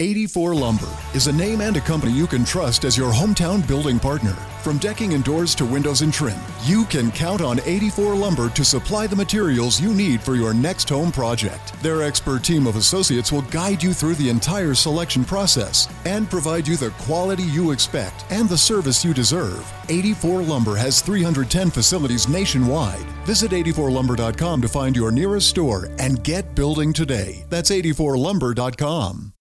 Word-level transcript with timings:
84 0.00 0.54
Lumber 0.54 0.96
is 1.12 1.26
a 1.26 1.32
name 1.32 1.60
and 1.60 1.76
a 1.76 1.80
company 1.80 2.12
you 2.12 2.28
can 2.28 2.44
trust 2.44 2.84
as 2.84 2.96
your 2.96 3.12
hometown 3.12 3.66
building 3.66 3.98
partner. 3.98 4.36
From 4.62 4.78
decking 4.78 5.14
and 5.14 5.24
doors 5.24 5.56
to 5.56 5.64
windows 5.64 6.02
and 6.02 6.12
trim, 6.12 6.38
you 6.62 6.84
can 6.84 7.10
count 7.10 7.40
on 7.40 7.58
84 7.64 8.14
Lumber 8.14 8.48
to 8.50 8.64
supply 8.64 9.08
the 9.08 9.16
materials 9.16 9.80
you 9.80 9.92
need 9.92 10.20
for 10.20 10.36
your 10.36 10.54
next 10.54 10.88
home 10.88 11.10
project. 11.10 11.72
Their 11.82 12.04
expert 12.04 12.44
team 12.44 12.68
of 12.68 12.76
associates 12.76 13.32
will 13.32 13.42
guide 13.42 13.82
you 13.82 13.92
through 13.92 14.14
the 14.14 14.28
entire 14.28 14.72
selection 14.72 15.24
process 15.24 15.88
and 16.04 16.30
provide 16.30 16.68
you 16.68 16.76
the 16.76 16.90
quality 16.90 17.42
you 17.42 17.72
expect 17.72 18.24
and 18.30 18.48
the 18.48 18.58
service 18.58 19.04
you 19.04 19.12
deserve. 19.12 19.68
84 19.88 20.42
Lumber 20.42 20.76
has 20.76 21.00
310 21.00 21.70
facilities 21.70 22.28
nationwide. 22.28 23.06
Visit 23.26 23.50
84lumber.com 23.50 24.62
to 24.62 24.68
find 24.68 24.94
your 24.94 25.10
nearest 25.10 25.48
store 25.48 25.88
and 25.98 26.22
get 26.22 26.54
building 26.54 26.92
today. 26.92 27.44
That's 27.48 27.70
84lumber.com. 27.70 29.32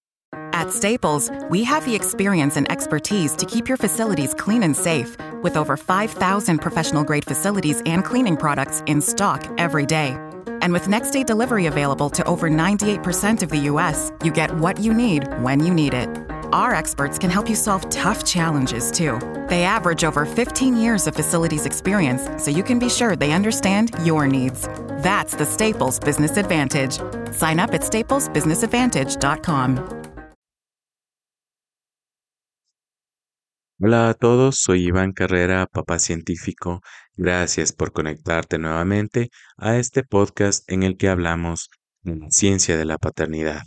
At 0.57 0.71
Staples, 0.71 1.29
we 1.51 1.63
have 1.65 1.85
the 1.85 1.93
experience 1.93 2.57
and 2.57 2.71
expertise 2.71 3.35
to 3.35 3.45
keep 3.45 3.67
your 3.67 3.77
facilities 3.77 4.33
clean 4.33 4.63
and 4.63 4.75
safe 4.75 5.15
with 5.43 5.55
over 5.55 5.77
5,000 5.77 6.57
professional 6.57 7.03
grade 7.03 7.25
facilities 7.25 7.83
and 7.85 8.03
cleaning 8.03 8.35
products 8.35 8.81
in 8.87 8.99
stock 8.99 9.47
every 9.59 9.85
day. 9.85 10.17
And 10.63 10.73
with 10.73 10.87
next 10.87 11.11
day 11.11 11.23
delivery 11.23 11.67
available 11.67 12.09
to 12.09 12.25
over 12.25 12.49
98% 12.49 13.43
of 13.43 13.49
the 13.49 13.59
US, 13.69 14.11
you 14.23 14.31
get 14.31 14.51
what 14.57 14.79
you 14.79 14.95
need 14.95 15.27
when 15.43 15.63
you 15.63 15.71
need 15.71 15.93
it. 15.93 16.09
Our 16.51 16.73
experts 16.73 17.19
can 17.19 17.29
help 17.29 17.47
you 17.47 17.55
solve 17.55 17.87
tough 17.91 18.25
challenges 18.25 18.89
too. 18.89 19.19
They 19.49 19.63
average 19.63 20.03
over 20.03 20.25
15 20.25 20.75
years 20.75 21.05
of 21.05 21.15
facilities 21.15 21.67
experience, 21.67 22.43
so 22.43 22.49
you 22.49 22.63
can 22.63 22.79
be 22.79 22.89
sure 22.89 23.15
they 23.15 23.31
understand 23.31 23.91
your 24.03 24.25
needs. 24.25 24.67
That's 25.03 25.35
the 25.35 25.45
Staples 25.45 25.99
Business 25.99 26.35
Advantage. 26.35 26.93
Sign 27.31 27.59
up 27.59 27.75
at 27.75 27.81
staplesbusinessadvantage.com. 27.81 30.06
Hola 33.79 34.09
a 34.09 34.15
todos, 34.15 34.57
soy 34.57 34.87
Iván 34.87 35.11
Carrera, 35.13 35.67
papá 35.71 35.99
científico. 35.99 36.81
Gracias 37.15 37.73
por 37.73 37.91
conectarte 37.91 38.57
nuevamente 38.57 39.29
a 39.55 39.77
este 39.77 40.03
podcast 40.03 40.67
en 40.71 40.81
el 40.81 40.97
que 40.97 41.09
hablamos 41.09 41.69
de 42.01 42.15
la 42.15 42.31
ciencia 42.31 42.75
de 42.75 42.85
la 42.85 42.97
paternidad. 42.97 43.61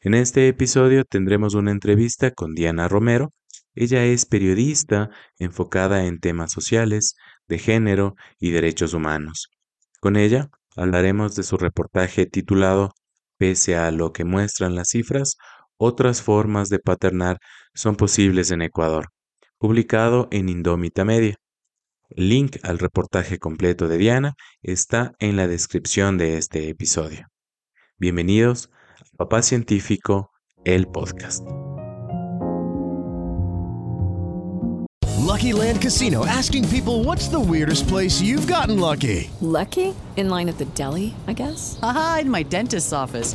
En 0.00 0.14
este 0.14 0.48
episodio 0.48 1.04
tendremos 1.04 1.54
una 1.54 1.70
entrevista 1.70 2.32
con 2.32 2.54
Diana 2.54 2.88
Romero. 2.88 3.30
Ella 3.76 4.04
es 4.04 4.26
periodista 4.26 5.10
enfocada 5.38 6.04
en 6.06 6.18
temas 6.18 6.50
sociales, 6.50 7.14
de 7.46 7.58
género 7.58 8.16
y 8.40 8.50
derechos 8.50 8.92
humanos. 8.92 9.50
Con 10.00 10.16
ella 10.16 10.48
hablaremos 10.74 11.36
de 11.36 11.44
su 11.44 11.58
reportaje 11.58 12.26
titulado 12.26 12.92
Pese 13.38 13.76
a 13.76 13.92
lo 13.92 14.12
que 14.12 14.24
muestran 14.24 14.74
las 14.74 14.88
cifras, 14.88 15.36
otras 15.76 16.22
formas 16.22 16.70
de 16.70 16.80
paternar 16.80 17.38
son 17.74 17.96
posibles 17.96 18.50
en 18.50 18.62
Ecuador, 18.62 19.08
publicado 19.58 20.28
en 20.30 20.48
Indómita 20.48 21.04
Media. 21.04 21.36
El 22.10 22.28
link 22.28 22.56
al 22.62 22.78
reportaje 22.78 23.38
completo 23.38 23.88
de 23.88 23.96
Diana 23.96 24.34
está 24.62 25.12
en 25.18 25.36
la 25.36 25.48
descripción 25.48 26.18
de 26.18 26.36
este 26.36 26.68
episodio. 26.68 27.26
Bienvenidos 27.96 28.70
a 29.00 29.16
Papá 29.16 29.42
Científico, 29.42 30.30
el 30.64 30.86
podcast. 30.86 31.42
Lucky 35.18 35.52
Land 35.54 35.80
Casino 35.80 36.26
asking 36.26 36.68
people 36.68 37.04
what's 37.04 37.28
the 37.28 37.40
weirdest 37.40 37.88
place 37.88 38.20
you've 38.20 38.46
gotten 38.46 38.78
lucky? 38.78 39.30
Lucky? 39.40 39.94
In 40.16 40.28
line 40.28 40.50
at 40.50 40.58
the 40.58 40.66
deli, 40.74 41.14
I 41.26 41.32
guess? 41.32 41.78
Aha, 41.82 42.18
in 42.22 42.30
my 42.30 42.42
dentist's 42.42 42.92
office. 42.92 43.34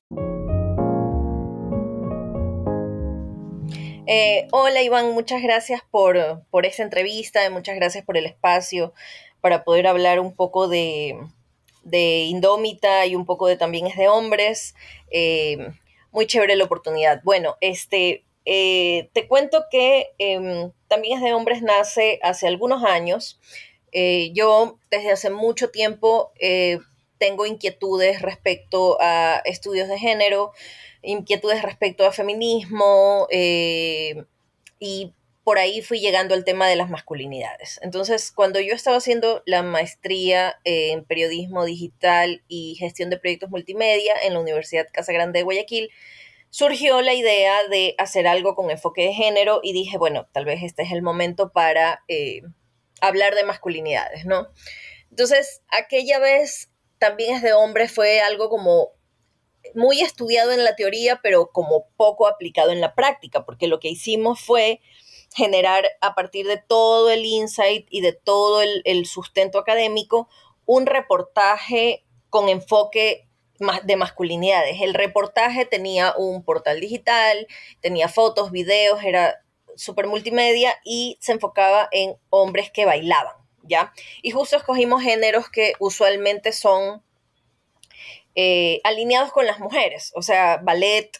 Eh, 4.07 4.47
hola 4.51 4.81
Iván, 4.81 5.11
muchas 5.11 5.43
gracias 5.43 5.81
por, 5.91 6.43
por 6.49 6.65
esta 6.65 6.81
entrevista, 6.81 7.47
muchas 7.51 7.75
gracias 7.75 8.03
por 8.03 8.17
el 8.17 8.25
espacio 8.25 8.93
para 9.41 9.63
poder 9.63 9.85
hablar 9.85 10.19
un 10.19 10.35
poco 10.35 10.67
de, 10.67 11.19
de 11.83 12.23
Indómita 12.23 13.05
y 13.05 13.15
un 13.15 13.25
poco 13.25 13.47
de 13.47 13.57
también 13.57 13.87
es 13.87 13.95
de 13.95 14.07
hombres. 14.07 14.75
Eh, 15.11 15.71
muy 16.11 16.25
chévere 16.25 16.55
la 16.55 16.65
oportunidad. 16.65 17.21
Bueno, 17.23 17.57
este, 17.61 18.25
eh, 18.45 19.09
te 19.13 19.27
cuento 19.27 19.65
que 19.69 20.11
em, 20.17 20.71
también 20.87 21.17
es 21.17 21.23
de 21.23 21.33
hombres 21.33 21.61
nace 21.61 22.19
hace 22.23 22.47
algunos 22.47 22.83
años. 22.83 23.39
Eh, 23.91 24.31
yo 24.33 24.79
desde 24.89 25.11
hace 25.11 25.29
mucho 25.29 25.69
tiempo 25.69 26.31
tengo 27.17 27.45
inquietudes 27.45 28.21
respecto 28.21 28.97
a 28.99 29.41
estudios 29.45 29.87
de 29.87 29.99
género, 29.99 30.53
inquietudes 31.01 31.61
respecto 31.63 32.05
a 32.05 32.11
feminismo 32.11 33.27
eh, 33.31 34.23
y 34.79 35.13
por 35.43 35.57
ahí 35.57 35.81
fui 35.81 35.99
llegando 35.99 36.35
al 36.35 36.45
tema 36.45 36.67
de 36.67 36.75
las 36.75 36.89
masculinidades. 36.89 37.79
Entonces, 37.81 38.31
cuando 38.31 38.59
yo 38.59 38.75
estaba 38.75 38.97
haciendo 38.97 39.41
la 39.45 39.63
maestría 39.63 40.59
en 40.63 41.03
periodismo 41.03 41.65
digital 41.65 42.43
y 42.47 42.75
gestión 42.75 43.09
de 43.09 43.17
proyectos 43.17 43.49
multimedia 43.49 44.13
en 44.23 44.33
la 44.33 44.39
Universidad 44.39 44.87
Casa 44.91 45.11
Grande 45.13 45.39
de 45.39 45.43
Guayaquil, 45.43 45.89
surgió 46.51 47.01
la 47.01 47.13
idea 47.13 47.67
de 47.69 47.95
hacer 47.97 48.27
algo 48.27 48.55
con 48.55 48.69
enfoque 48.69 49.03
de 49.03 49.13
género 49.13 49.61
y 49.63 49.73
dije, 49.73 49.97
bueno, 49.97 50.27
tal 50.31 50.45
vez 50.45 50.61
este 50.61 50.83
es 50.83 50.91
el 50.91 51.01
momento 51.01 51.51
para 51.51 52.03
eh, 52.07 52.41
hablar 52.99 53.33
de 53.33 53.43
masculinidades, 53.43 54.25
¿no? 54.25 54.49
Entonces, 55.09 55.63
aquella 55.69 56.19
vez 56.19 56.69
también 56.99 57.35
es 57.35 57.41
de 57.41 57.53
hombres, 57.53 57.91
fue 57.91 58.21
algo 58.21 58.49
como 58.49 58.89
muy 59.75 60.01
estudiado 60.01 60.51
en 60.51 60.63
la 60.63 60.75
teoría, 60.75 61.19
pero 61.21 61.51
como 61.51 61.87
poco 61.97 62.27
aplicado 62.27 62.71
en 62.71 62.81
la 62.81 62.95
práctica, 62.95 63.45
porque 63.45 63.67
lo 63.67 63.79
que 63.79 63.89
hicimos 63.89 64.39
fue 64.41 64.81
generar 65.33 65.85
a 66.01 66.13
partir 66.13 66.47
de 66.47 66.57
todo 66.57 67.09
el 67.09 67.25
insight 67.25 67.87
y 67.89 68.01
de 68.01 68.13
todo 68.13 68.61
el, 68.61 68.81
el 68.85 69.05
sustento 69.05 69.59
académico 69.59 70.27
un 70.65 70.85
reportaje 70.85 72.05
con 72.29 72.49
enfoque 72.49 73.27
de 73.83 73.95
masculinidades. 73.95 74.81
El 74.81 74.93
reportaje 74.93 75.65
tenía 75.65 76.13
un 76.17 76.43
portal 76.43 76.79
digital, 76.79 77.47
tenía 77.79 78.07
fotos, 78.07 78.51
videos, 78.51 79.03
era 79.03 79.43
súper 79.75 80.07
multimedia 80.07 80.73
y 80.83 81.17
se 81.21 81.33
enfocaba 81.33 81.87
en 81.91 82.17
hombres 82.29 82.71
que 82.71 82.85
bailaban, 82.85 83.35
¿ya? 83.63 83.93
Y 84.21 84.31
justo 84.31 84.57
escogimos 84.57 85.03
géneros 85.03 85.49
que 85.49 85.73
usualmente 85.79 86.51
son 86.51 87.03
eh, 88.35 88.79
alineados 88.83 89.31
con 89.31 89.45
las 89.45 89.59
mujeres, 89.59 90.11
o 90.15 90.21
sea, 90.21 90.57
ballet, 90.63 91.11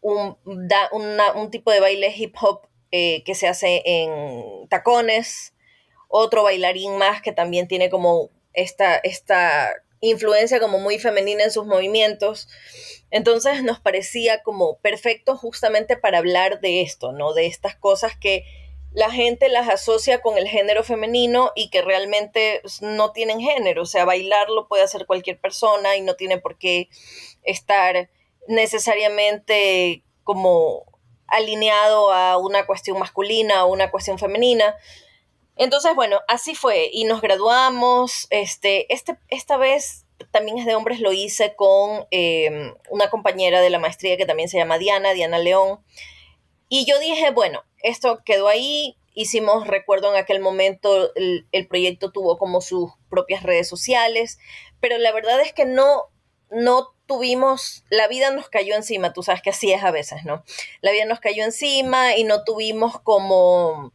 un, 0.00 0.36
da, 0.44 0.90
un 1.34 1.50
tipo 1.50 1.70
de 1.70 1.80
baile 1.80 2.12
hip 2.16 2.34
hop 2.40 2.66
eh, 2.90 3.22
que 3.24 3.34
se 3.34 3.48
hace 3.48 3.82
en 3.84 4.68
tacones, 4.68 5.54
otro 6.08 6.42
bailarín 6.42 6.98
más 6.98 7.22
que 7.22 7.32
también 7.32 7.68
tiene 7.68 7.88
como 7.88 8.30
esta, 8.52 8.96
esta 8.96 9.72
influencia 10.00 10.60
como 10.60 10.78
muy 10.78 10.98
femenina 10.98 11.44
en 11.44 11.50
sus 11.50 11.64
movimientos. 11.64 12.48
Entonces 13.10 13.62
nos 13.62 13.80
parecía 13.80 14.42
como 14.42 14.78
perfecto 14.80 15.36
justamente 15.36 15.96
para 15.96 16.18
hablar 16.18 16.60
de 16.60 16.82
esto, 16.82 17.12
¿no? 17.12 17.32
De 17.32 17.46
estas 17.46 17.76
cosas 17.76 18.16
que 18.16 18.44
la 18.94 19.10
gente 19.10 19.48
las 19.48 19.68
asocia 19.68 20.20
con 20.20 20.36
el 20.36 20.46
género 20.46 20.84
femenino 20.84 21.52
y 21.54 21.70
que 21.70 21.82
realmente 21.82 22.60
no 22.80 23.12
tienen 23.12 23.40
género. 23.40 23.82
O 23.82 23.86
sea, 23.86 24.04
bailarlo 24.04 24.68
puede 24.68 24.82
hacer 24.82 25.06
cualquier 25.06 25.38
persona 25.40 25.96
y 25.96 26.02
no 26.02 26.14
tiene 26.14 26.38
por 26.38 26.58
qué 26.58 26.88
estar 27.42 28.10
necesariamente 28.48 30.02
como 30.24 30.84
alineado 31.26 32.12
a 32.12 32.36
una 32.36 32.66
cuestión 32.66 32.98
masculina 32.98 33.64
o 33.64 33.72
una 33.72 33.90
cuestión 33.90 34.18
femenina. 34.18 34.76
Entonces, 35.56 35.94
bueno, 35.94 36.20
así 36.28 36.54
fue 36.54 36.90
y 36.92 37.04
nos 37.04 37.22
graduamos. 37.22 38.26
Este, 38.30 38.92
este, 38.92 39.16
esta 39.28 39.56
vez 39.56 40.04
también 40.30 40.58
es 40.58 40.66
de 40.66 40.74
hombres, 40.74 41.00
lo 41.00 41.12
hice 41.12 41.54
con 41.56 42.06
eh, 42.10 42.72
una 42.90 43.10
compañera 43.10 43.60
de 43.60 43.70
la 43.70 43.78
maestría 43.78 44.16
que 44.16 44.26
también 44.26 44.48
se 44.48 44.58
llama 44.58 44.78
Diana, 44.78 45.14
Diana 45.14 45.38
León. 45.38 45.80
Y 46.74 46.86
yo 46.86 46.98
dije, 46.98 47.32
bueno, 47.32 47.64
esto 47.82 48.22
quedó 48.24 48.48
ahí. 48.48 48.96
Hicimos, 49.12 49.66
recuerdo 49.66 50.10
en 50.10 50.16
aquel 50.16 50.40
momento, 50.40 51.14
el, 51.16 51.46
el 51.52 51.68
proyecto 51.68 52.12
tuvo 52.12 52.38
como 52.38 52.62
sus 52.62 52.92
propias 53.10 53.42
redes 53.42 53.68
sociales, 53.68 54.38
pero 54.80 54.96
la 54.96 55.12
verdad 55.12 55.38
es 55.42 55.52
que 55.52 55.66
no, 55.66 56.04
no 56.50 56.94
tuvimos, 57.04 57.84
la 57.90 58.08
vida 58.08 58.30
nos 58.30 58.48
cayó 58.48 58.74
encima, 58.74 59.12
tú 59.12 59.22
sabes 59.22 59.42
que 59.42 59.50
así 59.50 59.70
es 59.70 59.82
a 59.82 59.90
veces, 59.90 60.24
¿no? 60.24 60.44
La 60.80 60.92
vida 60.92 61.04
nos 61.04 61.20
cayó 61.20 61.44
encima 61.44 62.16
y 62.16 62.24
no 62.24 62.42
tuvimos 62.42 62.98
como 63.00 63.92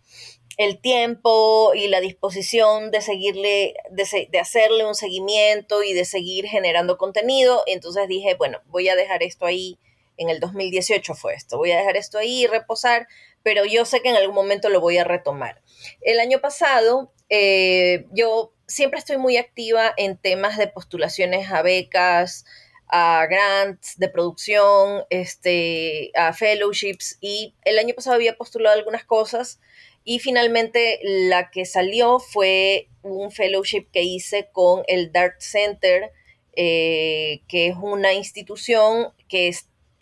el 0.57 0.79
tiempo 0.79 1.73
y 1.73 1.87
la 1.87 1.99
disposición 1.99 2.91
de 2.91 3.01
seguirle, 3.01 3.73
de, 3.89 4.27
de, 4.29 4.39
hacerle 4.39 4.85
un 4.85 4.93
seguimiento 4.93 5.81
y 5.81 5.93
de 5.93 6.05
seguir 6.05 6.45
generando 6.45 6.99
contenido. 6.99 7.63
Entonces 7.65 8.07
dije, 8.07 8.35
bueno, 8.35 8.61
voy 8.67 8.87
a 8.87 8.95
dejar 8.95 9.23
esto 9.23 9.47
ahí. 9.47 9.79
En 10.17 10.29
el 10.29 10.39
2018 10.39 11.15
fue 11.15 11.33
esto. 11.33 11.57
Voy 11.57 11.71
a 11.71 11.77
dejar 11.77 11.97
esto 11.97 12.17
ahí 12.17 12.43
y 12.43 12.47
reposar, 12.47 13.07
pero 13.43 13.65
yo 13.65 13.85
sé 13.85 14.01
que 14.01 14.09
en 14.09 14.15
algún 14.15 14.35
momento 14.35 14.69
lo 14.69 14.81
voy 14.81 14.97
a 14.97 15.03
retomar. 15.03 15.61
El 16.01 16.19
año 16.19 16.39
pasado, 16.41 17.13
eh, 17.29 18.05
yo 18.11 18.53
siempre 18.67 18.99
estoy 18.99 19.17
muy 19.17 19.37
activa 19.37 19.93
en 19.97 20.17
temas 20.17 20.57
de 20.57 20.67
postulaciones 20.67 21.51
a 21.51 21.61
becas, 21.61 22.45
a 22.89 23.25
grants 23.29 23.97
de 23.97 24.09
producción, 24.09 25.03
este, 25.09 26.11
a 26.15 26.33
fellowships 26.33 27.17
y 27.21 27.55
el 27.65 27.79
año 27.79 27.93
pasado 27.93 28.15
había 28.15 28.37
postulado 28.37 28.77
algunas 28.77 29.03
cosas 29.03 29.59
y 30.03 30.19
finalmente 30.19 30.99
la 31.03 31.51
que 31.51 31.65
salió 31.65 32.19
fue 32.19 32.87
un 33.01 33.29
fellowship 33.31 33.87
que 33.91 34.03
hice 34.03 34.49
con 34.53 34.83
el 34.87 35.11
Dart 35.11 35.41
Center, 35.41 36.11
eh, 36.55 37.41
que 37.49 37.67
es 37.67 37.75
una 37.75 38.13
institución 38.13 39.13
que 39.27 39.49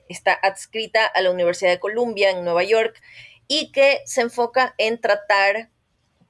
está 0.10 0.34
adscrita 0.34 1.06
a 1.06 1.22
la 1.22 1.31
Universidad 1.31 1.72
de 1.72 1.80
Columbia 1.80 2.30
en 2.30 2.44
Nueva 2.44 2.63
York 2.63 3.02
y 3.48 3.72
que 3.72 4.02
se 4.06 4.22
enfoca 4.22 4.75
en 4.78 5.00
tratar 5.00 5.69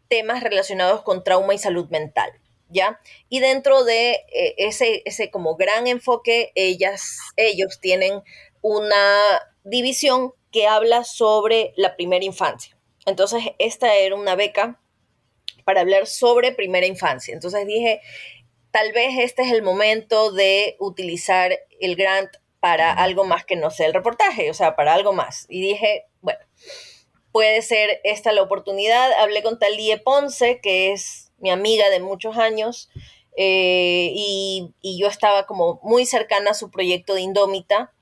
temas 0.07 0.43
relacionados 0.43 1.01
con 1.01 1.23
trauma 1.23 1.53
y 1.53 1.57
salud 1.57 1.89
mental. 1.89 2.31
¿Ya? 2.69 2.99
Y 3.29 3.39
dentro 3.39 3.83
de 3.83 4.13
eh, 4.33 4.55
ese, 4.57 5.03
ese 5.05 5.29
como 5.29 5.55
gran 5.55 5.85
enfoque, 5.85 6.51
ellas, 6.55 7.19
ellos 7.35 7.79
tienen 7.79 8.23
una 8.61 9.41
división 9.63 10.33
que 10.51 10.67
habla 10.67 11.03
sobre 11.03 11.73
la 11.75 11.95
primera 11.95 12.25
infancia. 12.25 12.75
Entonces, 13.05 13.43
esta 13.59 13.95
era 13.95 14.15
una 14.15 14.35
beca 14.35 14.79
para 15.65 15.81
hablar 15.81 16.07
sobre 16.07 16.53
primera 16.53 16.85
infancia. 16.85 17.33
Entonces 17.33 17.67
dije, 17.67 17.99
tal 18.71 18.93
vez 18.93 19.17
este 19.17 19.41
es 19.41 19.51
el 19.51 19.63
momento 19.63 20.31
de 20.31 20.77
utilizar 20.79 21.59
el 21.81 21.95
grant 21.95 22.29
para 22.65 22.91
algo 22.93 23.25
más 23.25 23.45
que 23.45 23.55
no 23.55 23.69
sea 23.69 23.85
el 23.85 23.93
reportaje, 23.93 24.49
o 24.49 24.53
sea, 24.55 24.75
para 24.75 24.95
algo 24.95 25.13
más. 25.13 25.45
Y 25.49 25.61
dije, 25.61 26.07
bueno, 26.21 26.39
puede 27.31 27.61
ser 27.61 28.01
esta 28.03 28.31
la 28.31 28.41
oportunidad. 28.41 29.11
Hablé 29.19 29.43
con 29.43 29.59
Talie 29.59 29.99
Ponce, 29.99 30.59
que 30.63 30.91
es 30.91 31.31
mi 31.37 31.51
amiga 31.51 31.91
de 31.91 31.99
muchos 31.99 32.39
años, 32.39 32.89
eh, 33.37 34.09
y, 34.15 34.73
y, 34.81 34.99
yo 34.99 35.05
estaba 35.05 35.45
como 35.45 35.79
muy 35.83 36.07
cercana 36.07 36.49
a 36.49 36.53
su 36.55 36.71
proyecto 36.71 37.13
de 37.13 37.21
Indómita. 37.21 37.93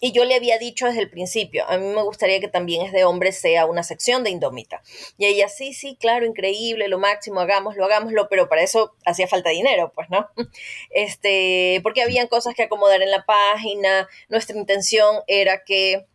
Y 0.00 0.12
yo 0.12 0.24
le 0.24 0.34
había 0.34 0.58
dicho 0.58 0.86
desde 0.86 1.00
el 1.00 1.10
principio, 1.10 1.64
a 1.68 1.78
mí 1.78 1.86
me 1.86 2.02
gustaría 2.02 2.40
que 2.40 2.48
también 2.48 2.84
es 2.84 2.92
de 2.92 3.04
hombres 3.04 3.38
sea 3.40 3.66
una 3.66 3.82
sección 3.82 4.22
de 4.24 4.30
Indómita. 4.30 4.82
Y 5.16 5.26
ella, 5.26 5.48
sí, 5.48 5.72
sí, 5.72 5.96
claro, 5.98 6.26
increíble, 6.26 6.88
lo 6.88 6.98
máximo, 6.98 7.40
hagámoslo, 7.40 7.84
hagámoslo, 7.84 8.28
pero 8.28 8.48
para 8.48 8.62
eso 8.62 8.94
hacía 9.06 9.28
falta 9.28 9.50
dinero, 9.50 9.92
pues, 9.94 10.10
¿no? 10.10 10.28
Este, 10.90 11.80
porque 11.82 12.02
habían 12.02 12.26
cosas 12.26 12.54
que 12.54 12.64
acomodar 12.64 13.02
en 13.02 13.10
la 13.10 13.24
página. 13.24 14.08
Nuestra 14.28 14.56
intención 14.56 15.22
era 15.26 15.64
que 15.64 16.06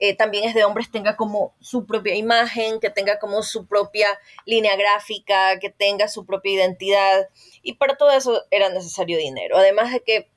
eh, 0.00 0.14
también 0.14 0.44
es 0.44 0.54
de 0.54 0.64
hombres 0.64 0.90
tenga 0.90 1.16
como 1.16 1.54
su 1.60 1.86
propia 1.86 2.14
imagen, 2.14 2.78
que 2.80 2.90
tenga 2.90 3.18
como 3.18 3.42
su 3.42 3.66
propia 3.66 4.06
línea 4.44 4.76
gráfica, 4.76 5.58
que 5.58 5.70
tenga 5.70 6.08
su 6.08 6.24
propia 6.24 6.52
identidad. 6.52 7.28
Y 7.62 7.74
para 7.74 7.96
todo 7.96 8.10
eso 8.12 8.44
era 8.50 8.68
necesario 8.68 9.18
dinero. 9.18 9.56
Además 9.56 9.92
de 9.92 10.00
que 10.00 10.30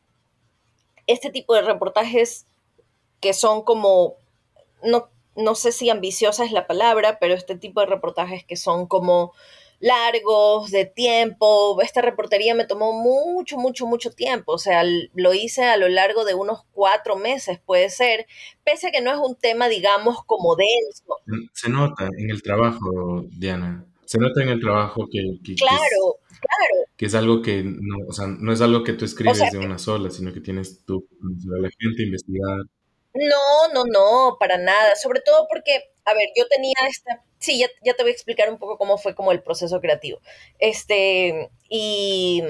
este 1.08 1.30
tipo 1.30 1.54
de 1.54 1.62
reportajes 1.62 2.48
que 3.22 3.34
son 3.34 3.64
como, 3.64 4.16
no, 4.84 5.10
no 5.36 5.56
sé 5.56 5.72
si 5.72 5.90
ambiciosa 5.90 6.44
es 6.44 6.52
la 6.52 6.68
palabra, 6.68 7.18
pero 7.20 7.34
este 7.34 7.56
tipo 7.56 7.80
de 7.80 7.88
reportajes 7.88 8.44
que 8.44 8.58
son 8.58 8.88
como 8.88 9.34
largos, 9.82 10.72
de 10.72 10.86
tiempo. 10.86 11.82
Esta 11.82 12.02
reportería 12.02 12.56
me 12.56 12.66
tomó 12.66 12.94
mucho, 12.94 13.58
mucho, 13.58 13.86
mucho 13.86 14.12
tiempo. 14.12 14.54
O 14.54 14.58
sea, 14.58 14.84
lo 15.14 15.34
hice 15.34 15.64
a 15.64 15.78
lo 15.78 15.90
largo 15.90 16.24
de 16.24 16.36
unos 16.36 16.62
cuatro 16.72 17.18
meses, 17.18 17.60
puede 17.66 17.90
ser, 17.90 18.28
pese 18.64 18.88
a 18.88 18.92
que 18.92 19.02
no 19.02 19.12
es 19.12 19.18
un 19.18 19.36
tema, 19.36 19.68
digamos, 19.68 20.24
como 20.26 20.56
denso. 20.56 21.18
Se 21.54 21.70
nota 21.70 22.08
en 22.18 22.30
el 22.30 22.42
trabajo, 22.42 23.26
Diana. 23.32 23.86
Se 24.06 24.20
nota 24.20 24.44
en 24.44 24.50
el 24.50 24.60
trabajo 24.60 25.08
que, 25.10 25.22
claro, 25.56 26.18
claro. 26.28 26.86
que 26.98 27.06
es 27.06 27.16
algo 27.16 27.42
que 27.42 27.64
no, 27.64 28.08
o 28.10 28.12
sea, 28.12 28.28
no 28.28 28.52
es 28.52 28.60
algo 28.60 28.84
que 28.84 28.92
tú 28.92 29.06
escribes 29.06 29.52
de 29.52 29.58
una 29.58 29.78
sola, 29.78 30.10
sino 30.10 30.34
que 30.34 30.42
tienes 30.42 30.84
tú 30.86 31.08
la 31.46 31.70
gente, 31.80 32.04
investigar. 32.04 32.60
No, 33.14 33.68
no, 33.74 33.84
no, 33.86 34.38
para 34.40 34.58
nada. 34.58 34.96
Sobre 34.96 35.22
todo 35.22 35.48
porque, 35.50 35.92
a 36.06 36.14
ver, 36.14 36.30
yo 36.36 36.48
tenía 36.48 36.74
esta 36.90 37.24
sí, 37.40 37.60
ya, 37.60 37.94
te 37.96 38.04
voy 38.04 38.12
a 38.12 38.14
explicar 38.14 38.50
un 38.52 38.60
poco 38.60 38.78
cómo 38.78 38.98
fue 39.00 39.16
como 39.16 39.32
el 39.32 39.42
proceso 39.42 39.82
creativo. 39.82 40.20
Este, 40.60 41.50
y, 41.70 42.44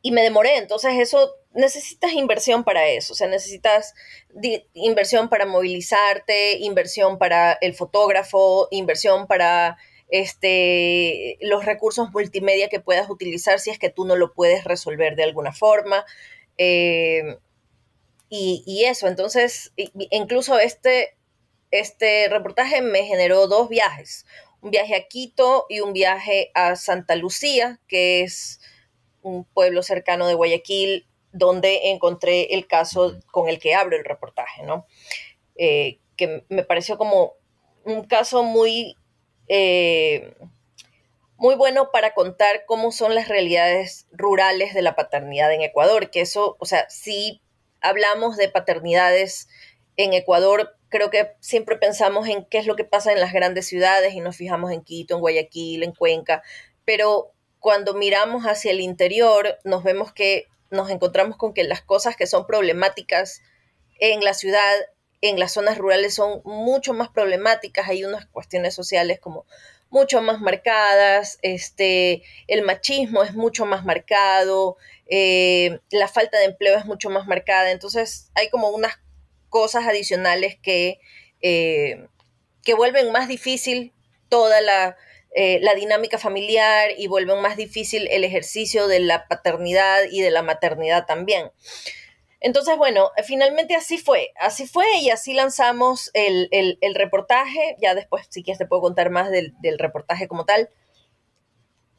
y 0.00 0.10
me 0.12 0.22
demoré, 0.22 0.56
entonces 0.56 0.94
eso, 0.98 1.34
necesitas 1.52 2.12
inversión 2.12 2.64
para 2.64 2.88
eso, 2.88 3.12
o 3.12 3.16
sea, 3.16 3.28
necesitas 3.28 3.94
inversión 4.74 5.28
para 5.28 5.46
movilizarte, 5.46 6.58
inversión 6.58 7.18
para 7.18 7.52
el 7.60 7.74
fotógrafo, 7.74 8.68
inversión 8.70 9.26
para 9.26 9.76
este, 10.08 11.38
los 11.40 11.64
recursos 11.64 12.10
multimedia 12.12 12.68
que 12.68 12.80
puedas 12.80 13.08
utilizar 13.10 13.60
si 13.60 13.70
es 13.70 13.78
que 13.78 13.90
tú 13.90 14.04
no 14.04 14.16
lo 14.16 14.32
puedes 14.32 14.64
resolver 14.64 15.14
de 15.16 15.24
alguna 15.24 15.52
forma. 15.52 16.04
Eh, 16.58 17.38
y, 18.34 18.64
y, 18.64 18.86
eso, 18.86 19.08
entonces, 19.08 19.74
incluso 19.76 20.58
este, 20.58 21.18
este 21.70 22.30
reportaje 22.30 22.80
me 22.80 23.04
generó 23.04 23.46
dos 23.46 23.68
viajes, 23.68 24.24
un 24.62 24.70
viaje 24.70 24.94
a 24.94 25.06
Quito 25.06 25.66
y 25.68 25.80
un 25.80 25.92
viaje 25.92 26.50
a 26.54 26.76
Santa 26.76 27.14
Lucía, 27.14 27.78
que 27.88 28.22
es 28.22 28.58
un 29.20 29.44
pueblo 29.44 29.82
cercano 29.82 30.26
de 30.26 30.32
Guayaquil, 30.32 31.06
donde 31.32 31.90
encontré 31.90 32.54
el 32.54 32.66
caso 32.66 33.20
con 33.30 33.50
el 33.50 33.58
que 33.58 33.74
abro 33.74 33.98
el 33.98 34.04
reportaje, 34.06 34.62
¿no? 34.62 34.86
Eh, 35.56 35.98
que 36.16 36.46
me 36.48 36.62
pareció 36.62 36.96
como 36.96 37.34
un 37.84 38.04
caso 38.04 38.44
muy, 38.44 38.96
eh, 39.48 40.34
muy 41.36 41.54
bueno 41.54 41.90
para 41.90 42.14
contar 42.14 42.64
cómo 42.64 42.92
son 42.92 43.14
las 43.14 43.28
realidades 43.28 44.06
rurales 44.10 44.72
de 44.72 44.80
la 44.80 44.96
paternidad 44.96 45.52
en 45.52 45.60
Ecuador, 45.60 46.08
que 46.08 46.22
eso, 46.22 46.56
o 46.58 46.64
sea, 46.64 46.88
si 46.88 47.41
hablamos 47.82 48.36
de 48.36 48.48
paternidades 48.48 49.48
en 49.96 50.14
Ecuador, 50.14 50.76
creo 50.88 51.10
que 51.10 51.32
siempre 51.40 51.76
pensamos 51.76 52.28
en 52.28 52.44
qué 52.44 52.58
es 52.58 52.66
lo 52.66 52.76
que 52.76 52.84
pasa 52.84 53.12
en 53.12 53.20
las 53.20 53.32
grandes 53.32 53.66
ciudades 53.66 54.14
y 54.14 54.20
nos 54.20 54.36
fijamos 54.36 54.72
en 54.72 54.82
Quito, 54.82 55.14
en 55.14 55.20
Guayaquil, 55.20 55.82
en 55.82 55.92
Cuenca, 55.92 56.42
pero 56.84 57.32
cuando 57.58 57.94
miramos 57.94 58.44
hacia 58.44 58.72
el 58.72 58.80
interior 58.80 59.58
nos 59.64 59.84
vemos 59.84 60.12
que 60.12 60.48
nos 60.70 60.90
encontramos 60.90 61.36
con 61.36 61.54
que 61.54 61.64
las 61.64 61.82
cosas 61.82 62.16
que 62.16 62.26
son 62.26 62.46
problemáticas 62.46 63.42
en 64.00 64.24
la 64.24 64.34
ciudad, 64.34 64.74
en 65.20 65.38
las 65.38 65.52
zonas 65.52 65.78
rurales 65.78 66.14
son 66.14 66.40
mucho 66.44 66.92
más 66.94 67.08
problemáticas, 67.08 67.88
hay 67.88 68.04
unas 68.04 68.26
cuestiones 68.26 68.74
sociales 68.74 69.20
como 69.20 69.46
mucho 69.92 70.22
más 70.22 70.40
marcadas, 70.40 71.38
este, 71.42 72.22
el 72.48 72.62
machismo 72.62 73.22
es 73.22 73.34
mucho 73.34 73.66
más 73.66 73.84
marcado, 73.84 74.78
eh, 75.06 75.80
la 75.90 76.08
falta 76.08 76.38
de 76.38 76.46
empleo 76.46 76.78
es 76.78 76.86
mucho 76.86 77.10
más 77.10 77.26
marcada, 77.26 77.70
entonces 77.70 78.30
hay 78.34 78.48
como 78.48 78.70
unas 78.70 78.98
cosas 79.50 79.86
adicionales 79.86 80.56
que, 80.60 80.98
eh, 81.42 82.06
que 82.64 82.72
vuelven 82.72 83.12
más 83.12 83.28
difícil 83.28 83.92
toda 84.30 84.60
eh, 85.34 85.58
la, 85.60 85.74
dinámica 85.74 86.16
familiar 86.16 86.92
y 86.96 87.06
vuelven 87.06 87.42
más 87.42 87.58
difícil 87.58 88.08
el 88.10 88.24
ejercicio 88.24 88.88
de 88.88 89.00
la 89.00 89.28
paternidad 89.28 90.04
y 90.10 90.22
de 90.22 90.30
la 90.30 90.42
maternidad 90.42 91.04
también. 91.04 91.50
Entonces, 92.44 92.76
bueno, 92.76 93.10
finalmente 93.24 93.76
así 93.76 93.98
fue, 93.98 94.32
así 94.36 94.66
fue 94.66 94.86
y 95.00 95.10
así 95.10 95.32
lanzamos 95.32 96.10
el, 96.12 96.48
reportaje, 96.94 97.76
ya 97.80 97.94
después 97.94 98.26
si 98.30 98.42
quieres 98.42 98.58
te 98.58 98.66
puedo 98.66 98.82
contar 98.82 99.10
más 99.10 99.30
del, 99.30 99.54
reportaje 99.78 100.26
como 100.26 100.44
tal, 100.44 100.68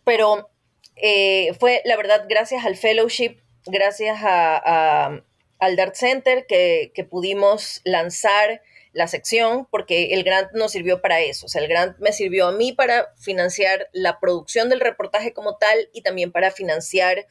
pero 0.04 0.50
eh, 0.98 1.54
fue 1.60 1.82
la 1.86 1.96
verdad 1.96 2.26
gracias 2.28 2.66
al 2.66 2.76
fellowship, 2.76 3.38
gracias 3.66 4.20
a, 4.22 5.24
al 5.64 5.76
Dart 5.76 5.96
Center 5.96 6.46
que, 6.46 7.08
pudimos 7.10 7.82
lanzar 7.86 8.62
la 8.92 9.08
sección 9.08 9.68
porque 9.72 10.14
el 10.14 10.24
grant 10.24 10.52
nos 10.54 10.72
sirvió 10.74 11.02
para 11.02 11.22
eso. 11.22 11.46
O 11.46 11.50
sea, 11.50 11.62
el 11.62 11.68
grant 11.68 11.98
me 12.00 12.12
sirvió 12.12 12.48
a 12.48 12.52
mí 12.52 12.74
para 12.74 13.14
financiar 13.18 13.90
la 13.92 14.20
producción 14.20 14.70
del 14.70 14.82
reportaje 14.82 15.34
como 15.34 15.56
tal 15.56 15.90
y 15.94 16.02
también 16.02 16.32
para 16.32 16.52
financiar 16.52 17.26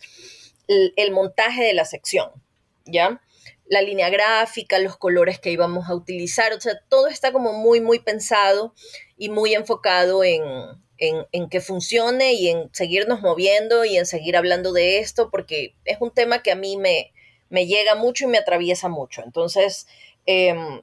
el, 0.67 1.11
montaje 1.13 1.63
de 1.63 1.75
la 1.75 1.85
sección, 1.85 2.31
¿ya? 2.85 3.21
La 3.67 3.83
línea 3.83 4.11
gráfica, 4.11 4.79
los 4.79 4.97
colores 4.97 5.39
que 5.39 5.51
íbamos 5.51 5.89
a 5.89 5.95
utilizar, 5.95 6.53
o 6.53 6.61
sea, 6.61 6.75
todo 6.89 7.07
está 7.09 7.33
como 7.33 7.53
muy, 7.53 7.81
muy 7.81 7.99
pensado 7.99 8.75
y 9.17 9.29
muy 9.29 9.55
enfocado 9.55 10.25
en, 10.25 10.43
en, 10.99 11.27
en, 11.33 11.49
que 11.49 11.61
funcione 11.61 12.35
y 12.35 12.49
en 12.49 12.71
seguirnos 12.73 13.23
moviendo 13.23 13.85
y 13.85 13.97
en 13.97 14.07
seguir 14.07 14.37
hablando 14.37 14.73
de 14.73 14.99
esto, 14.99 15.31
porque 15.31 15.75
es 15.85 15.99
un 16.01 16.11
tema 16.11 16.43
que 16.43 16.53
a 16.53 16.57
mí 16.57 16.77
me, 16.77 17.13
me 17.53 17.67
llega 17.67 17.95
mucho 17.95 18.25
y 18.25 18.29
me 18.29 18.39
atraviesa 18.39 18.89
mucho. 18.89 19.23
Entonces, 19.25 19.87
em, 20.27 20.83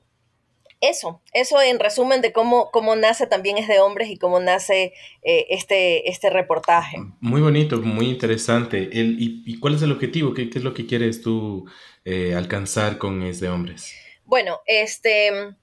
eso, 0.82 1.22
eso 1.34 1.62
en 1.62 1.80
resumen 1.80 2.22
de 2.22 2.32
cómo, 2.32 2.72
cómo 2.72 2.96
nace 2.96 3.28
también 3.28 3.58
es 3.58 3.68
de 3.68 3.80
hombres 3.80 4.10
y 4.10 4.18
cómo 4.18 4.40
nace 4.40 4.94
eh, 5.24 5.48
este, 5.50 6.10
este 6.10 6.30
reportaje. 6.30 6.98
Muy 7.20 7.42
bonito, 7.42 7.82
muy 7.82 8.08
interesante. 8.08 8.90
El, 8.92 9.18
y, 9.20 9.60
cuál 9.60 9.76
es 9.76 9.82
el 9.82 9.92
objetivo? 9.92 10.34
¿Qué, 10.34 10.50
es 10.54 10.64
lo 10.64 10.74
que 10.74 10.86
quieres 10.86 11.22
tú 11.22 11.66
eh, 12.06 12.34
alcanzar 12.36 12.98
con 12.98 13.22
Es 13.24 13.40
de 13.40 13.50
Hombres? 13.50 13.94
Bueno, 14.26 14.62
este, 14.66 15.56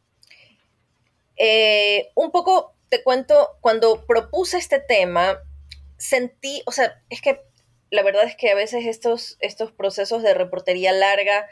eh, 1.37 2.09
un 2.15 2.31
poco 2.31 2.75
te 2.89 3.03
cuento, 3.03 3.57
cuando 3.61 4.05
propuse 4.07 4.59
este 4.59 4.81
tema, 4.81 5.39
sentí, 5.97 6.63
o 6.67 6.73
sea, 6.73 7.03
es 7.11 7.21
que 7.21 7.41
la 7.91 8.03
verdad 8.03 8.25
es 8.25 8.37
que 8.37 8.51
a 8.51 8.55
veces 8.55 8.87
estos, 8.87 9.37
estos 9.41 9.73
procesos 9.73 10.23
de 10.23 10.35
reportería 10.35 10.93
larga 10.93 11.47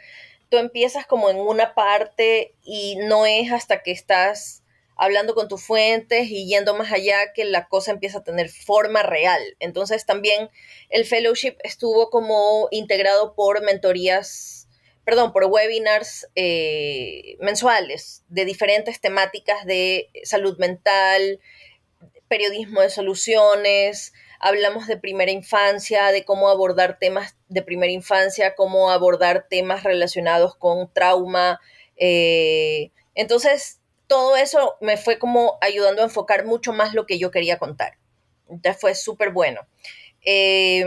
tú 0.50 0.58
empiezas 0.58 1.06
como 1.06 1.30
en 1.30 1.38
una 1.38 1.74
parte 1.74 2.54
y 2.62 2.96
no 2.96 3.26
es 3.26 3.52
hasta 3.52 3.82
que 3.82 3.90
estás 3.90 4.62
hablando 4.96 5.34
con 5.34 5.48
tus 5.48 5.62
fuentes 5.62 6.28
y 6.30 6.46
yendo 6.46 6.74
más 6.74 6.92
allá 6.92 7.32
que 7.32 7.44
la 7.44 7.68
cosa 7.68 7.90
empieza 7.90 8.18
a 8.18 8.24
tener 8.24 8.48
forma 8.48 9.02
real. 9.02 9.42
Entonces 9.58 10.06
también 10.06 10.50
el 10.88 11.04
fellowship 11.04 11.56
estuvo 11.62 12.10
como 12.10 12.68
integrado 12.70 13.34
por 13.34 13.62
mentorías, 13.62 14.68
perdón, 15.04 15.32
por 15.32 15.44
webinars 15.46 16.28
eh, 16.34 17.36
mensuales 17.40 18.24
de 18.28 18.44
diferentes 18.44 19.00
temáticas 19.00 19.64
de 19.66 20.10
salud 20.22 20.56
mental, 20.58 21.40
periodismo 22.28 22.80
de 22.80 22.90
soluciones, 22.90 24.12
hablamos 24.40 24.86
de 24.86 24.96
primera 24.96 25.30
infancia, 25.30 26.10
de 26.12 26.24
cómo 26.24 26.48
abordar 26.48 26.98
temas 26.98 27.36
de 27.48 27.62
primera 27.62 27.92
infancia, 27.92 28.54
cómo 28.54 28.90
abordar 28.90 29.46
temas 29.48 29.82
relacionados 29.82 30.56
con 30.56 30.92
trauma. 30.92 31.60
Eh, 31.96 32.90
entonces, 33.14 33.80
todo 34.06 34.36
eso 34.36 34.76
me 34.80 34.96
fue 34.96 35.18
como 35.18 35.58
ayudando 35.60 36.02
a 36.02 36.06
enfocar 36.06 36.44
mucho 36.44 36.72
más 36.72 36.94
lo 36.94 37.06
que 37.06 37.18
yo 37.18 37.30
quería 37.30 37.58
contar. 37.58 37.98
Entonces 38.48 38.80
fue 38.80 38.94
súper 38.94 39.30
bueno. 39.30 39.66
Eh, 40.24 40.84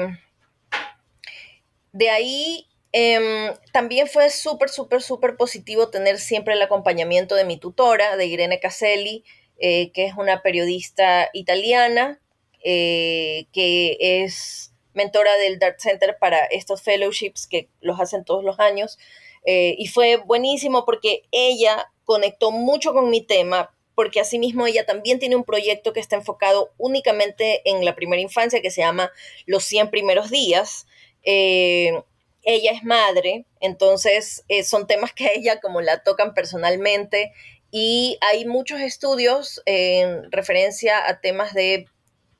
de 1.92 2.10
ahí 2.10 2.68
em, 2.92 3.54
también 3.72 4.08
fue 4.08 4.30
súper, 4.30 4.70
súper, 4.70 5.02
súper 5.02 5.36
positivo 5.36 5.90
tener 5.90 6.20
siempre 6.20 6.54
el 6.54 6.62
acompañamiento 6.62 7.36
de 7.36 7.46
mi 7.46 7.58
tutora, 7.58 8.18
de 8.18 8.26
Irene 8.26 8.60
Caselli, 8.60 9.24
eh, 9.60 9.92
que 9.92 10.06
es 10.06 10.14
una 10.16 10.42
periodista 10.44 11.30
italiana 11.34 12.20
eh, 12.70 13.48
que 13.54 13.96
es 14.02 14.74
mentora 14.94 15.38
del 15.38 15.58
Dart 15.58 15.80
Center 15.80 16.18
para 16.20 16.44
estos 16.48 16.82
fellowships 16.82 17.48
que 17.48 17.70
los 17.80 17.98
hacen 17.98 18.26
todos 18.26 18.44
los 18.44 18.60
años. 18.60 19.00
Eh, 19.46 19.76
y 19.78 19.88
fue 19.88 20.18
buenísimo 20.18 20.84
porque 20.84 21.24
ella 21.32 21.90
conectó 22.04 22.52
mucho 22.52 22.92
con 22.92 23.10
mi 23.10 23.22
tema, 23.22 23.74
porque 23.96 24.20
asimismo 24.20 24.68
ella 24.68 24.86
también 24.86 25.18
tiene 25.18 25.38
un 25.38 25.46
proyecto 25.46 25.94
que 25.94 26.02
está 26.02 26.18
enfocado 26.18 26.74
únicamente 26.78 27.62
en 27.64 27.86
la 27.86 27.96
primera 27.96 28.22
infancia, 28.22 28.62
que 28.62 28.70
se 28.70 28.82
llama 28.82 29.14
Los 29.46 29.64
100 29.64 29.90
primeros 29.90 30.30
días. 30.30 30.88
Eh, 31.24 32.04
ella 32.44 32.74
es 32.74 32.84
madre, 32.84 33.46
entonces 33.62 34.44
son 34.66 34.88
temas 34.88 35.14
que 35.14 35.28
a 35.28 35.34
ella 35.34 35.62
como 35.62 35.80
la 35.80 36.04
tocan 36.04 36.34
personalmente 36.34 37.32
y 37.72 38.18
hay 38.20 38.46
muchos 38.46 38.82
estudios 38.82 39.62
en 39.66 40.30
referencia 40.32 41.08
a 41.08 41.22
temas 41.22 41.54
de 41.54 41.88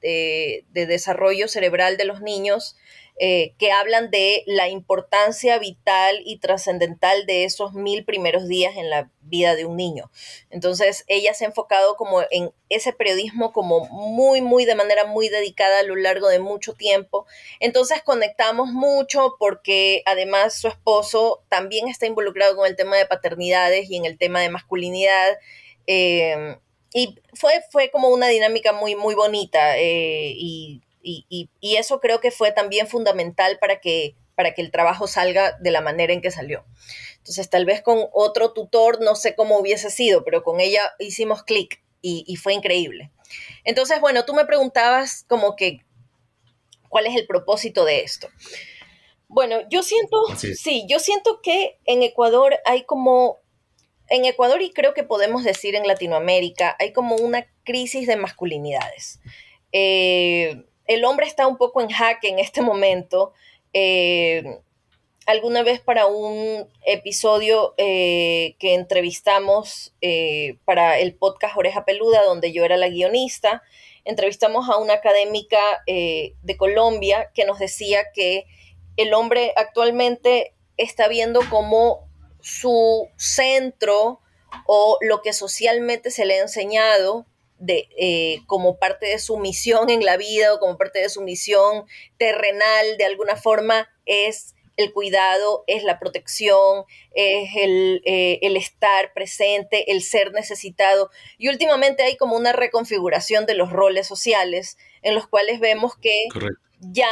de, 0.08 0.86
desarrollo 0.86 1.48
cerebral 1.48 1.98
de 1.98 2.06
los 2.06 2.22
niños 2.22 2.76
eh, 3.20 3.56
que 3.58 3.72
hablan 3.72 4.12
de 4.12 4.44
la 4.46 4.70
importancia 4.70 5.58
vital 5.58 6.22
y 6.24 6.38
trascendental 6.38 7.26
de 7.26 7.46
esos 7.46 7.74
mil 7.74 8.06
primeros 8.06 8.48
días 8.48 8.78
en 8.78 8.92
la 8.92 9.10
vida 9.22 9.56
de 9.56 9.66
un 9.66 9.76
niño. 9.76 10.12
Entonces, 10.52 11.04
ella 11.08 11.34
se 11.34 11.44
ha 11.44 11.48
enfocado 11.48 11.96
como 11.96 12.22
en 12.30 12.52
ese 12.70 12.94
periodismo 12.94 13.52
como 13.54 13.86
muy, 13.90 14.42
muy 14.42 14.66
de 14.66 14.76
manera 14.76 15.06
muy 15.06 15.30
dedicada 15.30 15.80
a 15.80 15.84
lo 15.84 15.96
largo 15.96 16.28
de 16.30 16.40
mucho 16.40 16.74
tiempo. 16.74 17.26
Entonces, 17.60 18.04
conectamos 18.04 18.72
mucho 18.72 19.36
porque 19.40 20.04
además 20.06 20.54
su 20.54 20.68
esposo 20.68 21.44
también 21.50 21.88
está 21.88 22.06
involucrado 22.06 22.56
con 22.56 22.68
el 22.68 22.76
tema 22.76 22.98
de 22.98 23.08
paternidades 23.08 23.90
y 23.90 23.98
en 23.98 24.06
el 24.06 24.20
tema 24.20 24.42
de 24.42 24.50
masculinidad. 24.50 25.38
Eh, 25.88 26.58
y 26.94 27.20
fue, 27.34 27.62
fue 27.72 27.92
como 27.92 28.10
una 28.10 28.28
dinámica 28.28 28.74
muy, 28.74 28.96
muy 28.96 29.16
bonita 29.16 29.78
eh, 29.78 30.34
y, 30.36 30.82
eso 31.62 32.02
creo 32.02 32.20
que 32.20 32.32
fue 32.32 32.52
también 32.52 32.88
fundamental 32.88 33.60
para 33.60 33.80
que, 33.80 34.16
para 34.36 34.54
que 34.54 34.62
el 34.62 34.72
trabajo 34.72 35.08
salga 35.08 35.58
de 35.62 35.72
la 35.72 35.80
manera 35.80 36.12
en 36.12 36.20
que 36.20 36.32
salió. 36.32 36.66
Entonces, 37.18 37.50
tal 37.50 37.66
vez 37.66 37.82
con 37.82 38.08
otro 38.12 38.52
tutor 38.52 39.00
no 39.02 39.16
sé 39.16 39.34
cómo 39.34 39.58
hubiese 39.58 39.90
sido, 39.90 40.26
pero 40.26 40.44
con 40.44 40.60
ella 40.60 40.82
hicimos 41.00 41.44
clic 41.44 41.82
y, 42.02 42.36
fue 42.38 42.54
increíble. 42.54 43.12
Entonces, 43.64 44.02
bueno, 44.02 44.26
tú 44.26 44.34
me 44.34 44.46
preguntabas 44.46 45.26
como 45.28 45.56
que, 45.56 45.86
¿cuál 46.90 47.06
es 47.06 47.16
el 47.16 47.26
propósito 47.26 47.86
de 47.86 48.02
esto? 48.02 48.28
Bueno, 49.30 49.60
yo 49.70 49.84
siento, 49.84 50.18
sí, 50.38 50.86
yo 50.90 51.00
siento 51.00 51.42
que 51.42 51.80
en 51.86 52.04
Ecuador 52.04 52.58
hay 52.66 52.84
como 52.84 53.40
en 54.10 54.26
Ecuador 54.26 54.62
y 54.62 54.72
creo 54.72 54.94
que 54.94 55.04
podemos 55.04 55.44
decir 55.44 55.76
en 55.76 55.88
Latinoamérica, 55.88 56.76
hay 56.80 56.94
como 56.94 57.16
una 57.16 57.48
crisis 57.64 58.08
de 58.08 58.16
masculinidades. 58.16 59.20
Eh, 59.72 60.64
el 60.86 61.06
hombre 61.06 61.28
está 61.28 61.48
un 61.48 61.58
poco 61.58 61.82
en 61.82 61.90
jaque 61.90 62.30
en 62.30 62.40
este 62.40 62.62
momento. 62.62 63.34
Eh, 63.74 64.60
alguna 65.26 65.62
vez 65.64 65.82
para 65.82 66.08
un 66.08 66.68
episodio 66.86 67.74
eh, 67.78 68.56
que 68.60 68.74
entrevistamos 68.74 69.94
para 70.64 71.00
el 71.00 71.14
podcast 71.16 71.58
Oreja 71.58 71.84
Peluda, 71.84 72.24
donde 72.24 72.54
yo 72.54 72.64
era 72.64 72.78
la 72.78 72.88
guionista, 72.88 73.62
entrevistamos 74.06 74.70
a 74.70 74.78
una 74.78 74.94
académica 74.94 75.60
de 75.86 76.58
Colombia 76.58 77.30
que 77.34 77.44
nos 77.44 77.60
decía 77.60 78.06
que 78.14 78.46
el 78.96 79.14
hombre 79.14 79.52
actualmente 79.58 80.54
está 80.78 81.10
viendo 81.10 81.42
como 81.50 82.07
su 82.48 83.10
centro 83.18 84.22
o 84.66 84.98
lo 85.02 85.22
que 85.22 85.34
socialmente 85.34 86.12
se 86.12 86.26
le 86.26 86.36
ha 86.40 86.42
enseñado 86.42 87.26
de, 87.60 87.90
eh, 87.98 88.40
como 88.46 88.78
parte 88.78 89.08
de 89.08 89.20
su 89.20 89.38
misión 89.38 89.90
en 89.90 90.06
la 90.06 90.16
vida 90.16 90.54
o 90.54 90.60
como 90.60 90.78
parte 90.78 91.00
de 91.00 91.10
su 91.10 91.22
misión 91.22 91.86
terrenal, 92.18 92.98
de 92.98 93.06
alguna 93.06 93.36
forma, 93.36 93.90
es 94.06 94.56
el 94.78 94.94
cuidado, 94.94 95.64
es 95.68 95.84
la 95.84 96.00
protección, 96.00 96.86
es 97.14 97.50
el, 97.58 98.02
eh, 98.06 98.40
el, 98.44 98.56
estar 98.56 99.12
presente, 99.14 99.92
el 99.92 100.02
ser 100.02 100.32
necesitado. 100.32 101.10
Y 101.38 101.50
últimamente 101.50 102.04
hay 102.04 102.16
como 102.16 102.38
una 102.38 102.54
reconfiguración 102.54 103.46
de 103.46 103.56
los 103.56 103.72
roles 103.72 104.08
sociales 104.08 104.78
en 105.02 105.16
los 105.16 105.28
cuales 105.28 105.60
vemos 105.60 105.98
que 105.98 106.28
ya 106.80 107.10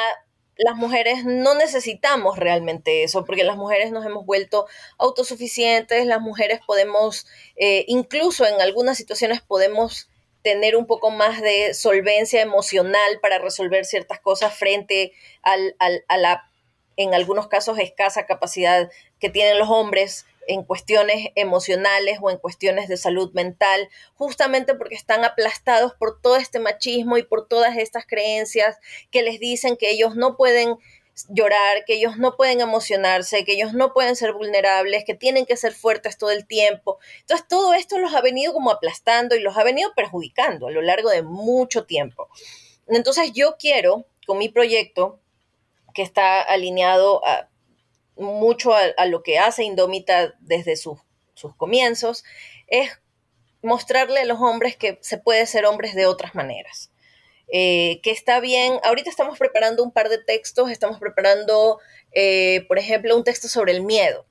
las 0.58 0.76
mujeres 0.76 1.26
no 1.26 1.54
necesitamos 1.56 2.38
realmente 2.38 3.04
eso, 3.04 3.26
porque 3.26 3.44
las 3.44 3.58
mujeres 3.58 3.92
nos 3.92 4.06
hemos 4.06 4.26
vuelto 4.26 4.68
autosuficientes, 4.98 6.06
las 6.06 6.22
mujeres 6.22 6.60
podemos, 6.66 7.28
eh, 7.56 7.86
incluso 7.88 8.46
en 8.46 8.62
algunas 8.62 8.98
situaciones 8.98 9.42
podemos 9.42 10.10
tener 10.42 10.76
un 10.76 10.86
poco 10.86 11.10
más 11.10 11.42
de 11.42 11.74
solvencia 11.74 12.42
emocional 12.42 13.20
para 13.22 13.40
resolver 13.40 13.84
ciertas 13.86 14.20
cosas 14.20 14.54
frente 14.54 15.12
al, 15.42 15.76
a 15.80 16.18
la, 16.18 16.50
en 16.98 17.14
algunos 17.14 17.48
casos, 17.48 17.80
escasa 17.80 18.26
capacidad 18.26 18.90
que 19.20 19.30
tienen 19.30 19.58
los 19.58 19.70
hombres 19.70 20.26
en 20.48 20.64
cuestiones 20.64 21.30
emocionales 21.36 22.20
o 22.22 22.30
en 22.30 22.38
cuestiones 22.38 22.88
de 22.88 22.98
salud 22.98 23.32
mental, 23.34 23.90
justamente 24.16 24.76
porque 24.76 24.96
están 24.96 25.24
aplastados 25.24 25.94
por 25.94 26.22
todo 26.22 26.38
este 26.38 26.60
machismo 26.60 27.18
y 27.18 27.24
por 27.24 27.48
todas 27.48 27.78
estas 27.78 28.06
creencias 28.06 28.78
que 29.12 29.22
les 29.24 29.40
dicen 29.40 29.78
que 29.78 29.90
ellos 29.90 30.16
no 30.16 30.38
pueden 30.38 30.78
llorar, 31.30 31.86
que 31.86 31.94
ellos 31.96 32.18
no 32.18 32.36
pueden 32.36 32.62
emocionarse, 32.62 33.46
que 33.46 33.54
ellos 33.54 33.74
no 33.74 33.94
pueden 33.94 34.16
ser 34.16 34.34
vulnerables, 34.34 35.06
que 35.06 35.14
tienen 35.14 35.46
que 35.46 35.56
ser 35.56 35.74
fuertes 35.74 36.18
todo 36.18 36.32
el 36.32 36.46
tiempo. 36.46 37.00
Entonces 37.22 37.48
todo 37.48 37.74
esto 37.74 37.98
los 37.98 38.14
ha 38.14 38.22
venido 38.22 38.54
como 38.54 38.72
aplastando 38.72 39.36
y 39.36 39.40
los 39.40 39.58
ha 39.58 39.64
venido 39.64 39.94
perjudicando 39.96 40.68
a 40.68 40.72
lo 40.72 40.82
largo 40.82 41.10
de 41.10 41.24
mucho 41.24 41.86
tiempo. 41.86 42.28
Entonces 42.88 43.32
yo 43.34 43.56
quiero, 43.58 44.06
con 44.28 44.38
mi 44.38 44.50
proyecto, 44.50 45.20
que 45.94 46.02
está 46.02 46.42
alineado 46.42 47.26
a, 47.26 47.50
mucho 48.16 48.74
a, 48.74 49.06
lo 49.06 49.24
que 49.24 49.40
hace 49.40 49.64
Indómita 49.64 50.36
desde 50.40 50.76
sus, 50.76 51.00
comienzos, 51.58 52.24
es 52.68 52.90
mostrarle 53.62 54.22
a 54.22 54.26
los 54.26 54.40
hombres 54.40 54.78
que 54.78 54.98
se 55.02 55.18
puede 55.18 55.46
ser 55.46 55.66
hombres 55.66 55.96
de 55.96 56.06
otras 56.06 56.36
maneras. 56.36 56.92
Eh, 57.48 58.00
que 58.02 58.12
está 58.12 58.40
bien, 58.40 58.80
ahorita 58.84 59.10
estamos 59.10 59.38
preparando 59.38 59.84
un 59.84 59.92
par 59.92 60.10
de 60.10 60.18
textos, 60.18 60.72
estamos 60.72 61.00
preparando, 61.00 61.80
eh, 62.12 62.66
por 62.68 62.80
ejemplo, 62.80 63.16
un 63.16 63.24
texto 63.24 63.48
sobre 63.48 63.72
el 63.74 63.84
miedo, 63.84 64.26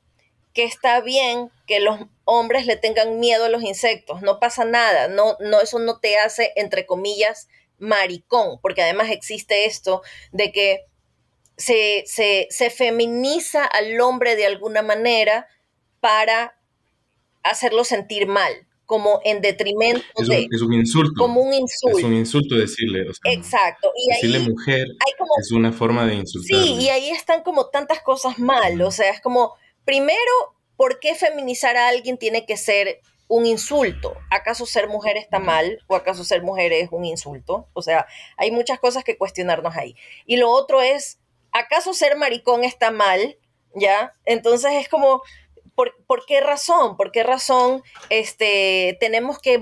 que 0.52 0.64
está 0.64 1.00
bien 1.00 1.50
que 1.66 1.80
los 1.80 2.00
hombres 2.24 2.66
le 2.66 2.76
tengan 2.76 3.20
miedo 3.20 3.44
a 3.44 3.48
los 3.48 3.62
insectos, 3.62 4.22
no 4.22 4.40
pasa 4.40 4.64
nada, 4.64 5.08
no, 5.08 5.36
no, 5.40 5.60
eso 5.60 5.78
no 5.78 6.00
te 6.00 6.18
hace, 6.18 6.52
entre 6.56 6.86
comillas, 6.86 7.48
maricón, 7.78 8.58
porque 8.60 8.82
además 8.82 9.10
existe 9.10 9.66
esto 9.66 10.02
de 10.32 10.52
que 10.52 10.86
se, 11.56 12.04
se, 12.06 12.70
feminiza 12.70 13.64
al 13.64 14.00
hombre 14.00 14.36
de 14.36 14.46
alguna 14.46 14.82
manera 14.82 15.46
para 16.00 16.58
hacerlo 17.42 17.84
sentir 17.84 18.26
mal. 18.26 18.52
como 18.86 19.20
en 19.24 19.40
detrimento 19.40 20.04
es 20.18 20.28
de... 20.28 20.46
Es 20.50 20.60
un 20.60 20.74
insulto. 20.74 21.14
Como 21.16 21.40
un 21.40 21.54
insulto. 21.54 21.98
Es 21.98 22.04
un 22.04 22.12
insulto 22.12 22.54
decirle. 22.54 23.08
O 23.08 23.14
sea, 23.14 23.32
Exacto. 23.32 23.90
Y 23.96 24.12
decirle 24.12 24.40
mujer 24.40 24.86
es 25.40 25.52
una 25.52 25.72
forma 25.72 26.06
de 26.06 26.16
insultar. 26.16 26.60
Sí, 26.60 26.74
y 26.80 26.88
ahí 26.90 27.08
están 27.08 27.42
como 27.42 27.70
tantas 27.70 28.00
cosas 28.02 28.38
mal. 28.38 28.80
O 28.82 28.90
sea, 28.90 29.10
es 29.10 29.22
como, 29.22 29.54
primero, 29.86 30.18
¿por 30.76 31.00
qué 31.00 31.14
feminizar 31.14 31.78
a 31.78 31.88
alguien 31.88 32.18
tiene 32.18 32.44
que 32.44 32.58
ser 32.58 33.00
un 33.28 33.46
insulto? 33.46 34.14
¿Acaso 34.30 34.66
ser 34.66 34.88
mujer 34.88 35.16
está 35.16 35.38
mal 35.38 35.78
o 35.86 35.96
acaso 35.96 36.24
ser 36.24 36.42
mujer 36.42 36.72
es 36.72 36.88
un 36.92 37.06
insulto? 37.06 37.68
O 37.72 37.80
sea, 37.80 38.06
hay 38.36 38.50
muchas 38.50 38.78
cosas 38.78 39.02
que 39.02 39.16
cuestionarnos 39.16 39.76
ahí. 39.76 39.96
Y 40.26 40.36
lo 40.36 40.50
otro 40.50 40.82
es, 40.82 41.18
¿acaso 41.54 41.94
ser 41.94 42.16
maricón 42.16 42.64
está 42.64 42.90
mal? 42.90 43.38
¿Ya? 43.74 44.12
Entonces 44.26 44.72
es 44.74 44.88
como, 44.88 45.22
¿por, 45.74 46.26
qué 46.26 46.40
razón? 46.40 46.96
¿Por 46.96 47.10
qué 47.10 47.22
razón 47.22 47.82
este, 48.10 48.98
tenemos 49.00 49.38
que 49.38 49.58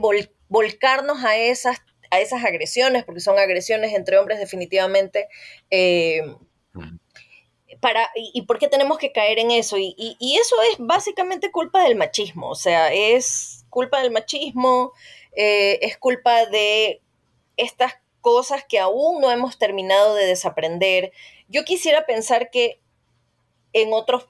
volcarnos 0.48 1.24
a 1.24 1.36
esas, 1.36 1.78
a 2.10 2.20
esas 2.20 2.44
agresiones? 2.44 3.04
Porque 3.04 3.20
son 3.20 3.38
agresiones 3.38 3.94
entre 3.94 4.18
hombres 4.18 4.40
definitivamente. 4.40 5.28
Eh, 5.70 6.22
para, 7.80 8.08
y, 8.14 8.42
por 8.42 8.58
qué 8.58 8.68
tenemos 8.68 8.98
que 8.98 9.12
caer 9.12 9.38
en 9.38 9.50
eso? 9.50 9.76
Y, 9.78 9.94
y, 9.96 10.36
eso 10.36 10.56
es 10.70 10.76
básicamente 10.78 11.50
culpa 11.50 11.82
del 11.82 11.96
machismo, 11.96 12.50
o 12.50 12.54
sea, 12.54 12.92
es 12.92 13.64
culpa 13.70 14.00
del 14.00 14.12
machismo, 14.12 14.92
eh, 15.34 15.80
es 15.82 15.96
culpa 15.96 16.46
de 16.46 17.02
estas 17.56 17.94
cosas 18.22 18.64
que 18.66 18.78
aún 18.78 19.20
no 19.20 19.30
hemos 19.30 19.58
terminado 19.58 20.14
de 20.14 20.24
desaprender. 20.24 21.12
Yo 21.48 21.64
quisiera 21.64 22.06
pensar 22.06 22.50
que 22.50 22.80
en 23.74 23.92
otros 23.92 24.28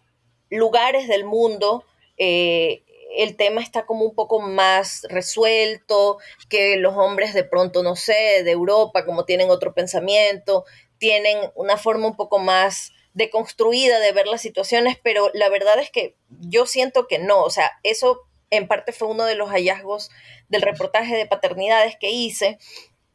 lugares 0.51 1.07
del 1.07 1.25
mundo 1.25 1.85
eh, 2.17 2.83
el 3.17 3.37
tema 3.37 3.61
está 3.61 3.87
como 3.87 4.05
un 4.05 4.15
poco 4.15 4.41
más 4.41 5.07
resuelto, 5.09 6.19
que 6.49 6.77
los 6.77 6.97
hombres 6.97 7.35
de 7.35 7.45
pronto, 7.45 7.83
no 7.83 7.95
sé, 7.95 8.43
de 8.43 8.51
Europa, 8.51 9.05
como 9.05 9.25
tienen 9.25 9.51
otro 9.51 9.75
pensamiento, 9.75 10.65
tienen 10.99 11.39
una 11.55 11.77
forma 11.77 12.07
un 12.07 12.17
poco 12.17 12.39
más 12.39 12.93
deconstruida 13.15 14.01
de 14.01 14.13
ver 14.13 14.27
las 14.27 14.41
situaciones, 14.41 14.97
pero 15.03 15.31
la 15.35 15.49
verdad 15.51 15.79
es 15.79 15.91
que 15.91 16.17
yo 16.41 16.65
siento 16.67 17.07
que 17.07 17.19
no, 17.19 17.43
o 17.43 17.51
sea, 17.51 17.73
eso 17.83 18.23
en 18.51 18.69
parte 18.69 18.93
fue 18.93 19.09
uno 19.09 19.25
de 19.25 19.35
los 19.35 19.51
hallazgos 19.51 20.11
del 20.49 20.63
reportaje 20.63 21.17
de 21.17 21.27
paternidades 21.27 21.97
que 21.99 22.11
hice, 22.11 22.59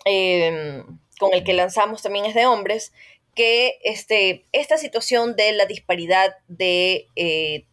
em, 0.07 0.99
con 1.19 1.33
el 1.33 1.43
que 1.43 1.53
lanzamos 1.53 2.01
también 2.01 2.25
es 2.25 2.35
de 2.35 2.45
hombres, 2.45 2.93
que 3.35 3.79
este, 3.83 4.45
esta 4.51 4.77
situación 4.77 5.35
de 5.35 5.51
la 5.51 5.65
disparidad 5.65 6.35
de 6.47 7.07
eh, 7.15 7.65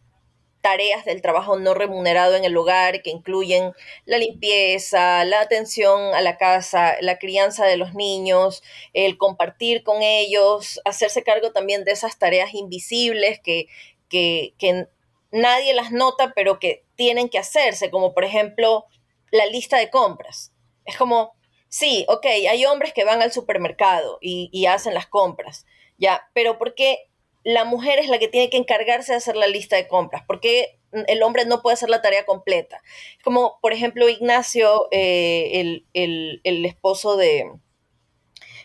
tareas 0.61 1.05
del 1.05 1.21
trabajo 1.21 1.59
no 1.59 1.75
remunerado 1.75 2.35
en 2.35 2.43
el 2.43 2.57
hogar 2.57 3.03
que 3.03 3.11
incluyen 3.11 3.73
la 4.05 4.17
limpieza, 4.17 5.23
la 5.23 5.41
atención 5.41 6.15
a 6.15 6.21
la 6.21 6.37
casa, 6.37 6.95
la 7.01 7.19
crianza 7.19 7.67
de 7.67 7.77
los 7.77 7.93
niños, 7.93 8.63
el 8.93 9.17
compartir 9.17 9.83
con 9.83 10.01
ellos, 10.01 10.81
hacerse 10.83 11.21
cargo 11.21 11.51
también 11.51 11.83
de 11.83 11.91
esas 11.91 12.17
tareas 12.17 12.55
invisibles 12.55 13.39
que, 13.39 13.67
que, 14.09 14.55
que 14.57 14.87
nadie 15.31 15.75
las 15.75 15.91
nota, 15.91 16.33
pero 16.35 16.57
que 16.57 16.83
tienen 16.95 17.29
que 17.29 17.37
hacerse, 17.37 17.91
como 17.91 18.15
por 18.15 18.23
ejemplo 18.23 18.85
la 19.29 19.45
lista 19.45 19.77
de 19.77 19.91
compras. 19.91 20.51
Es 20.85 20.97
como, 20.97 21.35
sí, 21.69 22.05
ok, 22.07 22.25
hay 22.25 22.65
hombres 22.65 22.93
que 22.93 23.05
van 23.05 23.21
al 23.21 23.31
supermercado 23.31 24.17
y, 24.21 24.49
y 24.51 24.65
hacen 24.65 24.93
las 24.93 25.07
compras, 25.07 25.65
ya, 25.97 26.29
pero 26.33 26.57
¿por 26.57 26.75
qué 26.75 27.09
la 27.45 27.63
mujer 27.63 27.99
es 27.99 28.09
la 28.09 28.17
que 28.17 28.27
tiene 28.27 28.49
que 28.49 28.57
encargarse 28.57 29.11
de 29.11 29.19
hacer 29.19 29.35
la 29.35 29.45
lista 29.45 29.75
de 29.75 29.87
compras, 29.87 30.23
porque 30.25 30.79
el 31.07 31.21
hombre 31.21 31.45
no 31.45 31.61
puede 31.61 31.75
hacer 31.75 31.89
la 31.89 32.01
tarea 32.01 32.25
completa. 32.25 32.81
Como, 33.23 33.59
por 33.61 33.71
ejemplo, 33.71 34.09
Ignacio, 34.09 34.87
eh, 34.91 35.81
el, 35.93 36.65
esposo 36.65 37.17
de 37.17 37.51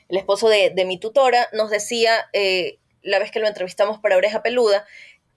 el 0.08 0.16
esposo 0.16 0.48
de, 0.48 0.72
mi 0.86 0.98
tutora, 0.98 1.48
nos 1.52 1.70
decía, 1.70 2.28
eh, 2.32 2.78
la 3.02 3.18
vez 3.18 3.30
que 3.30 3.38
lo 3.38 3.46
entrevistamos 3.46 3.98
para 3.98 4.16
Oreja 4.16 4.42
Peluda, 4.42 4.86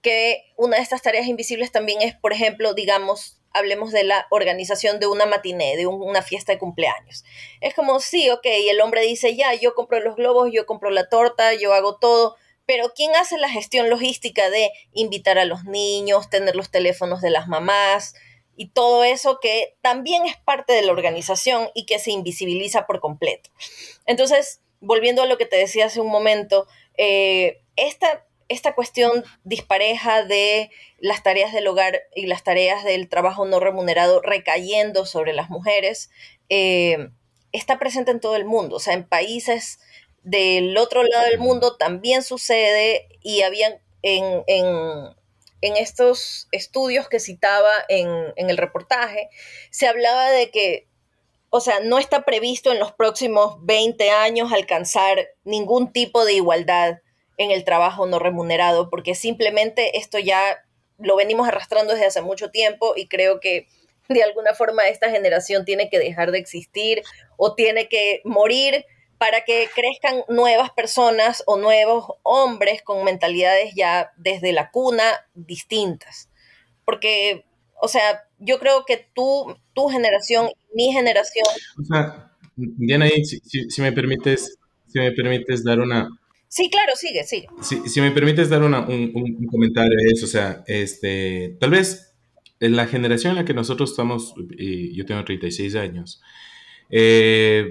que 0.00 0.42
una 0.56 0.76
de 0.76 0.82
estas 0.82 1.02
tareas 1.02 1.26
invisibles 1.26 1.70
también 1.70 2.02
es, 2.02 2.16
por 2.16 2.32
ejemplo, 2.32 2.74
digamos, 2.74 3.40
hablemos 3.54 3.92
de 3.92 4.04
la 4.04 4.26
organización 4.30 5.00
de 5.00 5.06
una 5.06 5.24
matiné, 5.24 5.76
de 5.76 5.86
una 5.86 6.20
fiesta 6.22 6.52
de 6.52 6.58
cumpleaños. 6.58 7.24
Es 7.60 7.72
como, 7.72 8.00
sí, 8.00 8.28
ok, 8.28 8.44
el 8.44 8.80
hombre 8.80 9.00
dice, 9.02 9.34
ya, 9.34 9.54
yo 9.54 9.74
compro 9.74 10.00
los 10.00 10.16
globos, 10.16 10.50
yo 10.52 10.66
compro 10.66 10.90
la 10.90 11.08
torta, 11.08 11.54
yo 11.54 11.72
hago 11.72 11.96
todo, 11.96 12.36
pero 12.66 12.92
¿quién 12.94 13.14
hace 13.14 13.38
la 13.38 13.48
gestión 13.48 13.88
logística 13.88 14.50
de 14.50 14.70
invitar 14.92 15.38
a 15.38 15.44
los 15.44 15.64
niños, 15.64 16.28
tener 16.30 16.56
los 16.56 16.70
teléfonos 16.70 17.20
de 17.20 17.30
las 17.30 17.46
mamás 17.46 18.14
y 18.56 18.70
todo 18.70 19.04
eso 19.04 19.38
que 19.40 19.76
también 19.80 20.26
es 20.26 20.36
parte 20.36 20.72
de 20.72 20.82
la 20.82 20.92
organización 20.92 21.70
y 21.74 21.86
que 21.86 21.98
se 21.98 22.10
invisibiliza 22.10 22.86
por 22.86 23.00
completo? 23.00 23.50
Entonces, 24.06 24.60
volviendo 24.80 25.22
a 25.22 25.26
lo 25.26 25.38
que 25.38 25.46
te 25.46 25.56
decía 25.56 25.86
hace 25.86 26.00
un 26.00 26.10
momento, 26.10 26.66
eh, 26.96 27.62
esta, 27.76 28.26
esta 28.48 28.74
cuestión 28.74 29.24
dispareja 29.44 30.24
de 30.24 30.70
las 30.98 31.22
tareas 31.22 31.52
del 31.52 31.66
hogar 31.66 32.02
y 32.14 32.26
las 32.26 32.44
tareas 32.44 32.84
del 32.84 33.08
trabajo 33.08 33.46
no 33.46 33.60
remunerado 33.60 34.20
recayendo 34.22 35.06
sobre 35.06 35.32
las 35.32 35.50
mujeres, 35.50 36.10
eh, 36.48 37.10
está 37.52 37.78
presente 37.78 38.10
en 38.10 38.20
todo 38.20 38.36
el 38.36 38.44
mundo, 38.44 38.76
o 38.76 38.80
sea, 38.80 38.94
en 38.94 39.06
países 39.06 39.78
del 40.22 40.76
otro 40.76 41.02
lado 41.02 41.24
del 41.26 41.38
mundo 41.38 41.76
también 41.76 42.22
sucede 42.22 43.08
y 43.22 43.42
habían 43.42 43.80
en, 44.02 45.14
estos 45.60 46.48
estudios 46.52 47.08
que 47.08 47.20
citaba 47.20 47.70
en, 47.88 48.08
en, 48.36 48.50
el 48.50 48.58
reportaje, 48.58 49.30
se 49.70 49.86
hablaba 49.86 50.30
de 50.30 50.50
que, 50.50 50.88
o 51.48 51.60
sea, 51.60 51.80
no 51.80 51.98
está 51.98 52.24
previsto 52.24 52.70
en 52.70 52.78
los 52.78 52.92
próximos 52.92 53.56
20 53.62 54.10
años 54.10 54.52
alcanzar 54.52 55.28
ningún 55.44 55.92
tipo 55.92 56.24
de 56.26 56.34
igualdad 56.34 56.98
en 57.36 57.50
el 57.50 57.64
trabajo 57.64 58.06
no 58.06 58.18
remunerado, 58.18 58.90
porque 58.90 59.14
simplemente 59.14 59.98
esto 59.98 60.18
ya 60.18 60.64
lo 60.98 61.16
venimos 61.16 61.48
arrastrando 61.48 61.92
desde 61.92 62.06
hace 62.06 62.22
mucho 62.22 62.50
tiempo 62.50 62.94
y 62.96 63.08
creo 63.08 63.40
que 63.40 63.66
de 64.08 64.22
alguna 64.22 64.54
forma 64.54 64.86
esta 64.86 65.10
generación 65.10 65.64
tiene 65.64 65.88
que 65.88 65.98
dejar 65.98 66.30
de 66.30 66.38
existir 66.38 67.02
o 67.36 67.54
tiene 67.54 67.88
que 67.88 68.20
morir 68.24 68.84
para 69.18 69.44
que 69.44 69.68
crezcan 69.74 70.22
nuevas 70.28 70.70
personas 70.70 71.42
o 71.46 71.56
nuevos 71.56 72.06
hombres 72.22 72.82
con 72.82 73.04
mentalidades 73.04 73.74
ya 73.74 74.12
desde 74.16 74.52
la 74.52 74.70
cuna 74.70 75.04
distintas. 75.34 76.28
Porque, 76.84 77.44
o 77.80 77.88
sea, 77.88 78.24
yo 78.38 78.58
creo 78.58 78.84
que 78.84 79.08
tú, 79.14 79.56
tu 79.72 79.88
generación, 79.88 80.50
mi 80.74 80.92
generación... 80.92 81.46
O 81.80 81.84
sea, 81.84 82.32
Diana, 82.56 83.06
si, 83.08 83.40
si, 83.70 83.80
me 83.80 83.92
permites, 83.92 84.58
si 84.88 84.98
me 84.98 85.12
permites 85.12 85.64
dar 85.64 85.80
una... 85.80 86.08
Sí, 86.54 86.70
claro, 86.70 86.92
sigue, 86.94 87.24
sigue. 87.24 87.48
Si, 87.62 88.00
me 88.00 88.12
permites 88.12 88.48
dar 88.48 88.62
una, 88.62 88.82
un, 88.86 89.10
un, 89.12 89.46
comentario 89.46 89.98
a 89.98 90.12
eso, 90.12 90.26
o 90.26 90.28
sea, 90.28 90.62
este, 90.68 91.56
tal 91.58 91.70
vez 91.70 92.14
en 92.60 92.76
la 92.76 92.86
generación 92.86 93.32
en 93.32 93.38
la 93.38 93.44
que 93.44 93.54
nosotros 93.54 93.90
estamos, 93.90 94.34
y 94.56 94.94
yo 94.94 95.04
tengo 95.04 95.24
36 95.24 95.74
años, 95.74 96.22
eh, 96.90 97.68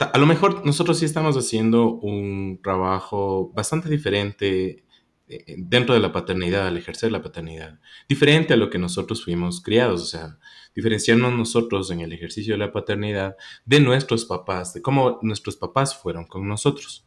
a 0.00 0.18
lo 0.18 0.26
mejor 0.26 0.66
nosotros 0.66 0.98
sí 0.98 1.04
estamos 1.04 1.36
haciendo 1.36 1.92
un 1.92 2.58
trabajo 2.60 3.52
bastante 3.54 3.88
diferente 3.88 4.82
eh, 5.28 5.54
dentro 5.56 5.94
de 5.94 6.00
la 6.00 6.10
paternidad, 6.10 6.66
al 6.66 6.76
ejercer 6.76 7.12
la 7.12 7.22
paternidad, 7.22 7.78
diferente 8.08 8.54
a 8.54 8.56
lo 8.56 8.68
que 8.68 8.80
nosotros 8.80 9.22
fuimos 9.22 9.62
criados, 9.62 10.02
o 10.02 10.06
sea, 10.06 10.38
diferenciarnos 10.74 11.32
nosotros 11.34 11.88
en 11.92 12.00
el 12.00 12.12
ejercicio 12.12 12.54
de 12.54 12.58
la 12.58 12.72
paternidad 12.72 13.36
de 13.64 13.78
nuestros 13.78 14.24
papás, 14.24 14.74
de 14.74 14.82
cómo 14.82 15.20
nuestros 15.22 15.56
papás 15.56 15.96
fueron 15.96 16.26
con 16.26 16.48
nosotros, 16.48 17.03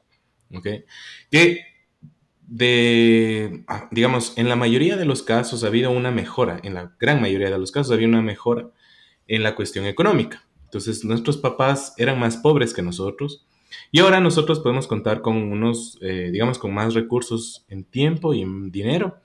¿ok? 0.54 0.68
Que 1.32 1.62
de, 2.48 3.64
ah, 3.68 3.90
digamos, 3.92 4.38
en 4.38 4.48
la 4.48 4.56
mayoría 4.56 4.96
de 4.96 5.06
los 5.06 5.22
casos 5.22 5.64
ha 5.64 5.68
habido 5.68 5.92
una 5.92 6.12
mejora, 6.12 6.60
en 6.64 6.74
la 6.74 6.96
gran 7.00 7.22
mayoría 7.22 7.50
de 7.50 7.60
los 7.60 7.72
casos 7.72 7.92
ha 7.92 7.96
habido 7.96 8.10
una 8.10 8.22
mejora 8.22 8.70
en 9.28 9.44
la 9.44 9.56
cuestión 9.56 9.86
económica. 9.86 10.48
Entonces 10.64 11.04
nuestros 11.04 11.38
papás 11.38 11.94
eran 11.98 12.20
más 12.20 12.38
pobres 12.38 12.74
que 12.74 12.82
nosotros 12.82 13.46
y 13.92 14.00
ahora 14.00 14.20
nosotros 14.20 14.60
podemos 14.60 14.88
contar 14.88 15.22
con 15.22 15.36
unos, 15.36 15.98
eh, 16.02 16.30
digamos, 16.32 16.58
con 16.58 16.74
más 16.74 16.94
recursos 16.94 17.66
en 17.68 17.84
tiempo 17.84 18.34
y 18.34 18.42
en 18.42 18.72
dinero 18.72 19.18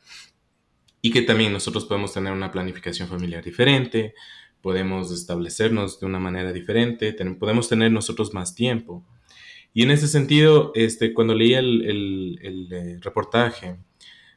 y 1.01 1.11
que 1.11 1.23
también 1.23 1.53
nosotros 1.53 1.85
podemos 1.85 2.13
tener 2.13 2.33
una 2.33 2.53
planificación 2.53 3.09
familiar 3.09 3.43
diferente, 3.43 4.15
podemos 4.61 5.11
establecernos 5.13 5.99
de 5.99 6.07
una 6.07 6.21
manera 6.21 6.53
diferente, 6.53 7.13
podemos 7.39 7.69
tener 7.69 7.91
nosotros 7.91 8.33
más 8.33 8.55
tiempo. 8.55 9.05
Y 9.75 9.83
en 9.83 9.91
ese 9.91 10.09
sentido, 10.09 10.73
este, 10.75 11.15
cuando 11.15 11.35
leí 11.35 11.55
el, 11.55 11.83
el, 11.89 12.39
el 12.43 12.73
eh, 12.73 12.99
reportaje, 13.01 13.77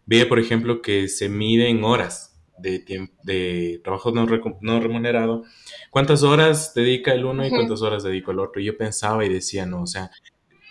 veía, 0.05 0.29
por 0.29 0.39
ejemplo, 0.39 0.81
que 0.81 1.07
se 1.07 1.29
mide 1.29 1.69
en 1.69 1.83
horas 1.83 2.35
de, 2.57 3.09
de 3.23 3.81
trabajo 3.83 4.11
no, 4.11 4.25
no, 4.61 4.79
remunerado, 4.79 5.43
¿cuántas 5.89 6.23
horas 6.23 6.73
dedica 6.73 7.13
el 7.13 7.25
uno 7.25 7.45
y 7.45 7.49
cuántas 7.49 7.81
horas 7.81 8.03
dedica 8.03 8.31
el 8.31 8.39
otro? 8.39 8.61
Y 8.61 8.65
yo 8.65 8.77
pensaba 8.77 9.25
y 9.25 9.29
decía, 9.29 9.65
no, 9.65 9.81
o 9.81 9.87
sea, 9.87 10.09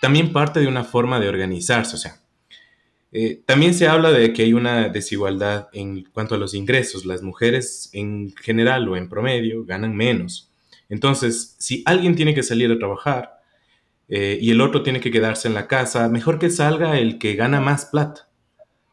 también 0.00 0.32
parte 0.32 0.60
de 0.60 0.66
una 0.66 0.84
forma 0.84 1.20
de 1.20 1.28
organizarse, 1.28 1.96
o 1.96 1.98
sea, 1.98 2.24
eh, 3.16 3.42
también 3.46 3.74
se 3.74 3.86
habla 3.86 4.10
de 4.10 4.32
que 4.32 4.42
hay 4.42 4.54
una 4.54 4.88
desigualdad 4.88 5.68
en 5.72 6.02
cuanto 6.02 6.34
a 6.34 6.38
los 6.38 6.52
ingresos. 6.52 7.04
Las 7.06 7.22
mujeres 7.22 7.88
en 7.92 8.34
general 8.42 8.88
o 8.88 8.96
en 8.96 9.08
promedio 9.08 9.64
ganan 9.64 9.94
menos. 9.94 10.50
Entonces, 10.88 11.54
si 11.60 11.84
alguien 11.86 12.16
tiene 12.16 12.34
que 12.34 12.42
salir 12.42 12.72
a 12.72 12.78
trabajar 12.78 13.33
eh, 14.08 14.38
y 14.40 14.50
el 14.50 14.60
otro 14.60 14.82
tiene 14.82 15.00
que 15.00 15.10
quedarse 15.10 15.48
en 15.48 15.54
la 15.54 15.66
casa, 15.66 16.08
mejor 16.08 16.38
que 16.38 16.50
salga 16.50 16.98
el 16.98 17.18
que 17.18 17.34
gana 17.34 17.60
más 17.60 17.86
plata. 17.86 18.28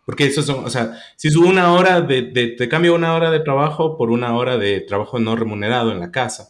Porque 0.05 0.25
eso 0.25 0.41
son, 0.41 0.65
o 0.65 0.69
sea, 0.69 0.97
si 1.15 1.27
es 1.27 1.35
una 1.35 1.73
hora 1.73 2.01
de, 2.01 2.23
te 2.23 2.69
cambio 2.69 2.95
una 2.95 3.13
hora 3.13 3.29
de 3.29 3.39
trabajo 3.39 3.97
por 3.97 4.09
una 4.09 4.35
hora 4.35 4.57
de 4.57 4.81
trabajo 4.81 5.19
no 5.19 5.35
remunerado 5.35 5.91
en 5.91 5.99
la 5.99 6.11
casa. 6.11 6.49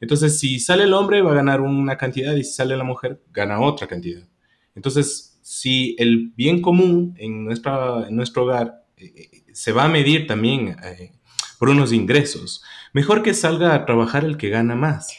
Entonces, 0.00 0.38
si 0.38 0.58
sale 0.60 0.84
el 0.84 0.94
hombre 0.94 1.22
va 1.22 1.32
a 1.32 1.36
ganar 1.36 1.60
una 1.60 1.96
cantidad 1.96 2.34
y 2.34 2.44
si 2.44 2.52
sale 2.52 2.76
la 2.76 2.84
mujer 2.84 3.20
gana 3.32 3.60
otra 3.60 3.86
cantidad. 3.86 4.26
Entonces, 4.74 5.38
si 5.42 5.96
el 5.98 6.32
bien 6.36 6.62
común 6.62 7.14
en, 7.18 7.44
nuestra, 7.44 8.06
en 8.08 8.16
nuestro 8.16 8.44
hogar 8.44 8.84
eh, 8.96 9.44
se 9.52 9.72
va 9.72 9.84
a 9.84 9.88
medir 9.88 10.26
también 10.26 10.76
eh, 10.84 11.12
por 11.58 11.68
unos 11.68 11.92
ingresos, 11.92 12.62
mejor 12.92 13.22
que 13.22 13.34
salga 13.34 13.74
a 13.74 13.84
trabajar 13.86 14.24
el 14.24 14.36
que 14.36 14.50
gana 14.50 14.74
más. 14.74 15.16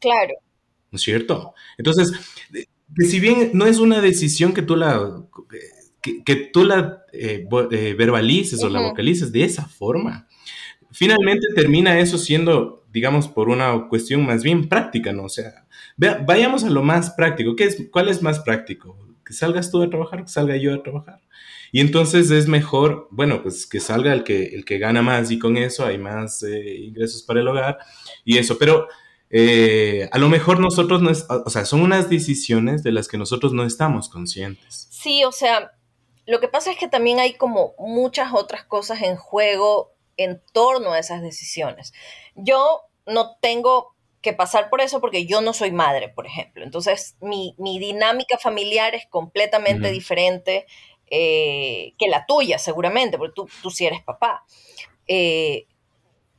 Claro. 0.00 0.34
¿No 0.90 0.96
es 0.96 1.02
cierto? 1.02 1.54
Entonces, 1.78 2.12
que 2.52 3.04
si 3.04 3.20
bien 3.20 3.50
no 3.52 3.66
es 3.66 3.78
una 3.78 4.00
decisión 4.00 4.54
que 4.54 4.62
tú 4.62 4.76
la, 4.76 5.24
que, 6.00 6.50
tú 6.52 6.64
la 6.64 7.04
verbalices 7.12 8.62
o 8.62 8.68
la 8.68 8.80
vocalices 8.80 9.32
de 9.32 9.44
esa 9.44 9.66
forma, 9.66 10.28
finalmente 10.92 11.48
termina 11.54 11.98
eso 11.98 12.18
siendo, 12.18 12.84
digamos, 12.92 13.28
por 13.28 13.48
una 13.48 13.88
cuestión 13.88 14.24
más 14.24 14.42
bien 14.42 14.68
práctica, 14.68 15.12
¿no? 15.12 15.24
O 15.24 15.28
sea, 15.28 15.66
vayamos 15.96 16.64
a 16.64 16.70
lo 16.70 16.82
más 16.82 17.10
práctico. 17.10 17.56
¿Qué 17.56 17.64
es, 17.64 17.88
¿Cuál 17.90 18.08
es 18.08 18.22
más 18.22 18.40
práctico? 18.40 19.06
que 19.26 19.32
salgas 19.32 19.70
tú 19.70 19.82
a 19.82 19.90
trabajar, 19.90 20.22
que 20.22 20.30
salga 20.30 20.56
yo 20.56 20.72
a 20.72 20.82
trabajar. 20.82 21.20
Y 21.72 21.80
entonces 21.80 22.30
es 22.30 22.46
mejor, 22.46 23.08
bueno, 23.10 23.42
pues 23.42 23.66
que 23.66 23.80
salga 23.80 24.12
el 24.12 24.22
que, 24.22 24.44
el 24.54 24.64
que 24.64 24.78
gana 24.78 25.02
más 25.02 25.30
y 25.32 25.38
con 25.38 25.56
eso 25.56 25.84
hay 25.84 25.98
más 25.98 26.44
eh, 26.44 26.76
ingresos 26.76 27.24
para 27.24 27.40
el 27.40 27.48
hogar 27.48 27.78
y 28.24 28.38
eso. 28.38 28.56
Pero 28.56 28.86
eh, 29.30 30.08
a 30.12 30.18
lo 30.18 30.28
mejor 30.28 30.60
nosotros 30.60 31.02
no 31.02 31.10
es, 31.10 31.26
o 31.28 31.50
sea, 31.50 31.64
son 31.64 31.82
unas 31.82 32.08
decisiones 32.08 32.82
de 32.82 32.92
las 32.92 33.08
que 33.08 33.18
nosotros 33.18 33.52
no 33.52 33.64
estamos 33.64 34.08
conscientes. 34.08 34.88
Sí, 34.90 35.24
o 35.24 35.32
sea, 35.32 35.72
lo 36.26 36.40
que 36.40 36.48
pasa 36.48 36.70
es 36.70 36.78
que 36.78 36.88
también 36.88 37.18
hay 37.18 37.34
como 37.34 37.74
muchas 37.78 38.32
otras 38.32 38.64
cosas 38.64 39.02
en 39.02 39.16
juego 39.16 39.92
en 40.16 40.42
torno 40.52 40.92
a 40.92 40.98
esas 40.98 41.22
decisiones. 41.22 41.92
Yo 42.34 42.82
no 43.06 43.36
tengo 43.40 43.94
que 44.22 44.32
pasar 44.32 44.70
por 44.70 44.80
eso 44.80 45.00
porque 45.00 45.26
yo 45.26 45.40
no 45.40 45.52
soy 45.52 45.70
madre, 45.70 46.08
por 46.08 46.26
ejemplo. 46.26 46.64
Entonces, 46.64 47.16
mi, 47.20 47.54
dinámica 47.58 48.38
familiar 48.38 48.94
es 48.94 49.06
completamente 49.06 49.92
diferente 49.92 50.66
eh, 51.08 51.92
que 51.98 52.08
la 52.08 52.26
tuya, 52.26 52.58
seguramente, 52.58 53.18
porque 53.18 53.34
tú, 53.34 53.48
tú 53.62 53.70
sí 53.70 53.86
eres 53.86 54.02
papá. 54.02 54.44
Eh, 55.06 55.66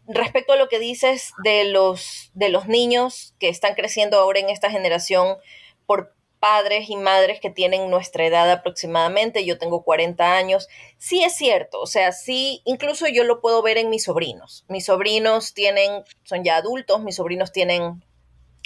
respecto 0.07 0.53
a 0.53 0.55
lo 0.55 0.69
que 0.69 0.79
dices 0.79 1.33
de 1.43 1.65
los, 1.65 2.31
de 2.33 2.49
los 2.49 2.67
niños 2.67 3.35
que 3.39 3.49
están 3.49 3.75
creciendo 3.75 4.17
ahora 4.17 4.39
en 4.39 4.49
esta 4.49 4.69
generación 4.69 5.37
por 5.85 6.13
padres 6.39 6.89
y 6.89 6.95
madres 6.95 7.39
que 7.39 7.49
tienen 7.49 7.89
nuestra 7.89 8.25
edad 8.25 8.49
aproximadamente, 8.51 9.45
yo 9.45 9.57
tengo 9.57 9.83
40 9.83 10.37
años, 10.37 10.67
sí 10.97 11.23
es 11.23 11.35
cierto, 11.35 11.79
o 11.81 11.87
sea, 11.87 12.11
sí, 12.11 12.61
incluso 12.65 13.07
yo 13.07 13.23
lo 13.23 13.41
puedo 13.41 13.61
ver 13.61 13.77
en 13.77 13.89
mis 13.89 14.03
sobrinos. 14.03 14.63
Mis 14.67 14.85
sobrinos 14.85 15.53
tienen, 15.53 16.03
son 16.23 16.43
ya 16.43 16.57
adultos, 16.57 17.01
mis 17.01 17.15
sobrinos 17.15 17.51
tienen 17.51 18.03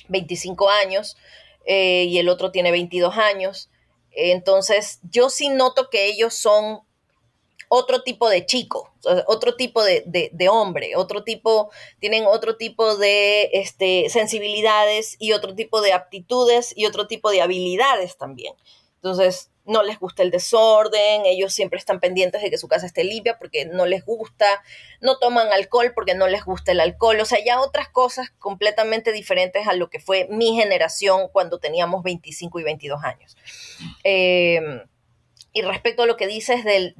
25 0.10 0.70
años 0.70 1.18
eh, 1.66 2.06
y 2.10 2.18
el 2.18 2.30
otro 2.30 2.52
tiene 2.52 2.72
22 2.72 3.18
años. 3.18 3.70
Entonces, 4.12 5.00
yo 5.10 5.30
sí 5.30 5.50
noto 5.50 5.90
que 5.90 6.08
ellos 6.08 6.34
son 6.34 6.82
otro 7.74 8.04
tipo 8.04 8.30
de 8.30 8.46
chico, 8.46 8.94
otro 9.28 9.56
tipo 9.56 9.82
de, 9.82 10.50
hombre, 10.50 10.98
otro 10.98 11.24
tipo, 11.24 11.72
tienen 12.00 12.26
otro 12.26 12.58
tipo 12.58 12.98
de 12.98 13.50
este, 13.54 14.10
sensibilidades 14.10 15.16
y 15.20 15.32
otro 15.32 15.56
tipo 15.56 15.80
de 15.80 15.94
aptitudes 15.94 16.74
y 16.76 16.86
otro 16.86 17.08
tipo 17.08 17.32
de 17.32 17.42
habilidades 17.42 18.18
también. 18.18 18.56
Entonces, 18.96 19.52
no 19.64 19.84
les 19.84 20.00
gusta 20.00 20.22
el 20.22 20.32
desorden, 20.32 21.26
ellos 21.26 21.54
siempre 21.54 21.80
están 21.80 22.02
pendientes 22.02 22.42
de 22.42 22.50
que 22.50 22.58
su 22.58 22.68
casa 22.68 22.86
esté 22.86 23.06
limpia 23.06 23.40
porque 23.40 23.64
no 23.64 23.86
les 23.86 24.04
gusta, 24.04 24.46
no 25.00 25.18
toman 25.18 25.54
alcohol 25.54 25.94
porque 25.96 26.14
no 26.14 26.28
les 26.28 26.44
gusta 26.44 26.74
el 26.74 26.82
alcohol, 26.82 27.22
o 27.22 27.26
sea, 27.26 27.40
ya 27.42 27.62
otras 27.62 27.88
cosas 27.88 28.32
completamente 28.38 29.14
diferentes 29.14 29.66
a 29.66 29.76
lo 29.76 29.90
que 29.90 30.02
fue 30.02 30.28
mi 30.30 30.58
generación 30.58 31.30
cuando 31.32 31.58
teníamos 31.58 32.04
25 32.04 32.60
y 32.60 32.64
22 32.64 33.02
años. 33.02 33.38
Eh, 34.04 34.60
y 35.54 35.62
respecto 35.62 36.04
a 36.04 36.06
lo 36.06 36.18
que 36.18 36.28
dices 36.28 36.64
del, 36.64 36.96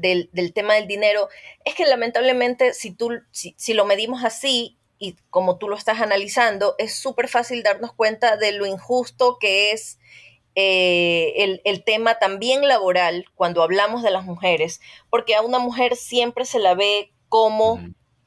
tema 0.54 0.76
del 0.76 0.88
dinero, 0.88 1.30
es 1.64 1.76
que 1.76 1.86
lamentablemente 1.86 2.74
si, 2.74 2.92
tú, 2.92 3.22
si, 3.32 3.74
lo 3.74 3.86
medimos 3.86 4.24
así 4.24 4.78
y 5.00 5.16
como 5.30 5.58
tú 5.58 5.70
lo 5.70 5.78
estás 5.78 6.02
analizando, 6.02 6.76
es 6.78 6.94
súper 6.94 7.28
fácil 7.28 7.64
darnos 7.64 7.94
cuenta 7.94 8.38
de 8.38 8.52
lo 8.52 8.66
injusto 8.66 9.38
que 9.40 9.72
es 9.72 10.00
eh, 10.56 11.60
el, 11.64 11.84
tema 11.84 12.20
también 12.20 12.68
laboral 12.68 13.26
cuando 13.36 13.64
hablamos 13.64 14.04
de 14.04 14.12
las 14.12 14.26
mujeres, 14.26 14.82
porque 15.10 15.36
a 15.36 15.42
una 15.42 15.60
mujer 15.60 15.96
siempre 15.96 16.46
se 16.46 16.60
la 16.60 16.76
ve 16.76 17.12
como 17.30 17.80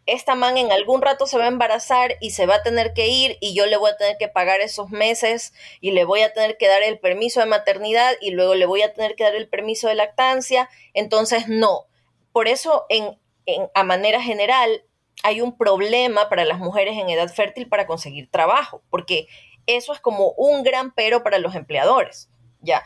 esta 0.06 0.34
man 0.34 0.58
en 0.58 0.70
algún 0.70 1.00
rato 1.00 1.26
se 1.26 1.38
va 1.38 1.44
a 1.44 1.48
embarazar 1.48 2.16
y 2.20 2.30
se 2.30 2.46
va 2.46 2.56
a 2.56 2.62
tener 2.62 2.92
que 2.92 3.08
ir 3.08 3.38
y 3.40 3.54
yo 3.54 3.66
le 3.66 3.76
voy 3.76 3.90
a 3.90 3.96
tener 3.96 4.16
que 4.18 4.28
pagar 4.28 4.60
esos 4.60 4.90
meses 4.90 5.54
y 5.80 5.92
le 5.92 6.04
voy 6.04 6.20
a 6.20 6.32
tener 6.32 6.56
que 6.58 6.68
dar 6.68 6.82
el 6.82 6.98
permiso 6.98 7.40
de 7.40 7.46
maternidad 7.46 8.12
y 8.20 8.30
luego 8.30 8.54
le 8.54 8.66
voy 8.66 8.82
a 8.82 8.92
tener 8.92 9.14
que 9.14 9.24
dar 9.24 9.34
el 9.34 9.48
permiso 9.48 9.88
de 9.88 9.94
lactancia. 9.94 10.68
Entonces, 10.92 11.48
no. 11.48 11.86
Por 12.32 12.48
eso, 12.48 12.84
en, 12.88 13.16
a 13.74 13.84
manera 13.84 14.20
general, 14.20 14.84
hay 15.22 15.40
un 15.40 15.56
problema 15.56 16.28
para 16.28 16.44
las 16.44 16.58
mujeres 16.58 16.98
en 16.98 17.08
edad 17.08 17.32
fértil 17.32 17.68
para 17.68 17.86
conseguir 17.86 18.30
trabajo, 18.30 18.82
porque 18.90 19.26
eso 19.66 19.94
es 19.94 20.00
como 20.00 20.32
un 20.32 20.62
gran 20.62 20.92
pero 20.92 21.22
para 21.22 21.38
los 21.38 21.54
empleadores. 21.54 22.28
Ya, 22.60 22.82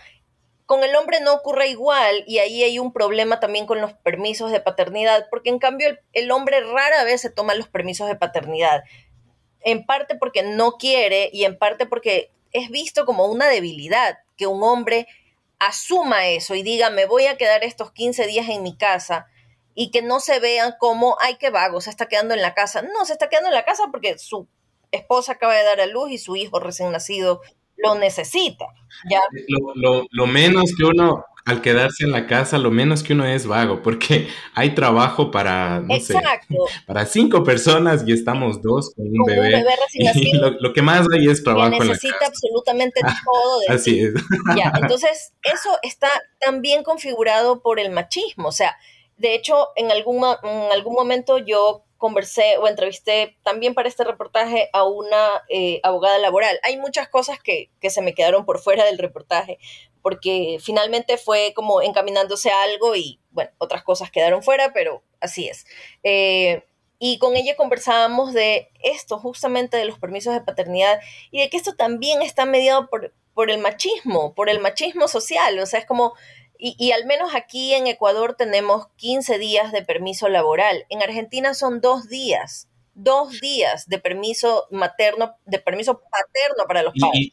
con 0.69 0.85
el 0.85 0.95
hombre 0.97 1.21
no 1.21 1.33
ocurre 1.33 1.69
igual 1.69 2.25
y 2.27 2.41
ahí 2.41 2.63
hay 2.63 2.79
un 2.79 2.93
problema 2.93 3.41
también 3.41 3.65
con 3.65 3.81
los 3.81 3.95
permisos 3.95 4.53
de 4.53 4.61
paternidad, 4.61 5.27
porque 5.31 5.49
en 5.49 5.59
cambio 5.59 5.99
el, 6.13 6.31
hombre 6.31 6.61
rara 6.61 7.05
vez 7.05 7.23
se 7.23 7.31
toma 7.31 7.55
los 7.55 7.69
permisos 7.69 8.07
de 8.07 8.17
paternidad, 8.17 8.85
en 9.63 9.87
parte 9.87 10.15
porque 10.15 10.43
no 10.43 10.73
quiere 10.73 11.31
y 11.33 11.45
en 11.45 11.57
parte 11.57 11.87
porque 11.87 12.31
es 12.53 12.69
visto 12.69 13.07
como 13.07 13.25
una 13.25 13.49
debilidad 13.49 14.19
que 14.37 14.47
un 14.47 14.63
hombre 14.63 15.07
asuma 15.59 16.27
eso 16.27 16.55
y 16.55 16.63
diga, 16.63 16.91
me 16.91 17.07
voy 17.07 17.25
a 17.25 17.39
quedar 17.39 17.65
estos 17.65 17.91
15 17.93 18.27
días 18.27 18.51
en 18.51 18.63
mi 18.63 18.77
casa 18.77 19.27
y 19.75 19.91
que 19.91 20.03
no 20.03 20.21
se 20.21 20.39
vean 20.39 20.75
como, 20.79 21.17
ay, 21.23 21.37
qué 21.37 21.49
vago, 21.49 21.81
se 21.81 21.89
está 21.89 22.09
quedando 22.09 22.35
en 22.35 22.43
la 22.43 22.53
casa. 22.53 22.83
No, 22.83 23.07
se 23.07 23.15
está 23.15 23.31
quedando 23.31 23.49
en 23.49 23.55
la 23.55 23.65
casa 23.65 23.85
porque 23.91 24.19
su 24.19 24.47
esposa 24.91 25.33
acaba 25.33 25.55
de 25.55 25.65
dar 25.65 25.81
a 25.81 25.87
luz 25.87 26.11
y 26.11 26.19
su 26.19 26.37
hijo 26.37 26.61
recién 26.61 26.93
nacido 26.93 27.41
lo 27.85 27.95
necesita. 27.97 28.67
¿ya? 29.11 29.21
Lo, 29.75 30.27
menos 30.27 30.73
que 30.77 30.85
uno, 30.85 31.25
al 31.45 31.61
quedarse 31.63 32.05
en 32.05 32.13
la 32.13 32.27
casa, 32.27 32.59
lo 32.59 32.71
menos 32.71 33.03
que 33.03 33.13
uno 33.13 33.25
es 33.25 33.47
vago, 33.47 33.83
porque 33.83 34.29
hay 34.55 34.75
trabajo 34.75 35.31
para, 35.31 35.81
no 35.81 35.99
sé, 36.01 36.15
para 36.87 37.07
cinco 37.07 37.45
personas 37.45 38.05
y 38.07 38.13
estamos 38.13 38.61
dos 38.63 38.93
con 38.95 39.07
un 39.07 39.25
bebé. 39.27 39.65
y 39.93 40.37
lo, 40.37 40.73
que 40.73 40.83
más 40.83 41.07
hay 41.13 41.29
es 41.29 41.43
trabajo. 41.43 41.83
necesita 41.83 42.27
absolutamente 42.27 43.01
todo. 43.25 43.61
De 43.61 43.75
Así 43.75 44.01
es. 44.01 44.15
Ya, 44.57 44.73
entonces, 44.81 45.33
eso 45.43 45.71
está 45.83 46.09
también 46.41 46.83
configurado 46.83 47.63
por 47.63 47.81
el 47.81 47.91
machismo. 47.91 48.49
O 48.49 48.53
sea, 48.53 48.77
de 49.19 49.35
hecho, 49.35 49.69
en 49.77 49.91
algún, 49.91 50.25
en 50.43 50.73
algún 50.73 50.95
momento 50.95 51.39
yo 51.39 51.85
conversé 51.99 52.57
o 52.59 52.69
entrevisté 52.69 53.37
también 53.43 53.75
para 53.75 53.89
este 53.89 54.05
reportaje 54.05 54.71
a 54.73 54.85
una 54.85 55.43
eh, 55.49 55.81
abogada 55.83 56.19
laboral. 56.19 56.59
Hay 56.63 56.79
muchas 56.79 57.09
cosas 57.09 57.39
que, 57.43 57.71
se 57.83 58.03
me 58.03 58.15
quedaron 58.15 58.47
por 58.47 58.61
fuera 58.61 58.85
del 58.85 58.99
reportaje 58.99 59.59
porque 60.01 60.59
finalmente 60.63 61.19
fue 61.19 61.53
como 61.55 61.83
encaminándose 61.83 62.51
a 62.51 62.63
algo 62.63 62.95
y 62.95 63.21
bueno, 63.31 63.51
otras 63.59 63.83
cosas 63.83 64.11
quedaron 64.11 64.45
fuera, 64.45 64.73
pero 64.73 65.03
así 65.21 65.49
es. 65.49 65.67
Eh, 66.05 66.65
y 67.01 67.19
con 67.19 67.37
ella 67.37 67.57
conversábamos 67.57 68.33
de 68.33 68.71
esto, 68.83 69.19
justamente 69.19 69.77
de 69.77 69.85
los 69.85 69.99
permisos 69.99 70.33
de 70.35 70.41
paternidad 70.41 71.01
y 71.31 71.41
de 71.41 71.51
que 71.51 71.57
esto 71.57 71.75
también 71.75 72.23
está 72.23 72.45
mediado 72.45 72.89
por, 72.89 73.13
por 73.35 73.51
el 73.51 73.59
machismo, 73.59 74.35
por 74.35 74.49
el 74.49 74.61
machismo 74.61 75.09
social. 75.09 75.59
O 75.59 75.67
sea, 75.67 75.81
es 75.81 75.87
como 75.87 76.15
y, 76.59 76.91
al 76.91 77.07
menos 77.07 77.35
aquí 77.35 77.73
en 77.73 77.87
Ecuador 77.87 78.35
tenemos 78.37 78.89
15 78.97 79.39
días 79.39 79.71
de 79.73 79.83
permiso 79.83 80.29
laboral. 80.29 80.85
En 80.89 81.03
Argentina 81.03 81.55
son 81.55 81.81
dos 81.81 82.09
días, 82.09 82.69
dos 82.95 83.41
días 83.41 83.89
de 83.89 83.99
permiso 83.99 84.67
materno, 84.73 85.37
de 85.47 85.61
permiso 85.61 86.01
paterno 86.01 86.65
para 86.67 86.83
los 86.83 86.95
padres. 86.99 87.33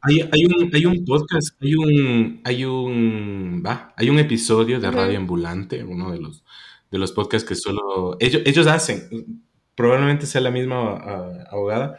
hay, 0.00 0.44
un, 0.46 0.70
hay 0.74 0.86
un 0.86 1.04
podcast, 1.04 1.60
hay 1.60 1.74
un, 1.74 2.40
hay 2.44 2.64
un, 2.64 3.62
hay 3.96 4.08
un 4.08 4.18
episodio 4.18 4.80
de 4.80 4.90
Radio 4.90 5.18
Ambulante, 5.18 5.84
uno 5.84 6.10
de 6.10 6.20
los, 6.20 6.42
de 6.90 6.98
los 6.98 7.12
podcasts 7.12 7.46
que 7.46 7.56
solo 7.56 8.16
ellos, 8.18 8.40
ellos 8.46 8.66
hacen, 8.66 9.42
probablemente 9.74 10.24
sea 10.24 10.40
la 10.40 10.50
misma 10.50 10.94
ah, 10.94 11.44
abogada, 11.50 11.98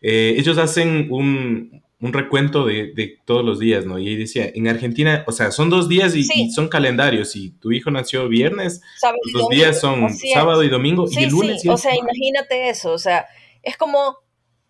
eh, 0.00 0.34
ellos 0.38 0.56
hacen 0.56 1.08
un, 1.10 1.82
un 1.98 2.12
recuento 2.12 2.66
de, 2.66 3.18
todos 3.24 3.44
los 3.44 3.58
días, 3.58 3.86
¿no? 3.86 3.98
Y 3.98 4.08
ahí 4.08 4.16
decía, 4.16 4.50
en 4.54 4.68
Argentina, 4.68 5.24
o 5.26 5.32
sea, 5.32 5.50
son 5.50 5.70
dos 5.70 5.88
días 5.88 6.14
y, 6.14 6.50
son 6.50 6.68
calendarios. 6.68 7.30
Si 7.32 7.50
tu 7.50 7.72
hijo 7.72 7.90
nació 7.90 8.28
viernes, 8.28 8.82
los 9.32 9.48
días 9.48 9.80
son 9.80 10.14
sábado 10.14 10.62
y 10.62 10.68
domingo 10.68 11.06
y 11.10 11.24
el 11.24 11.30
lunes. 11.30 11.62
Sí. 11.62 11.68
o 11.68 11.76
sea, 11.76 11.94
imagínate 11.94 12.68
eso, 12.68 12.92
o 12.92 12.98
sea, 12.98 13.26
es 13.62 13.76
como 13.76 14.18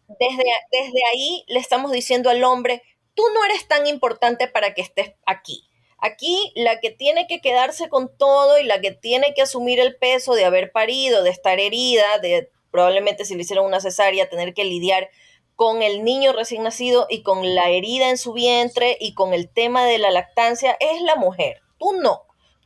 desde, 0.09 0.45
desde 0.71 1.01
ahí 1.13 1.45
le 1.49 1.59
estamos 1.59 1.91
diciendo 1.91 2.31
al 2.31 2.45
hombre, 2.45 2.83
tú 3.15 3.25
no 3.35 3.45
eres 3.45 3.67
tan 3.67 3.87
importante 3.87 4.47
para 4.47 4.75
que 4.75 4.83
estés 4.83 5.15
aquí. 5.27 5.69
Aquí 5.99 6.53
la 6.55 6.79
que 6.79 6.91
tiene 6.91 7.27
que 7.27 7.41
quedarse 7.41 7.89
con 7.89 8.17
todo 8.17 8.59
y 8.61 8.65
la 8.65 8.81
que 8.81 8.93
tiene 8.93 9.33
que 9.35 9.43
asumir 9.43 9.81
el 9.81 9.97
peso 9.97 10.35
de 10.35 10.45
haber 10.45 10.71
parido, 10.71 11.25
de 11.25 11.31
estar 11.31 11.59
herida, 11.59 12.19
de 12.21 12.51
probablemente 12.71 13.25
si 13.25 13.35
le 13.35 13.43
hicieron 13.43 13.65
una 13.67 13.81
cesárea, 13.81 14.29
tener 14.29 14.53
que 14.55 14.65
lidiar 14.65 15.09
con 15.57 15.83
el 15.83 16.05
niño 16.05 16.33
recién 16.33 16.63
nacido 16.63 17.07
y 17.09 17.23
con 17.23 17.55
la 17.55 17.71
herida 17.71 18.11
en 18.11 18.19
su 18.19 18.35
vientre 18.35 18.97
y 19.01 19.15
con 19.15 19.33
el 19.33 19.49
tema 19.49 19.85
de 19.85 19.99
la 19.99 20.11
lactancia, 20.11 20.77
es 20.79 21.01
la 21.01 21.17
mujer. 21.17 21.63
Tú 21.79 21.95
no. 21.95 22.23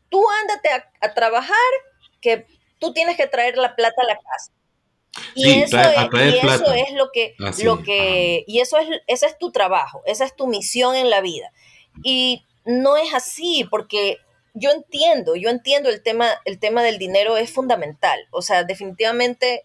Tú 0.09 0.25
ándate 0.43 0.69
a, 1.01 1.15
trabajar, 1.15 1.57
que 2.21 2.47
tú 2.81 2.93
tienes 2.93 3.17
que 3.17 3.29
traer 3.29 3.57
la 3.57 3.77
plata 3.77 4.03
a 4.03 4.07
la 4.07 4.17
casa. 4.17 4.53
Y, 5.37 5.63
eso, 5.63 5.79
es, 5.79 6.93
lo 6.93 7.11
que, 7.13 7.35
lo 7.63 7.83
que, 7.83 8.45
y 8.47 8.61
eso 8.61 8.79
es, 8.79 8.89
ese 9.07 9.27
es 9.27 9.39
tu 9.39 9.53
trabajo, 9.53 10.03
esa 10.07 10.25
es 10.25 10.35
tu 10.35 10.49
misión 10.49 10.97
en 10.97 11.11
la 11.11 11.21
vida. 11.21 11.53
Y 12.03 12.45
no 12.65 12.97
es 12.97 13.15
así, 13.15 13.67
porque 13.71 14.19
yo 14.55 14.71
entiendo, 14.71 15.37
yo 15.37 15.51
entiendo 15.51 15.89
el 15.89 16.03
tema, 16.03 16.29
el 16.45 16.59
tema 16.59 16.83
del 16.83 16.99
dinero 16.99 17.37
es 17.37 17.53
fundamental. 17.53 18.19
O 18.31 18.43
sea, 18.43 18.65
definitivamente, 18.65 19.65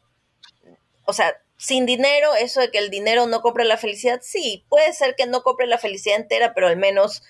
o 1.06 1.14
sea, 1.14 1.36
sin 1.58 1.86
dinero, 1.86 2.36
eso 2.36 2.60
de 2.60 2.72
que 2.72 2.80
el 2.80 2.90
dinero 2.90 3.28
no 3.28 3.42
compre 3.42 3.64
la 3.66 3.78
felicidad, 3.78 4.20
sí, 4.22 4.66
puede 4.70 4.94
ser 4.94 5.16
que 5.16 5.26
no 5.26 5.44
compre 5.44 5.68
la 5.68 5.78
felicidad 5.78 6.18
entera, 6.18 6.54
pero 6.54 6.68
al 6.68 6.78
menos 6.78 7.24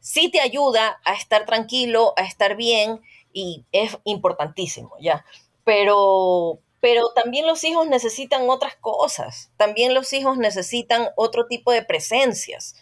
sí 0.00 0.30
te 0.30 0.40
ayuda 0.40 1.00
a 1.04 1.14
estar 1.14 1.46
tranquilo, 1.46 2.12
a 2.16 2.22
estar 2.22 2.56
bien 2.56 3.00
y 3.32 3.64
es 3.72 3.98
importantísimo, 4.04 4.94
¿ya? 5.00 5.24
Pero, 5.64 6.60
pero 6.80 7.10
también 7.14 7.46
los 7.46 7.64
hijos 7.64 7.88
necesitan 7.88 8.48
otras 8.48 8.76
cosas, 8.76 9.50
también 9.56 9.94
los 9.94 10.12
hijos 10.12 10.36
necesitan 10.38 11.08
otro 11.16 11.46
tipo 11.46 11.72
de 11.72 11.82
presencias 11.82 12.76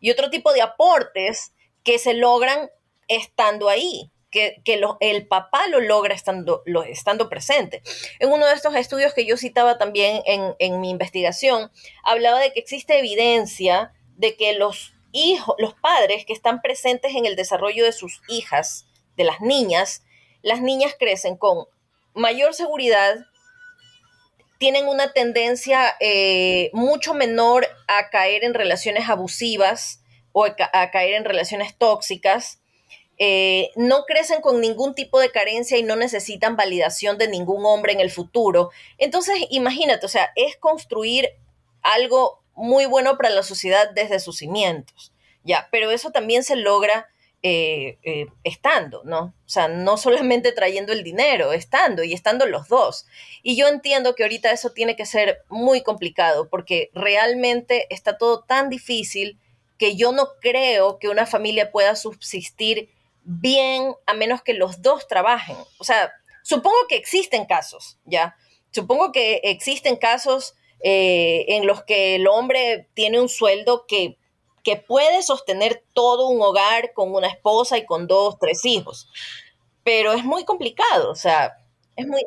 y 0.00 0.10
otro 0.10 0.30
tipo 0.30 0.52
de 0.52 0.62
aportes 0.62 1.52
que 1.84 1.98
se 1.98 2.14
logran 2.14 2.70
estando 3.06 3.68
ahí, 3.68 4.10
que, 4.30 4.62
el 5.00 5.26
papá 5.26 5.66
lo 5.68 5.80
logra 5.80 6.14
estando, 6.14 6.62
lo, 6.66 6.82
estando 6.82 7.28
presente. 7.28 7.82
En 8.18 8.30
uno 8.30 8.46
de 8.46 8.54
estos 8.54 8.74
estudios 8.74 9.14
que 9.14 9.26
yo 9.26 9.36
citaba 9.36 9.78
también 9.78 10.22
en, 10.26 10.80
mi 10.80 10.90
investigación, 10.90 11.70
hablaba 12.04 12.40
de 12.40 12.52
que 12.52 12.60
existe 12.60 12.98
evidencia 12.98 13.92
de 14.16 14.36
que 14.36 14.52
los 14.52 14.92
hijos, 15.12 15.54
los 15.58 15.74
padres 15.74 16.26
que 16.26 16.32
están 16.32 16.60
presentes 16.60 17.14
en 17.14 17.26
el 17.26 17.36
desarrollo 17.36 17.84
de 17.84 17.92
sus 17.92 18.20
hijas, 18.28 18.86
de 19.16 19.24
las 19.24 19.40
niñas, 19.40 20.04
las 20.42 20.60
niñas 20.60 20.94
crecen 20.98 21.36
con 21.36 21.66
mayor 22.14 22.54
seguridad, 22.54 23.16
tienen 24.58 24.88
una 24.88 25.12
tendencia 25.12 25.96
eh, 26.00 26.70
mucho 26.72 27.14
menor 27.14 27.66
a 27.86 28.10
caer 28.10 28.44
en 28.44 28.54
relaciones 28.54 29.08
abusivas 29.08 30.02
o 30.32 30.44
a 30.44 30.90
caer 30.90 31.14
en 31.14 31.24
relaciones 31.24 31.76
tóxicas, 31.78 32.60
eh, 33.18 33.70
no 33.74 34.04
crecen 34.04 34.40
con 34.40 34.60
ningún 34.60 34.94
tipo 34.94 35.18
de 35.18 35.30
carencia 35.30 35.76
y 35.76 35.82
no 35.82 35.96
necesitan 35.96 36.56
validación 36.56 37.18
de 37.18 37.28
ningún 37.28 37.66
hombre 37.66 37.92
en 37.92 38.00
el 38.00 38.10
futuro. 38.10 38.70
Entonces, 38.96 39.36
imagínate, 39.50 40.06
o 40.06 40.08
sea, 40.08 40.30
es 40.36 40.56
construir 40.56 41.28
algo 41.82 42.40
muy 42.54 42.86
bueno 42.86 43.16
para 43.16 43.30
la 43.30 43.42
sociedad 43.42 43.90
desde 43.90 44.20
sus 44.20 44.38
cimientos, 44.38 45.12
ya, 45.44 45.68
pero 45.72 45.90
eso 45.90 46.10
también 46.10 46.44
se 46.44 46.56
logra 46.56 47.08
eh, 47.42 47.98
eh, 48.02 48.26
estando, 48.42 49.02
¿no? 49.04 49.26
O 49.46 49.48
sea, 49.48 49.68
no 49.68 49.96
solamente 49.96 50.50
trayendo 50.50 50.92
el 50.92 51.04
dinero, 51.04 51.52
estando 51.52 52.02
y 52.02 52.12
estando 52.12 52.46
los 52.46 52.66
dos. 52.66 53.06
Y 53.44 53.56
yo 53.56 53.68
entiendo 53.68 54.16
que 54.16 54.24
ahorita 54.24 54.50
eso 54.50 54.70
tiene 54.70 54.96
que 54.96 55.06
ser 55.06 55.42
muy 55.48 55.82
complicado 55.82 56.48
porque 56.48 56.90
realmente 56.94 57.86
está 57.90 58.18
todo 58.18 58.42
tan 58.42 58.70
difícil 58.70 59.38
que 59.78 59.94
yo 59.94 60.10
no 60.10 60.30
creo 60.40 60.98
que 60.98 61.08
una 61.08 61.26
familia 61.26 61.70
pueda 61.70 61.94
subsistir 61.94 62.90
bien 63.28 63.94
a 64.06 64.14
menos 64.14 64.42
que 64.42 64.54
los 64.54 64.80
dos 64.80 65.06
trabajen. 65.06 65.56
O 65.78 65.84
sea, 65.84 66.10
supongo 66.42 66.76
que 66.88 66.96
existen 66.96 67.44
casos, 67.44 67.98
¿ya? 68.06 68.34
Supongo 68.70 69.12
que 69.12 69.42
existen 69.44 69.96
casos 69.96 70.54
eh, 70.80 71.44
en 71.48 71.66
los 71.66 71.84
que 71.84 72.14
el 72.14 72.26
hombre 72.26 72.88
tiene 72.94 73.20
un 73.20 73.28
sueldo 73.28 73.84
que, 73.86 74.16
que 74.64 74.76
puede 74.76 75.22
sostener 75.22 75.84
todo 75.92 76.28
un 76.28 76.40
hogar 76.40 76.94
con 76.94 77.14
una 77.14 77.28
esposa 77.28 77.76
y 77.76 77.84
con 77.84 78.06
dos, 78.06 78.38
tres 78.40 78.64
hijos. 78.64 79.10
Pero 79.84 80.14
es 80.14 80.24
muy 80.24 80.46
complicado, 80.46 81.10
o 81.10 81.14
sea, 81.14 81.58
es 81.96 82.06
muy, 82.06 82.22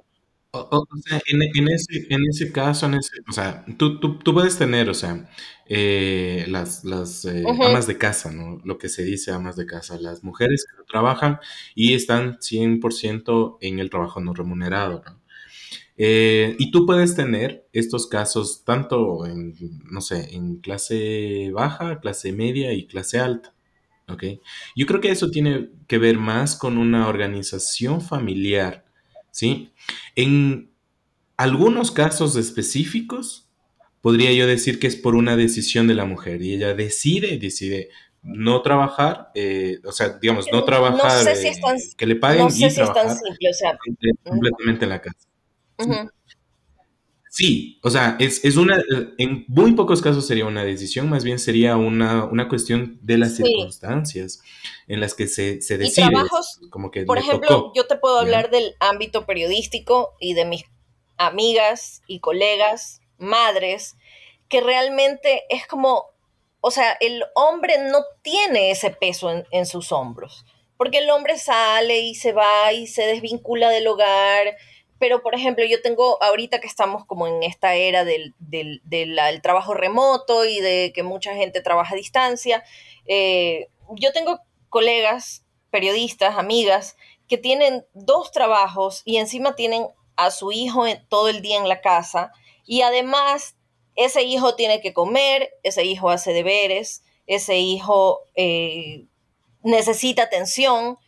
o, 0.54 0.86
sea, 1.06 1.22
en, 1.28 1.68
ese, 1.70 2.08
en 2.10 2.22
ese 2.30 2.52
caso, 2.52 2.86
en 2.86 2.96
ese, 2.96 3.12
o 3.30 3.32
sea, 3.32 3.64
tú, 3.78 4.00
tú, 4.00 4.20
tú 4.20 4.34
puedes 4.34 4.58
tener, 4.58 4.90
o 4.90 4.94
sea, 4.94 5.30
eh, 5.66 6.46
las, 6.50 6.84
las 6.84 7.24
eh, 7.26 7.44
amas 7.48 7.88
de 7.88 7.98
casa, 7.98 8.32
¿no? 8.32 8.60
Lo 8.66 8.78
que 8.78 8.90
se 8.90 9.04
dice 9.04 9.32
amas 9.32 9.56
de 9.56 9.66
casa, 9.66 9.98
las 10.00 10.24
mujeres 10.24 10.66
que 10.66 10.84
trabajan 10.84 11.40
y 11.74 11.94
están 11.94 12.38
100% 12.40 13.58
en 13.62 13.80
el 13.80 13.90
trabajo 13.90 14.20
no 14.20 14.34
remunerado, 14.34 15.02
¿no? 15.06 15.22
Eh, 15.98 16.56
y 16.58 16.72
tú 16.72 16.86
puedes 16.86 17.16
tener 17.16 17.68
estos 17.74 18.08
casos 18.08 18.64
tanto 18.66 19.26
en, 19.26 19.54
no 19.90 20.02
sé, 20.02 20.36
en 20.36 20.58
clase 20.58 21.52
baja, 21.54 22.00
clase 22.00 22.34
media 22.34 22.74
y 22.74 22.88
clase 22.88 23.20
alta. 23.20 23.54
¿ok? 24.08 24.24
Yo 24.76 24.88
creo 24.88 25.00
que 25.00 25.12
eso 25.12 25.30
tiene 25.30 25.70
que 25.88 26.00
ver 26.00 26.18
más 26.18 26.56
con 26.56 26.78
una 26.78 27.08
organización 27.08 28.02
familiar 28.02 28.91
¿sí? 29.32 29.72
En 30.16 30.72
algunos 31.38 31.92
casos 31.92 32.36
específicos, 32.36 33.50
podría 34.02 34.32
yo 34.34 34.48
decir 34.48 34.80
que 34.80 34.88
es 34.88 34.96
por 34.96 35.16
una 35.16 35.36
decisión 35.36 35.88
de 35.88 35.96
la 35.96 36.06
mujer 36.06 36.42
y 36.42 36.54
ella 36.54 36.74
decide, 36.74 37.38
decide 37.38 37.90
no 38.24 38.62
trabajar, 38.62 39.32
eh, 39.34 39.80
o 39.84 39.92
sea, 39.92 40.10
digamos, 40.22 40.46
no 40.52 40.64
trabajar, 40.64 41.26
no 41.26 41.36
sé 41.36 41.54
que 41.98 42.06
le 42.06 42.16
paguen 42.16 42.44
no 42.44 42.50
sé 42.52 42.70
si 42.70 42.82
es 42.82 42.94
tan 42.94 43.10
simple, 43.10 43.50
o 43.50 43.54
sea, 43.54 43.78
completamente 44.24 44.86
en 44.86 44.90
la 44.90 45.02
casa. 45.02 45.28
Sí, 47.34 47.80
o 47.82 47.90
sea, 47.90 48.18
es, 48.20 48.58
una, 48.58 48.84
en 49.18 49.46
muy 49.48 49.72
pocos 49.72 50.02
casos 50.02 50.28
sería 50.28 50.46
una 50.46 50.66
decisión, 50.66 51.10
más 51.10 51.24
bien 51.24 51.40
sería 51.40 51.78
una, 51.78 52.30
cuestión 52.50 53.00
de 53.02 53.18
las 53.18 53.38
circunstancias 53.38 54.42
en 54.86 55.00
las 55.00 55.14
que 55.14 55.28
se, 55.28 55.62
se 55.62 55.78
decide. 55.78 56.10
trabajos, 56.10 56.60
como 56.70 56.92
que 56.92 57.06
por 57.06 57.18
ejemplo, 57.18 57.72
yo 57.74 57.88
te 57.88 57.96
puedo 57.96 58.20
hablar 58.20 58.50
del 58.52 58.76
ámbito 58.82 59.26
periodístico 59.26 60.14
y 60.20 60.34
de 60.34 60.44
mis 60.44 60.66
amigas 61.16 62.02
y 62.06 62.20
colegas, 62.20 63.00
madres, 63.18 63.96
que 64.50 64.60
realmente 64.60 65.44
es 65.50 65.66
como, 65.68 66.08
o 66.60 66.70
sea, 66.70 66.98
el 67.00 67.24
hombre 67.36 67.76
no 67.90 68.00
tiene 68.24 68.72
ese 68.72 68.90
peso 68.90 69.32
en, 69.32 69.46
en 69.52 69.66
sus 69.66 69.94
hombros, 69.94 70.44
porque 70.76 70.98
el 70.98 71.10
hombre 71.10 71.38
sale 71.38 72.02
y 72.02 72.14
se 72.14 72.34
va 72.34 72.74
y 72.74 72.88
se 72.88 73.04
desvincula 73.04 73.70
del 73.70 73.88
hogar 73.88 74.58
pero 75.02 75.24
por 75.24 75.34
ejemplo, 75.34 75.66
yo 75.66 75.82
tengo 75.82 76.22
ahorita 76.22 76.62
que 76.62 76.68
estamos 76.68 77.08
como 77.08 77.26
en 77.26 77.42
esta 77.42 77.74
era 77.74 78.06
del, 78.06 78.36
trabajo 79.42 79.74
remoto 79.74 80.46
y 80.46 80.60
de 80.60 80.92
que 80.94 81.02
mucha 81.02 81.34
gente 81.34 81.60
trabaja 81.60 81.96
a 81.96 81.98
distancia, 81.98 82.64
eh, 83.08 83.70
yo 83.96 84.14
tengo 84.14 84.42
colegas, 84.70 85.44
periodistas, 85.72 86.38
amigas, 86.38 86.98
que 87.28 87.40
tienen 87.40 87.84
dos 87.96 88.32
trabajos 88.32 89.02
y 89.04 89.18
encima 89.18 89.56
tienen 89.56 89.88
a 90.18 90.30
su 90.30 90.52
hijo 90.52 90.86
todo 91.10 91.30
el 91.30 91.42
día 91.42 91.58
en 91.58 91.68
la 91.68 91.82
casa 91.82 92.32
y 92.68 92.84
además 92.84 93.56
ese 93.96 94.22
hijo 94.22 94.54
tiene 94.54 94.82
que 94.82 94.94
comer, 94.94 95.50
ese 95.64 95.84
hijo 95.84 96.12
hace 96.12 96.32
deberes, 96.32 97.04
ese 97.26 97.58
hijo 97.58 98.20
eh, 98.36 99.08
necesita 99.64 100.22
atención. 100.22 101.00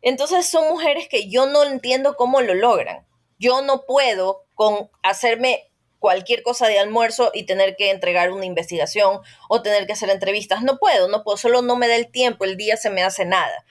Entonces 0.00 0.46
son 0.46 0.70
mujeres 0.70 1.06
que 1.06 1.28
yo 1.28 1.44
no 1.44 1.64
entiendo 1.64 2.16
cómo 2.16 2.40
lo 2.40 2.54
logran. 2.54 3.06
Yo 3.42 3.60
no 3.60 3.84
puedo 3.86 4.44
con 4.54 4.88
hacerme 5.02 5.68
cualquier 5.98 6.44
cosa 6.44 6.68
de 6.68 6.78
almuerzo 6.78 7.32
y 7.34 7.44
tener 7.44 7.74
que 7.74 7.90
entregar 7.90 8.30
una 8.30 8.46
investigación 8.46 9.20
o 9.48 9.62
tener 9.62 9.84
que 9.86 9.94
hacer 9.94 10.10
entrevistas. 10.10 10.62
No 10.62 10.78
puedo, 10.78 11.08
no 11.08 11.24
puedo, 11.24 11.36
solo 11.36 11.60
no 11.60 11.74
me 11.74 11.88
da 11.88 11.96
el 11.96 12.10
tiempo, 12.10 12.44
el 12.44 12.56
día 12.56 12.76
se 12.76 12.90
me 12.90 13.02
hace 13.02 13.24
nada. 13.24 13.64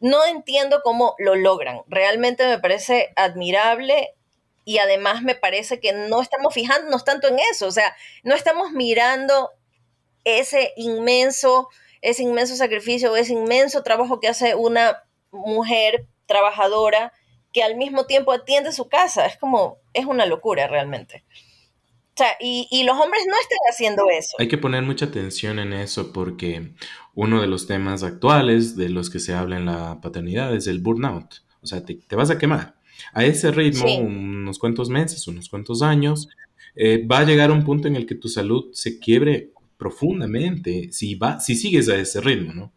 No 0.00 0.24
entiendo 0.24 0.80
cómo 0.82 1.14
lo 1.18 1.34
logran. 1.34 1.82
Realmente 1.88 2.46
me 2.46 2.58
parece 2.58 3.12
admirable 3.14 4.14
y 4.64 4.78
además 4.78 5.22
me 5.22 5.34
parece 5.34 5.78
que 5.78 5.92
no 5.92 6.22
estamos 6.22 6.54
fijándonos 6.54 7.04
tanto 7.04 7.28
en 7.28 7.38
eso, 7.38 7.66
o 7.66 7.72
sea, 7.72 7.94
no 8.22 8.34
estamos 8.34 8.70
mirando 8.70 9.50
ese 10.24 10.72
inmenso, 10.76 11.68
ese 12.00 12.22
inmenso 12.22 12.56
sacrificio, 12.56 13.14
ese 13.16 13.34
inmenso 13.34 13.82
trabajo 13.82 14.20
que 14.20 14.28
hace 14.28 14.54
una 14.54 15.02
mujer 15.32 16.06
trabajadora 16.26 17.12
que 17.52 17.62
al 17.62 17.76
mismo 17.76 18.06
tiempo 18.06 18.32
atiende 18.32 18.72
su 18.72 18.88
casa. 18.88 19.26
Es 19.26 19.36
como, 19.36 19.78
es 19.92 20.06
una 20.06 20.26
locura 20.26 20.66
realmente. 20.66 21.24
O 22.14 22.16
sea, 22.16 22.28
y, 22.40 22.68
y 22.70 22.84
los 22.84 22.94
hombres 22.98 23.22
no 23.26 23.34
están 23.34 23.58
haciendo 23.70 24.04
eso. 24.10 24.36
Hay 24.38 24.48
que 24.48 24.58
poner 24.58 24.82
mucha 24.82 25.06
atención 25.06 25.58
en 25.58 25.72
eso 25.72 26.12
porque 26.12 26.72
uno 27.14 27.40
de 27.40 27.46
los 27.46 27.66
temas 27.66 28.02
actuales 28.02 28.76
de 28.76 28.90
los 28.90 29.08
que 29.08 29.18
se 29.18 29.32
habla 29.32 29.56
en 29.56 29.64
la 29.66 30.00
paternidad 30.02 30.54
es 30.54 30.66
el 30.66 30.80
burnout. 30.80 31.36
O 31.62 31.66
sea, 31.66 31.84
te, 31.84 31.94
te 31.94 32.16
vas 32.16 32.30
a 32.30 32.38
quemar. 32.38 32.74
A 33.14 33.24
ese 33.24 33.50
ritmo, 33.50 33.86
Sí. 33.86 33.98
unos 33.98 34.58
cuantos 34.58 34.90
meses, 34.90 35.26
unos 35.26 35.48
cuantos 35.48 35.80
años, 35.82 36.28
eh, 36.74 37.06
va 37.06 37.20
a 37.20 37.24
llegar 37.24 37.50
un 37.50 37.64
punto 37.64 37.88
en 37.88 37.96
el 37.96 38.06
que 38.06 38.14
tu 38.14 38.28
salud 38.28 38.70
se 38.72 38.98
quiebre 38.98 39.50
profundamente 39.78 40.92
si, 40.92 41.14
va, 41.14 41.40
si 41.40 41.54
sigues 41.54 41.88
a 41.88 41.96
ese 41.96 42.20
ritmo, 42.20 42.52
¿no? 42.52 42.72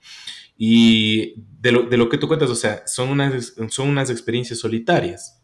Y 0.57 1.35
de 1.61 1.71
lo, 1.71 1.83
de 1.83 1.97
lo 1.97 2.07
que 2.09 2.17
tú 2.17 2.27
cuentas, 2.27 2.49
o 2.49 2.55
sea, 2.55 2.85
son 2.87 3.09
unas, 3.09 3.55
son 3.69 3.89
unas 3.89 4.09
experiencias 4.09 4.59
solitarias. 4.59 5.41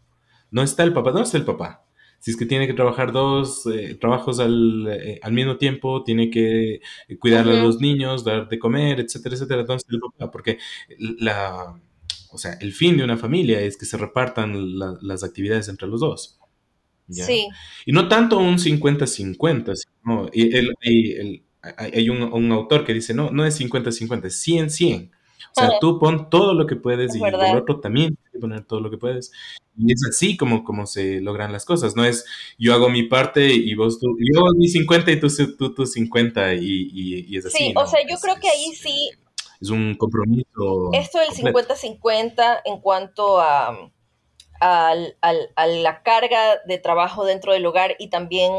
No 0.51 0.61
está 0.63 0.83
el 0.83 0.93
papá, 0.93 1.11
no 1.11 1.21
está 1.21 1.37
el 1.37 1.45
papá. 1.45 1.85
Si 2.19 2.29
es 2.31 2.37
que 2.37 2.45
tiene 2.45 2.67
que 2.67 2.73
trabajar 2.73 3.11
dos 3.11 3.65
eh, 3.65 3.95
trabajos 3.99 4.39
al, 4.39 4.87
eh, 4.91 5.19
al 5.23 5.33
mismo 5.33 5.57
tiempo, 5.57 6.03
tiene 6.03 6.29
que 6.29 6.81
cuidar 7.19 7.47
a 7.49 7.53
los 7.63 7.79
niños, 7.81 8.23
dar 8.23 8.47
de 8.47 8.59
comer, 8.59 8.99
etcétera, 8.99 9.35
etcétera. 9.35 9.61
Entonces, 9.61 9.89
el 9.89 9.99
papá, 9.99 10.29
porque 10.31 10.59
la, 10.99 11.79
o 12.31 12.37
sea, 12.37 12.53
el 12.61 12.73
fin 12.73 12.95
de 12.97 13.03
una 13.03 13.17
familia 13.17 13.59
es 13.61 13.75
que 13.75 13.85
se 13.85 13.97
repartan 13.97 14.77
la- 14.77 14.97
las 15.01 15.23
actividades 15.23 15.67
entre 15.67 15.87
los 15.87 15.99
dos. 16.01 16.37
¿ya? 17.07 17.25
Sí, 17.25 17.47
Y 17.85 17.91
no 17.91 18.07
tanto 18.07 18.37
un 18.37 18.59
50-50, 18.59 19.73
sino 19.75 20.29
el- 20.31 20.73
y 20.83 21.11
el- 21.13 21.43
hay 21.77 22.09
un, 22.09 22.23
un 22.23 22.51
autor 22.51 22.85
que 22.85 22.93
dice, 22.93 23.13
no, 23.13 23.29
no 23.31 23.45
es 23.45 23.59
50-50, 23.59 24.25
es 24.25 24.47
100-100. 24.47 25.11
O 25.11 25.59
sea, 25.59 25.79
tú 25.81 25.99
pon 25.99 26.29
todo 26.29 26.53
lo 26.53 26.65
que 26.65 26.75
puedes 26.77 27.09
Es 27.11 27.17
y 27.17 27.19
verdad. 27.21 27.51
el 27.51 27.57
otro 27.57 27.79
también 27.81 28.15
tiene 28.15 28.29
que 28.31 28.39
poner 28.39 28.63
todo 28.63 28.79
lo 28.79 28.89
que 28.89 28.97
puedes. 28.97 29.31
Y 29.77 29.91
es 29.91 30.01
así 30.09 30.37
como, 30.37 30.63
como 30.63 30.85
se 30.85 31.19
logran 31.19 31.51
las 31.51 31.65
cosas. 31.65 31.95
No 31.95 32.05
es 32.05 32.25
yo 32.57 32.73
hago 32.73 32.89
mi 32.89 33.03
parte 33.03 33.47
y 33.53 33.73
vos 33.75 33.99
tú, 33.99 34.15
yo 34.19 34.39
hago 34.39 34.53
mi 34.55 34.67
50 34.69 35.11
y 35.11 35.19
tú, 35.19 35.27
tú, 35.57 35.73
tú 35.73 35.85
50 35.85 36.53
y, 36.53 36.59
y- 36.93 37.25
y 37.27 37.37
es 37.37 37.45
así. 37.47 37.57
sí, 37.57 37.73
o 37.75 37.81
¿no? 37.81 37.87
sea, 37.87 37.99
yo 38.07 38.15
Es- 38.15 38.21
creo 38.21 38.35
que 38.35 38.47
ahí 38.49 38.73
sí 38.75 39.09
es 39.59 39.69
un 39.69 39.95
compromiso. 39.95 40.89
esto 40.93 41.19
del 41.19 41.27
completo. 41.29 41.75
50-50 41.75 42.61
en 42.65 42.79
cuanto 42.79 43.41
a, 43.41 43.89
al- 44.59 45.17
al- 45.21 45.49
a 45.55 45.67
la 45.67 46.03
carga 46.03 46.57
de 46.65 46.77
trabajo 46.77 47.25
dentro 47.25 47.51
del 47.53 47.65
hogar 47.65 47.95
y 47.99 48.09
también 48.09 48.51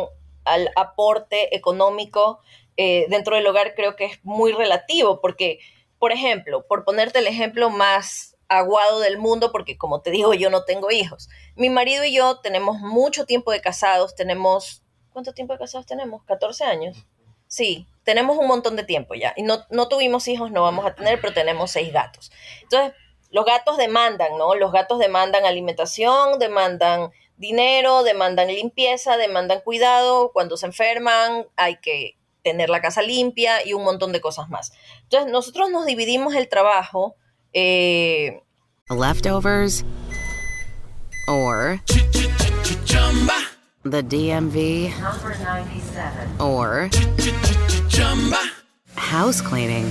al 0.44 0.68
aporte 0.76 1.54
económico 1.56 2.40
eh, 2.76 3.06
dentro 3.08 3.36
del 3.36 3.46
hogar 3.46 3.74
creo 3.74 3.96
que 3.96 4.06
es 4.06 4.24
muy 4.24 4.52
relativo 4.52 5.20
porque, 5.20 5.58
por 5.98 6.12
ejemplo, 6.12 6.66
por 6.66 6.84
ponerte 6.84 7.18
el 7.18 7.26
ejemplo 7.26 7.70
más 7.70 8.36
aguado 8.48 9.00
del 9.00 9.18
mundo, 9.18 9.52
porque 9.52 9.78
como 9.78 10.00
te 10.00 10.10
digo, 10.10 10.34
yo 10.34 10.50
no 10.50 10.64
tengo 10.64 10.90
hijos. 10.90 11.28
Mi 11.56 11.70
marido 11.70 12.04
y 12.04 12.14
yo 12.14 12.40
tenemos 12.40 12.78
mucho 12.80 13.26
tiempo 13.26 13.50
de 13.50 13.60
casados, 13.60 14.14
tenemos, 14.14 14.82
¿cuánto 15.12 15.32
tiempo 15.32 15.52
de 15.54 15.58
casados 15.58 15.86
tenemos? 15.86 16.22
¿14 16.26 16.62
años? 16.62 16.96
Sí, 17.46 17.86
tenemos 18.04 18.38
un 18.38 18.46
montón 18.46 18.76
de 18.76 18.84
tiempo 18.84 19.14
ya. 19.14 19.34
Y 19.36 19.42
no, 19.42 19.64
no 19.70 19.88
tuvimos 19.88 20.28
hijos, 20.28 20.50
no 20.50 20.62
vamos 20.62 20.86
a 20.86 20.94
tener, 20.94 21.20
pero 21.20 21.34
tenemos 21.34 21.70
seis 21.70 21.92
gatos. 21.92 22.32
Entonces, 22.62 22.94
los 23.30 23.44
gatos 23.44 23.76
demandan, 23.76 24.36
¿no? 24.38 24.54
Los 24.54 24.72
gatos 24.72 24.98
demandan 24.98 25.44
alimentación, 25.44 26.38
demandan 26.38 27.10
dinero, 27.36 28.02
demandan 28.02 28.48
limpieza, 28.48 29.16
demandan 29.16 29.60
cuidado. 29.60 30.32
Cuando 30.32 30.56
se 30.56 30.66
enferman, 30.66 31.46
hay 31.56 31.76
que 31.76 32.16
tener 32.42 32.70
la 32.70 32.80
casa 32.80 33.02
limpia 33.02 33.66
y 33.66 33.72
un 33.72 33.84
montón 33.84 34.12
de 34.12 34.20
cosas 34.20 34.48
más. 34.48 34.72
Entonces, 35.04 35.30
nosotros 35.32 35.70
nos 35.70 35.86
dividimos 35.86 36.34
el 36.34 36.48
trabajo. 36.48 37.16
eh, 37.54 38.40
Leftovers 38.90 39.84
or 41.28 41.80
the 43.84 44.02
DMV 44.02 44.92
or 46.38 46.90
house 48.96 49.40
cleaning 49.40 49.90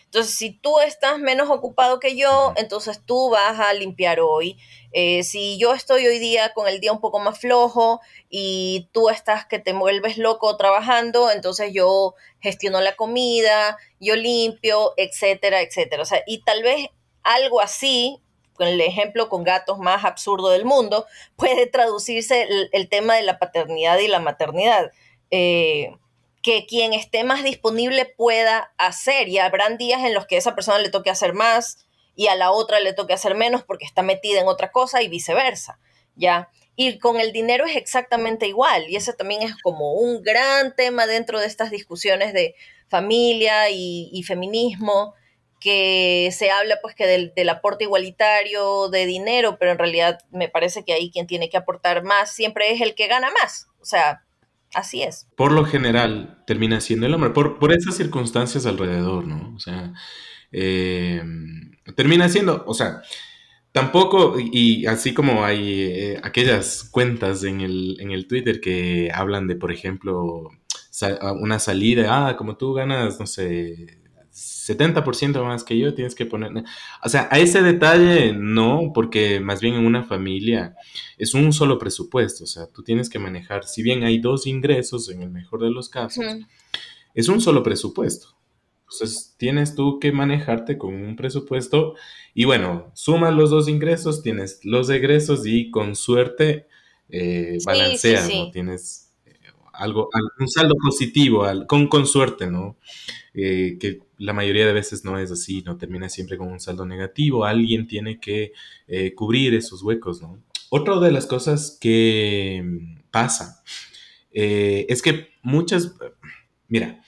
Entonces, 0.11 0.35
si 0.35 0.51
tú 0.51 0.81
estás 0.81 1.19
menos 1.19 1.49
ocupado 1.49 2.01
que 2.01 2.17
yo, 2.17 2.51
entonces 2.57 2.99
tú 3.05 3.29
vas 3.29 3.57
a 3.61 3.73
limpiar 3.73 4.19
hoy. 4.19 4.57
Eh, 4.91 5.23
si 5.23 5.57
yo 5.57 5.73
estoy 5.73 6.05
hoy 6.05 6.19
día 6.19 6.51
con 6.53 6.67
el 6.67 6.81
día 6.81 6.91
un 6.91 6.99
poco 6.99 7.19
más 7.19 7.39
flojo 7.39 8.01
y 8.29 8.89
tú 8.91 9.07
estás 9.07 9.45
que 9.45 9.57
te 9.57 9.71
vuelves 9.71 10.17
loco 10.17 10.57
trabajando, 10.57 11.31
entonces 11.31 11.71
yo 11.71 12.13
gestiono 12.41 12.81
la 12.81 12.97
comida, 12.97 13.77
yo 14.01 14.17
limpio, 14.17 14.93
etcétera, 14.97 15.61
etcétera. 15.61 16.01
O 16.01 16.05
sea, 16.05 16.21
y 16.27 16.43
tal 16.43 16.61
vez 16.61 16.89
algo 17.23 17.61
así, 17.61 18.21
con 18.55 18.67
el 18.67 18.81
ejemplo 18.81 19.29
con 19.29 19.45
gatos 19.45 19.79
más 19.79 20.03
absurdo 20.03 20.49
del 20.49 20.65
mundo, 20.65 21.05
puede 21.37 21.67
traducirse 21.67 22.41
el, 22.41 22.69
el 22.73 22.89
tema 22.89 23.15
de 23.15 23.23
la 23.23 23.39
paternidad 23.39 23.97
y 23.99 24.09
la 24.09 24.19
maternidad. 24.19 24.91
Eh, 25.29 25.95
que 26.41 26.65
quien 26.65 26.93
esté 26.93 27.23
más 27.23 27.43
disponible 27.43 28.05
pueda 28.05 28.73
hacer. 28.77 29.29
Y 29.29 29.37
habrán 29.37 29.77
días 29.77 30.03
en 30.03 30.13
los 30.13 30.25
que 30.25 30.35
a 30.35 30.39
esa 30.39 30.55
persona 30.55 30.79
le 30.79 30.89
toque 30.89 31.09
hacer 31.09 31.33
más 31.33 31.85
y 32.15 32.27
a 32.27 32.35
la 32.35 32.51
otra 32.51 32.79
le 32.79 32.93
toque 32.93 33.13
hacer 33.13 33.35
menos 33.35 33.63
porque 33.63 33.85
está 33.85 34.01
metida 34.01 34.41
en 34.41 34.47
otra 34.47 34.71
cosa 34.71 35.01
y 35.01 35.07
viceversa, 35.07 35.79
¿ya? 36.15 36.49
Y 36.75 36.97
con 36.99 37.19
el 37.19 37.31
dinero 37.31 37.65
es 37.65 37.75
exactamente 37.75 38.47
igual. 38.47 38.89
Y 38.89 38.95
ese 38.95 39.13
también 39.13 39.43
es 39.43 39.55
como 39.61 39.93
un 39.93 40.23
gran 40.23 40.75
tema 40.75 41.05
dentro 41.05 41.39
de 41.39 41.47
estas 41.47 41.69
discusiones 41.69 42.33
de 42.33 42.55
familia 42.89 43.69
y, 43.69 44.23
feminismo 44.23 45.15
que 45.59 46.29
se 46.31 46.49
habla 46.49 46.79
pues 46.81 46.95
que 46.95 47.05
del, 47.05 47.33
del 47.35 47.49
aporte 47.49 47.83
igualitario 47.83 48.89
de 48.89 49.05
dinero, 49.05 49.57
pero 49.59 49.71
en 49.71 49.77
realidad 49.77 50.19
me 50.31 50.49
parece 50.49 50.83
que 50.83 50.93
ahí 50.93 51.11
quien 51.11 51.27
tiene 51.27 51.49
que 51.49 51.57
aportar 51.57 52.03
más 52.03 52.33
siempre 52.33 52.71
es 52.71 52.81
el 52.81 52.95
que 52.95 53.07
gana 53.07 53.29
más, 53.29 53.67
o 53.79 53.85
sea, 53.85 54.23
Así 54.73 55.03
es. 55.03 55.27
Por 55.35 55.51
lo 55.51 55.65
general 55.65 56.43
termina 56.47 56.79
siendo 56.79 57.05
el 57.05 57.13
hombre, 57.13 57.31
por, 57.31 57.59
por 57.59 57.73
esas 57.73 57.95
circunstancias 57.95 58.65
alrededor, 58.65 59.27
¿no? 59.27 59.53
O 59.55 59.59
sea, 59.59 59.93
eh, 60.51 61.23
termina 61.95 62.29
siendo, 62.29 62.63
o 62.65 62.73
sea, 62.73 63.01
tampoco, 63.71 64.37
y, 64.39 64.85
así 64.85 65.13
como 65.13 65.43
hay 65.43 65.81
eh, 65.81 66.21
aquellas 66.23 66.83
cuentas 66.89 67.43
en 67.43 67.61
el, 67.61 67.97
en 67.99 68.11
el 68.11 68.27
Twitter 68.27 68.61
que 68.61 69.11
hablan 69.13 69.47
de, 69.47 69.55
por 69.55 69.71
ejemplo, 69.71 70.49
una 71.39 71.59
salida, 71.59 72.27
ah, 72.27 72.37
como 72.37 72.57
tú 72.57 72.73
ganas, 72.73 73.19
no 73.19 73.27
sé, 73.27 74.00
70% 74.41 75.43
más 75.43 75.63
que 75.63 75.77
yo, 75.77 75.93
tienes 75.93 76.15
que 76.15 76.25
poner... 76.25 76.51
O 77.03 77.09
sea, 77.09 77.27
a 77.31 77.39
ese 77.39 77.61
detalle 77.61 78.33
no, 78.33 78.91
porque 78.93 79.39
más 79.39 79.61
bien 79.61 79.75
en 79.75 79.85
una 79.85 80.03
familia 80.03 80.75
es 81.17 81.33
un 81.33 81.53
solo 81.53 81.77
presupuesto, 81.79 82.43
o 82.43 82.47
sea, 82.47 82.67
tú 82.67 82.83
tienes 82.83 83.09
que 83.09 83.19
manejar, 83.19 83.65
si 83.65 83.83
bien 83.83 84.03
hay 84.03 84.19
dos 84.19 84.47
ingresos, 84.47 85.09
en 85.09 85.21
el 85.21 85.29
mejor 85.29 85.61
de 85.61 85.71
los 85.71 85.89
casos, 85.89 86.25
es 87.13 87.27
un 87.29 87.41
solo 87.41 87.63
presupuesto. 87.63 88.35
Entonces, 88.83 89.35
tienes 89.37 89.73
tú 89.75 89.99
que 89.99 90.11
manejarte 90.11 90.77
con 90.77 90.93
un 90.93 91.15
presupuesto 91.15 91.95
y 92.33 92.43
bueno, 92.43 92.91
sumas 92.93 93.33
los 93.33 93.49
dos 93.49 93.69
ingresos, 93.69 94.21
tienes 94.21 94.59
los 94.65 94.89
egresos 94.89 95.45
y 95.45 95.71
con 95.71 95.95
suerte 95.95 96.67
eh, 97.07 97.57
balanceas, 97.65 98.25
sí, 98.25 98.31
sí. 98.33 98.39
¿no? 98.39 98.51
Tienes 98.51 99.13
eh, 99.25 99.33
algo, 99.73 100.09
al- 100.13 100.29
un 100.39 100.49
saldo 100.49 100.75
positivo, 100.83 101.45
con, 101.67 101.87
con 101.87 102.05
suerte, 102.05 102.47
¿no? 102.47 102.77
Eh, 103.33 103.77
que 103.79 103.99
la 104.21 104.33
mayoría 104.33 104.65
de 104.67 104.73
veces 104.73 105.03
no 105.05 105.17
es 105.19 105.31
así, 105.31 105.61
¿no? 105.63 105.77
Termina 105.77 106.09
siempre 106.09 106.37
con 106.37 106.49
un 106.51 106.59
saldo 106.59 106.85
negativo, 106.85 107.45
alguien 107.45 107.87
tiene 107.87 108.19
que 108.19 108.53
eh, 108.87 109.13
cubrir 109.15 109.53
esos 109.55 109.83
huecos, 109.83 110.21
¿no? 110.21 110.41
Otra 110.69 110.99
de 110.99 111.11
las 111.11 111.25
cosas 111.27 111.77
que 111.81 112.61
mm, 112.63 113.01
pasa 113.11 113.63
eh, 114.31 114.85
es 114.89 115.01
que 115.01 115.29
muchas, 115.43 115.95
mira, 116.69 117.01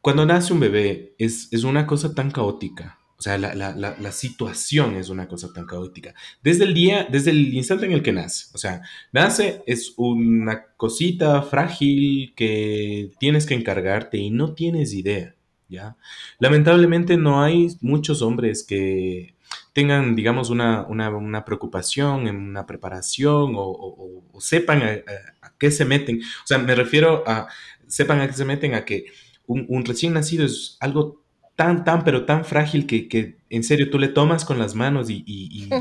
cuando 0.00 0.26
nace 0.26 0.52
un 0.52 0.60
bebé 0.60 1.14
es, 1.18 1.48
es 1.52 1.64
una 1.64 1.86
cosa 1.86 2.14
tan 2.14 2.30
caótica. 2.30 2.98
O 3.18 3.22
sea, 3.22 3.38
la, 3.38 3.54
la- 3.54 3.74
la- 3.76 3.96
la 4.00 4.10
situación 4.12 4.96
es 4.96 5.08
una 5.08 5.28
cosa 5.28 5.52
tan 5.52 5.64
caótica. 5.64 6.12
Desde 6.42 6.64
el 6.64 6.74
día, 6.74 7.06
desde 7.08 7.30
el 7.30 7.54
instante 7.54 7.86
en 7.86 7.92
el 7.92 8.02
que 8.02 8.12
nace. 8.12 8.46
O 8.52 8.58
sea, 8.58 8.82
nace 9.12 9.62
es 9.66 9.94
una 9.96 10.64
cosita 10.76 11.40
frágil 11.42 12.32
que 12.34 13.12
tienes 13.20 13.46
que 13.46 13.54
encargarte 13.54 14.18
y 14.18 14.30
no 14.30 14.54
tienes 14.54 14.92
idea, 14.92 15.36
¿ya? 15.72 15.96
Lamentablemente 16.38 17.16
no 17.16 17.42
hay 17.42 17.68
muchos 17.80 18.22
hombres 18.22 18.64
que 18.64 19.34
tengan, 19.72 20.14
digamos, 20.14 20.50
una, 20.50 20.86
una- 20.86 21.10
una 21.10 21.44
preocupación 21.44 22.28
en 22.28 22.36
una 22.36 22.66
preparación 22.66 23.54
o, 23.56 23.60
o- 23.62 24.18
o- 24.18 24.24
o 24.32 24.40
sepan 24.40 24.82
a, 24.82 24.86
a- 24.90 25.46
a 25.48 25.52
qué 25.58 25.70
se 25.70 25.84
meten. 25.84 26.20
O 26.20 26.46
sea, 26.46 26.58
me 26.58 26.74
refiero 26.74 27.24
a, 27.26 27.48
sepan 27.86 28.20
a 28.20 28.26
qué 28.28 28.34
se 28.34 28.44
meten, 28.44 28.74
a 28.74 28.84
que 28.84 29.06
un, 29.46 29.66
un 29.68 29.84
recién 29.84 30.12
nacido 30.14 30.44
es 30.46 30.76
algo 30.80 31.22
tan, 31.56 31.84
tan, 31.84 32.04
pero 32.04 32.24
tan 32.24 32.44
frágil 32.44 32.86
que, 32.86 33.08
en 33.50 33.64
serio 33.64 33.90
tú 33.90 33.98
le 33.98 34.08
tomas 34.08 34.44
con 34.44 34.58
las 34.58 34.74
manos 34.74 35.10
y, 35.10 35.24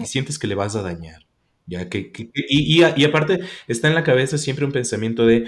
sientes 0.05 0.37
que 0.39 0.47
le 0.47 0.55
vas 0.55 0.75
a 0.75 0.81
dañar. 0.81 1.25
¿ya? 1.65 1.89
Que, 1.89 2.11
y, 2.49 2.83
aparte 3.03 3.39
está 3.67 3.87
en 3.87 3.95
la 3.95 4.03
cabeza 4.03 4.37
siempre 4.37 4.65
un 4.65 4.71
pensamiento 4.71 5.25
de 5.25 5.47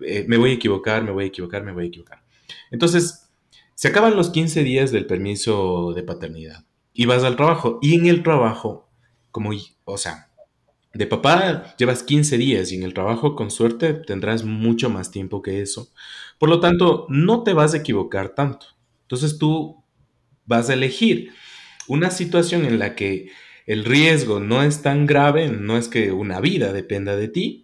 eh, 0.00 0.24
me 0.28 0.36
voy 0.36 0.50
a 0.50 0.54
equivocar, 0.54 1.02
me 1.02 1.10
voy 1.12 1.24
a 1.24 1.26
equivocar, 1.28 1.62
me 1.64 1.72
voy 1.72 1.84
a 1.84 1.88
equivocar. 1.88 2.22
Entonces, 2.70 3.23
se 3.74 3.88
acaban 3.88 4.16
los 4.16 4.30
15 4.30 4.62
días 4.62 4.92
del 4.92 5.06
permiso 5.06 5.92
de 5.94 6.02
paternidad 6.02 6.64
y 6.92 7.06
vas 7.06 7.24
al 7.24 7.36
trabajo. 7.36 7.78
Y 7.82 7.94
en 7.94 8.06
el 8.06 8.22
trabajo, 8.22 8.88
como, 9.30 9.50
o 9.84 9.98
sea, 9.98 10.30
de 10.94 11.06
papá 11.06 11.74
llevas 11.76 12.04
15 12.04 12.38
días 12.38 12.70
y 12.70 12.76
en 12.76 12.84
el 12.84 12.94
trabajo 12.94 13.34
con 13.34 13.50
suerte 13.50 13.94
tendrás 13.94 14.44
mucho 14.44 14.90
más 14.90 15.10
tiempo 15.10 15.42
que 15.42 15.60
eso. 15.60 15.90
Por 16.38 16.48
lo 16.48 16.60
tanto, 16.60 17.06
no 17.08 17.42
te 17.42 17.52
vas 17.52 17.74
a 17.74 17.78
equivocar 17.78 18.30
tanto. 18.30 18.66
Entonces 19.02 19.38
tú 19.38 19.82
vas 20.46 20.70
a 20.70 20.74
elegir 20.74 21.32
una 21.88 22.10
situación 22.10 22.64
en 22.64 22.78
la 22.78 22.94
que 22.94 23.30
el 23.66 23.84
riesgo 23.84 24.40
no 24.40 24.62
es 24.62 24.82
tan 24.82 25.06
grave, 25.06 25.48
no 25.48 25.76
es 25.76 25.88
que 25.88 26.12
una 26.12 26.40
vida 26.40 26.72
dependa 26.72 27.16
de 27.16 27.28
ti, 27.28 27.63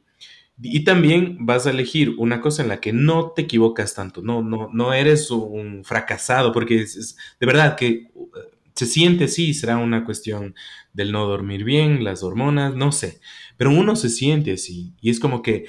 y 0.63 0.85
también 0.85 1.39
vas 1.41 1.67
a 1.67 1.71
elegir 1.71 2.15
una 2.19 2.41
cosa 2.41 2.63
en 2.63 2.69
la 2.69 2.81
que 2.81 2.93
no 2.93 3.31
te 3.31 3.43
equivocas 3.43 3.95
tanto, 3.95 4.23
no, 4.23 4.43
no, 4.43 4.69
no 4.73 4.93
eres 4.93 5.31
un 5.31 5.85
fracasado, 5.85 6.53
porque 6.53 6.83
es, 6.83 7.17
de 7.39 7.47
verdad 7.47 7.77
que 7.77 8.09
uh, 8.15 8.29
se 8.75 8.87
siente 8.87 9.25
así, 9.25 9.55
será 9.55 9.79
una 9.79 10.05
cuestión 10.05 10.55
del 10.93 11.13
no 11.13 11.27
dormir 11.27 11.65
bien, 11.65 12.05
las 12.05 12.23
hormonas, 12.23 12.75
no 12.75 12.93
sé, 12.93 13.21
pero 13.57 13.71
uno 13.71 13.97
se 13.97 14.09
siente 14.09 14.53
así 14.53 14.93
y 15.01 15.11
es 15.11 15.21
como 15.21 15.43
que, 15.43 15.67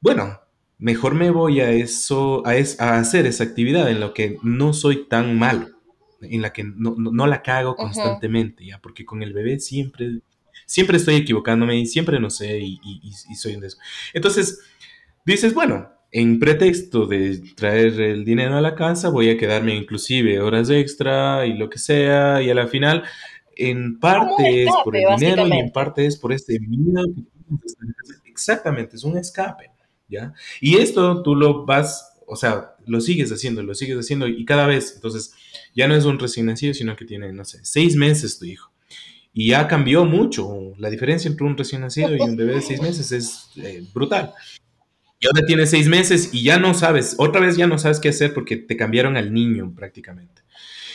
bueno, 0.00 0.40
mejor 0.78 1.14
me 1.14 1.30
voy 1.30 1.60
a 1.60 1.70
eso, 1.70 2.42
a, 2.46 2.52
a 2.52 2.98
hacer 2.98 3.26
esa 3.26 3.44
actividad 3.44 3.90
en 3.90 4.00
la 4.00 4.12
que 4.14 4.38
no 4.42 4.72
soy 4.72 5.08
tan 5.08 5.38
malo, 5.38 5.68
en 6.20 6.42
la 6.42 6.52
que 6.52 6.64
no, 6.64 7.26
la 7.26 7.42
cago 7.42 7.76
constantemente, 7.76 8.64
ya, 8.64 8.80
porque 8.80 9.04
con 9.04 9.22
el 9.22 9.32
bebé 9.32 9.58
siempre, 9.60 10.20
siempre 10.72 10.96
estoy 10.96 11.16
equivocándome 11.16 11.78
y 11.78 11.86
siempre 11.86 12.18
no 12.18 12.30
sé 12.30 12.58
y, 12.58 12.80
y 12.82 13.34
soy 13.34 13.56
un 13.56 13.60
de 13.60 13.66
eso. 13.66 13.76
Entonces, 14.14 14.58
dices, 15.26 15.52
bueno, 15.52 15.90
en 16.10 16.38
pretexto 16.38 17.04
de 17.04 17.42
traer 17.54 18.00
el 18.00 18.24
dinero 18.24 18.56
a 18.56 18.62
la 18.62 18.74
casa, 18.74 19.10
voy 19.10 19.28
a 19.28 19.36
quedarme 19.36 19.76
inclusive 19.76 20.40
horas 20.40 20.70
extra 20.70 21.44
y 21.44 21.58
lo 21.58 21.68
que 21.68 21.78
sea, 21.78 22.42
y 22.42 22.48
a 22.48 22.54
la 22.54 22.68
final, 22.68 23.04
en 23.54 24.00
parte 24.00 24.62
es 24.62 24.70
por 24.82 24.96
el 24.96 25.04
dinero 25.18 25.46
y 25.46 25.52
en 25.52 25.70
parte 25.72 26.06
es 26.06 26.16
por 26.16 26.32
este 26.32 26.58
miedo 26.58 27.04
Exactamente, 28.24 28.96
es 28.96 29.04
un 29.04 29.18
escape, 29.18 29.70
¿ya? 30.08 30.32
Y 30.58 30.78
esto 30.78 31.22
tú 31.22 31.34
lo 31.34 31.66
vas, 31.66 32.18
o 32.26 32.34
sea, 32.34 32.76
lo 32.86 32.98
sigues 33.02 33.30
haciendo, 33.30 33.62
lo 33.62 33.74
sigues 33.74 33.98
haciendo 33.98 34.26
y 34.26 34.46
cada 34.46 34.66
vez, 34.66 34.94
entonces, 34.94 35.34
ya 35.76 35.86
no 35.86 35.94
es 35.94 36.06
un 36.06 36.18
recién 36.18 36.46
nacido, 36.46 36.72
sino 36.72 36.96
que 36.96 37.04
tiene, 37.04 37.30
no 37.30 37.44
sé, 37.44 37.60
seis 37.62 37.94
meses 37.94 38.38
tu 38.38 38.46
hijo. 38.46 38.71
Y 39.32 39.48
ya 39.48 39.66
cambió 39.66 40.04
mucho. 40.04 40.74
La 40.78 40.90
diferencia 40.90 41.30
entre 41.30 41.46
un 41.46 41.56
recién 41.56 41.80
nacido 41.80 42.14
y 42.14 42.20
un 42.20 42.36
bebé 42.36 42.54
de 42.54 42.62
seis 42.62 42.80
meses 42.82 43.12
es 43.12 43.50
eh, 43.56 43.82
brutal. 43.94 44.34
Y 45.22 45.26
ahora 45.26 45.46
tiene 45.46 45.66
seis 45.66 45.88
meses 45.88 46.30
y 46.32 46.42
ya 46.42 46.58
no 46.58 46.74
sabes, 46.74 47.14
otra 47.16 47.40
vez 47.40 47.56
ya 47.56 47.68
no 47.68 47.78
sabes 47.78 48.00
qué 48.00 48.08
hacer 48.08 48.34
porque 48.34 48.56
te 48.56 48.76
cambiaron 48.76 49.16
al 49.16 49.32
niño 49.32 49.72
prácticamente. 49.72 50.42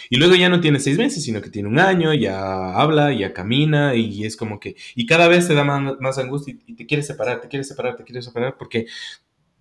Y 0.10 0.18
luego 0.18 0.36
ya 0.36 0.50
no 0.50 0.60
tiene 0.60 0.80
seis 0.80 0.98
meses, 0.98 1.24
sino 1.24 1.42
que 1.42 1.50
tiene 1.50 1.70
un 1.70 1.80
año, 1.80 2.14
ya 2.14 2.74
habla, 2.74 3.14
ya 3.14 3.34
camina 3.34 3.96
y 3.96 4.26
es 4.26 4.36
como 4.36 4.60
que, 4.60 4.76
y 4.96 5.06
cada 5.06 5.28
vez 5.28 5.48
te 5.48 5.54
da 5.54 5.64
más, 5.64 6.18
angustia 6.18 6.56
y, 6.66 6.76
te 6.76 6.86
quieres 6.86 7.08
separar, 7.08 7.42
te 7.42 7.48
quieres 7.48 7.68
separar, 7.68 7.96
te 7.96 8.04
quieres 8.04 8.26
separar 8.26 8.58
porque 8.58 8.86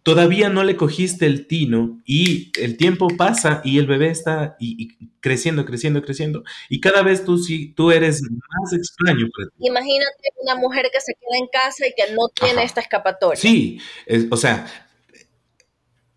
todavía 0.07 0.49
no 0.49 0.63
le 0.63 0.77
cogiste 0.77 1.27
el 1.27 1.49
tino 1.49 2.01
y 2.05 2.53
el 2.61 2.77
tiempo 2.77 3.09
pasa 3.17 3.61
y 3.65 3.81
el 3.81 3.89
bebé 3.89 4.11
está 4.11 4.57
y, 4.61 5.11
creciendo, 5.19 5.65
creciendo, 5.65 6.01
creciendo. 6.01 6.45
Y 6.69 6.81
cada 6.81 7.03
vez 7.03 7.25
tú, 7.25 7.39
sí, 7.39 7.75
tú 7.75 7.91
eres 7.91 8.23
más 8.23 8.73
extraño 8.73 9.27
Imagínate 9.59 10.29
una 10.45 10.55
mujer 10.55 10.87
que 10.93 11.01
se 11.01 11.13
queda 11.15 11.39
en 11.41 11.49
casa 11.49 11.89
y 11.89 11.93
que 11.97 12.13
no 12.15 12.29
tiene 12.29 12.63
esta 12.63 12.81
escapatoria. 12.81 13.35
Sí, 13.35 13.81
o 14.31 14.37
sea, 14.37 14.69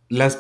las 0.08 0.40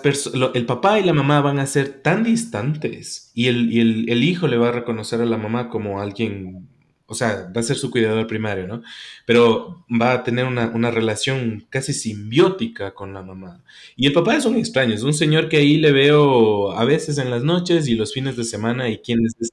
el 0.53 0.65
papá 0.67 0.99
y 0.99 1.03
la 1.03 1.13
mamá 1.13 1.41
van 1.41 1.57
a 1.57 1.65
ser 1.65 2.03
tan 2.03 2.23
distantes 2.23 3.31
y, 3.33 3.47
el, 3.47 4.07
el 4.11 4.23
hijo 4.23 4.47
le 4.47 4.57
va 4.57 4.69
a 4.69 4.73
reconocer 4.73 5.21
a 5.21 5.25
la 5.25 5.37
mamá 5.37 5.69
como 5.69 5.99
alguien 5.99 6.69
o 7.09 7.15
sea, 7.15 7.51
va 7.55 7.61
a 7.61 7.63
ser 7.63 7.75
su 7.75 7.89
cuidador 7.89 8.27
primario, 8.27 8.67
¿no? 8.67 8.83
Pero 9.25 9.83
va 9.89 10.13
a 10.13 10.23
tener 10.23 10.45
una, 10.45 10.91
relación 10.91 11.65
casi 11.69 11.91
simbiótica 11.91 12.93
con 12.93 13.15
la 13.15 13.23
mamá. 13.23 13.63
Y 13.95 14.05
el 14.05 14.13
papá 14.13 14.35
es 14.35 14.45
un 14.45 14.55
extraño, 14.55 14.93
es 14.93 15.01
un 15.01 15.15
señor 15.15 15.49
que 15.49 15.57
ahí 15.57 15.77
le 15.77 15.91
veo 15.91 16.71
a 16.71 16.85
veces 16.85 17.17
en 17.17 17.31
las 17.31 17.43
noches 17.43 17.87
y 17.87 17.95
los 17.95 18.13
fines 18.13 18.37
de 18.37 18.43
semana 18.43 18.89
y 18.89 18.99
quién 18.99 19.25
es... 19.25 19.51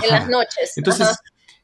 En 0.00 0.10
las 0.10 0.28
noches. 0.28 0.74
Entonces, 0.76 1.08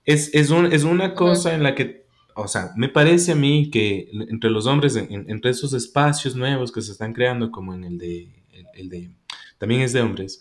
es, 0.04 0.34
es, 0.34 0.50
una 0.50 1.14
cosa 1.14 1.54
en 1.54 1.62
la 1.62 1.76
que, 1.76 2.06
o 2.34 2.48
sea, 2.48 2.72
me 2.76 2.88
parece 2.88 3.32
a 3.32 3.36
mí 3.36 3.70
que 3.70 4.10
entre 4.12 4.50
los 4.50 4.66
hombres, 4.66 4.96
entre 4.96 5.52
esos 5.52 5.72
espacios 5.72 6.34
nuevos 6.34 6.72
que 6.72 6.82
se 6.82 6.90
están 6.90 7.12
creando, 7.12 7.52
como 7.52 7.74
en 7.74 7.84
el 7.84 7.96
de, 7.96 8.28
el 8.74 8.88
de, 8.88 9.10
también 9.56 9.82
es 9.82 9.92
de 9.92 10.00
hombres, 10.00 10.40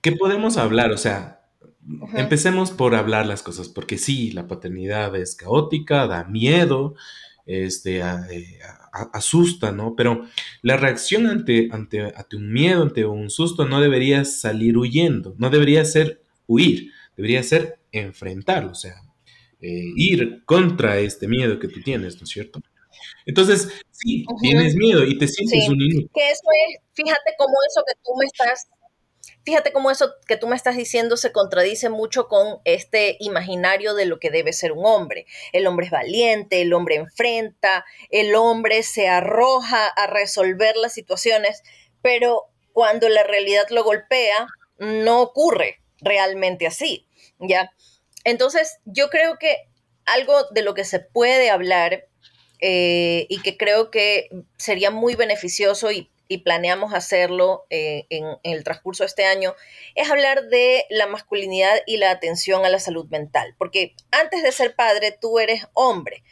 ¿qué 0.00 0.10
podemos 0.12 0.56
hablar? 0.56 0.90
O 0.90 0.98
sea, 0.98 1.39
Empecemos 2.14 2.70
por 2.70 2.94
hablar 2.94 3.26
las 3.26 3.42
cosas, 3.42 3.68
porque 3.68 3.98
sí, 3.98 4.32
la 4.32 4.46
paternidad 4.46 5.16
es 5.16 5.34
caótica, 5.34 6.06
da 6.06 6.24
miedo, 6.24 6.94
este, 7.46 7.98
eh, 7.98 8.58
asusta, 9.12 9.72
¿no? 9.72 9.96
Pero 9.96 10.26
la 10.62 10.76
reacción 10.76 11.26
ante, 11.26 11.68
ante, 11.72 12.12
un 12.36 12.52
miedo, 12.52 12.82
ante 12.82 13.06
un 13.06 13.30
susto, 13.30 13.64
no 13.64 13.80
debería 13.80 14.24
salir 14.24 14.76
huyendo, 14.76 15.34
no 15.38 15.48
debería 15.50 15.84
ser 15.84 16.22
huir, 16.46 16.92
debería 17.16 17.42
ser 17.42 17.80
enfrentarlo, 17.92 18.72
o 18.72 18.74
sea, 18.74 18.94
eh, 19.60 19.92
ir 19.96 20.44
contra 20.44 20.98
este 20.98 21.28
miedo 21.28 21.58
que 21.58 21.68
tú 21.68 21.80
tienes, 21.82 22.16
¿no 22.16 22.24
es 22.24 22.30
cierto? 22.30 22.60
Entonces, 23.26 23.68
sí, 23.90 24.24
tienes 24.40 24.74
miedo 24.74 25.04
y 25.04 25.16
te 25.18 25.28
sientes 25.28 25.68
un 25.68 25.78
niño. 25.78 26.08
Que 26.12 26.30
eso 26.30 26.42
es, 26.68 26.80
fíjate 26.92 27.34
cómo 27.38 27.54
eso 27.68 27.82
que 27.86 27.94
tú 28.04 28.10
me 28.18 28.26
estás 28.26 28.68
Fíjate 29.44 29.72
cómo 29.72 29.90
eso 29.90 30.14
que 30.26 30.36
tú 30.36 30.46
me 30.46 30.56
estás 30.56 30.76
diciendo 30.76 31.16
se 31.16 31.32
contradice 31.32 31.88
mucho 31.88 32.28
con 32.28 32.60
este 32.64 33.16
imaginario 33.20 33.94
de 33.94 34.06
lo 34.06 34.18
que 34.18 34.30
debe 34.30 34.52
ser 34.52 34.72
un 34.72 34.84
hombre. 34.84 35.26
El 35.52 35.66
hombre 35.66 35.86
es 35.86 35.92
valiente, 35.92 36.62
el 36.62 36.72
hombre 36.72 36.96
enfrenta, 36.96 37.84
el 38.10 38.34
hombre 38.34 38.82
se 38.82 39.08
arroja 39.08 39.86
a 39.86 40.06
resolver 40.06 40.76
las 40.76 40.92
situaciones, 40.92 41.62
pero 42.02 42.46
cuando 42.72 43.08
la 43.08 43.22
realidad 43.22 43.66
lo 43.70 43.82
golpea, 43.82 44.46
no 44.78 45.20
ocurre 45.20 45.80
realmente 46.00 46.66
así, 46.66 47.06
¿ya? 47.38 47.72
Entonces, 48.24 48.78
yo 48.84 49.08
creo 49.10 49.38
que 49.38 49.56
algo 50.06 50.44
de 50.50 50.62
lo 50.62 50.74
que 50.74 50.84
se 50.84 51.00
puede 51.00 51.50
hablar 51.50 52.06
eh, 52.60 53.26
y 53.28 53.40
que 53.42 53.56
creo 53.56 53.90
que 53.90 54.28
sería 54.56 54.90
muy 54.90 55.14
beneficioso 55.14 55.90
y 55.90 56.10
y 56.30 56.38
planeamos 56.38 56.94
hacerlo 56.94 57.66
eh, 57.70 58.06
en, 58.08 58.24
el 58.44 58.62
transcurso 58.62 59.02
de 59.02 59.08
este 59.08 59.24
año, 59.24 59.56
es 59.96 60.08
hablar 60.08 60.46
de 60.46 60.84
la 60.88 61.08
masculinidad 61.08 61.82
y 61.88 61.96
la 61.96 62.12
atención 62.12 62.64
a 62.64 62.68
la 62.68 62.78
salud 62.78 63.06
mental. 63.10 63.56
Porque 63.58 63.96
antes 64.12 64.44
de 64.44 64.52
ser 64.52 64.76
padre, 64.76 65.10
tú 65.20 65.40
eres 65.40 65.66
hombre 65.74 66.22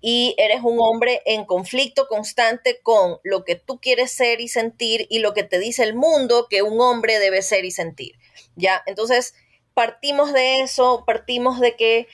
y 0.00 0.36
eres 0.38 0.60
un 0.62 0.78
hombre 0.78 1.22
en 1.26 1.44
conflicto 1.44 2.06
constante 2.06 2.78
con 2.84 3.18
lo 3.24 3.44
que 3.44 3.56
tú 3.56 3.80
quieres 3.80 4.12
ser 4.12 4.40
y 4.40 4.46
sentir 4.46 5.08
y 5.10 5.18
lo 5.18 5.34
que 5.34 5.42
te 5.42 5.58
dice 5.58 5.82
el 5.82 5.94
mundo 5.94 6.46
que 6.48 6.62
un 6.62 6.80
hombre 6.80 7.18
debe 7.18 7.42
ser 7.42 7.64
y 7.64 7.72
sentir. 7.72 8.14
¿Ya? 8.54 8.84
Entonces, 8.86 9.34
partimos 9.74 10.32
de 10.32 10.60
eso, 10.60 11.02
partimos 11.04 11.58
de 11.58 11.74
que 11.74 12.06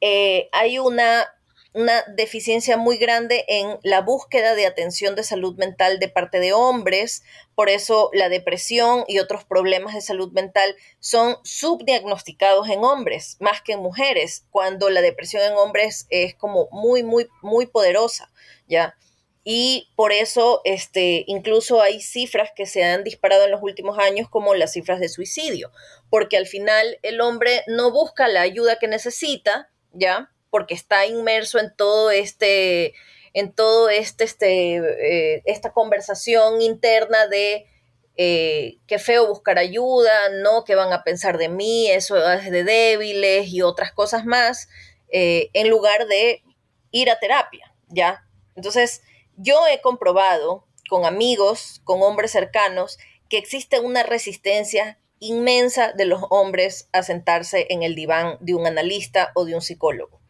eh, 0.00 0.48
hay 0.52 0.78
una 0.78 1.26
una 1.74 2.04
deficiencia 2.16 2.76
muy 2.76 2.98
grande 2.98 3.44
en 3.48 3.78
la 3.82 4.00
búsqueda 4.00 4.54
de 4.54 4.66
atención 4.66 5.14
de 5.14 5.24
salud 5.24 5.56
mental 5.56 5.98
de 5.98 6.08
parte 6.08 6.38
de 6.38 6.52
hombres. 6.52 7.22
Por 7.54 7.68
eso 7.68 8.10
la 8.12 8.28
depresión 8.28 9.04
y 9.08 9.18
otros 9.18 9.44
problemas 9.44 9.94
de 9.94 10.00
salud 10.00 10.32
mental 10.32 10.76
son 11.00 11.36
subdiagnosticados 11.44 12.68
en 12.68 12.84
hombres 12.84 13.36
más 13.40 13.62
que 13.62 13.72
en 13.72 13.80
mujeres, 13.80 14.44
cuando 14.50 14.90
la 14.90 15.00
depresión 15.00 15.42
en 15.42 15.54
hombres 15.54 16.06
es 16.10 16.34
como 16.34 16.68
muy, 16.72 17.02
muy, 17.02 17.28
muy 17.40 17.66
poderosa, 17.66 18.30
¿ya? 18.68 18.94
Y 19.44 19.90
por 19.96 20.12
eso, 20.12 20.60
este, 20.64 21.24
incluso 21.26 21.82
hay 21.82 22.00
cifras 22.00 22.50
que 22.54 22.66
se 22.66 22.84
han 22.84 23.02
disparado 23.02 23.44
en 23.44 23.50
los 23.50 23.62
últimos 23.62 23.98
años, 23.98 24.28
como 24.28 24.54
las 24.54 24.72
cifras 24.72 25.00
de 25.00 25.08
suicidio, 25.08 25.72
porque 26.10 26.36
al 26.36 26.46
final 26.46 26.98
el 27.02 27.20
hombre 27.20 27.64
no 27.66 27.90
busca 27.90 28.28
la 28.28 28.42
ayuda 28.42 28.78
que 28.78 28.86
necesita, 28.86 29.68
¿ya? 29.92 30.30
Porque 30.52 30.74
está 30.74 31.06
inmerso 31.06 31.58
en 31.58 31.74
todo 31.74 32.10
este, 32.10 32.92
en 33.32 33.54
todo 33.54 33.88
este, 33.88 34.24
este 34.24 34.76
eh, 34.76 35.42
esta 35.46 35.72
conversación 35.72 36.60
interna 36.60 37.26
de 37.26 37.66
eh, 38.16 38.76
qué 38.86 38.98
feo 38.98 39.26
buscar 39.26 39.56
ayuda, 39.58 40.28
no, 40.42 40.64
qué 40.64 40.74
van 40.74 40.92
a 40.92 41.04
pensar 41.04 41.38
de 41.38 41.48
mí, 41.48 41.90
eso 41.90 42.18
es 42.32 42.50
de 42.50 42.64
débiles 42.64 43.48
y 43.48 43.62
otras 43.62 43.92
cosas 43.92 44.26
más, 44.26 44.68
eh, 45.08 45.48
en 45.54 45.70
lugar 45.70 46.06
de 46.06 46.42
ir 46.90 47.08
a 47.08 47.18
terapia, 47.18 47.74
¿ya? 47.88 48.28
Entonces, 48.54 49.00
yo 49.38 49.66
he 49.66 49.80
comprobado 49.80 50.66
con 50.90 51.06
amigos, 51.06 51.80
con 51.84 52.02
hombres 52.02 52.32
cercanos, 52.32 52.98
que 53.30 53.38
existe 53.38 53.80
una 53.80 54.02
resistencia 54.02 54.98
inmensa 55.18 55.92
de 55.92 56.04
los 56.04 56.22
hombres 56.28 56.90
a 56.92 57.02
sentarse 57.02 57.68
en 57.70 57.82
el 57.82 57.94
diván 57.94 58.36
de 58.40 58.54
un 58.54 58.66
analista 58.66 59.32
o 59.34 59.46
de 59.46 59.54
un 59.54 59.62
psicólogo. 59.62 60.21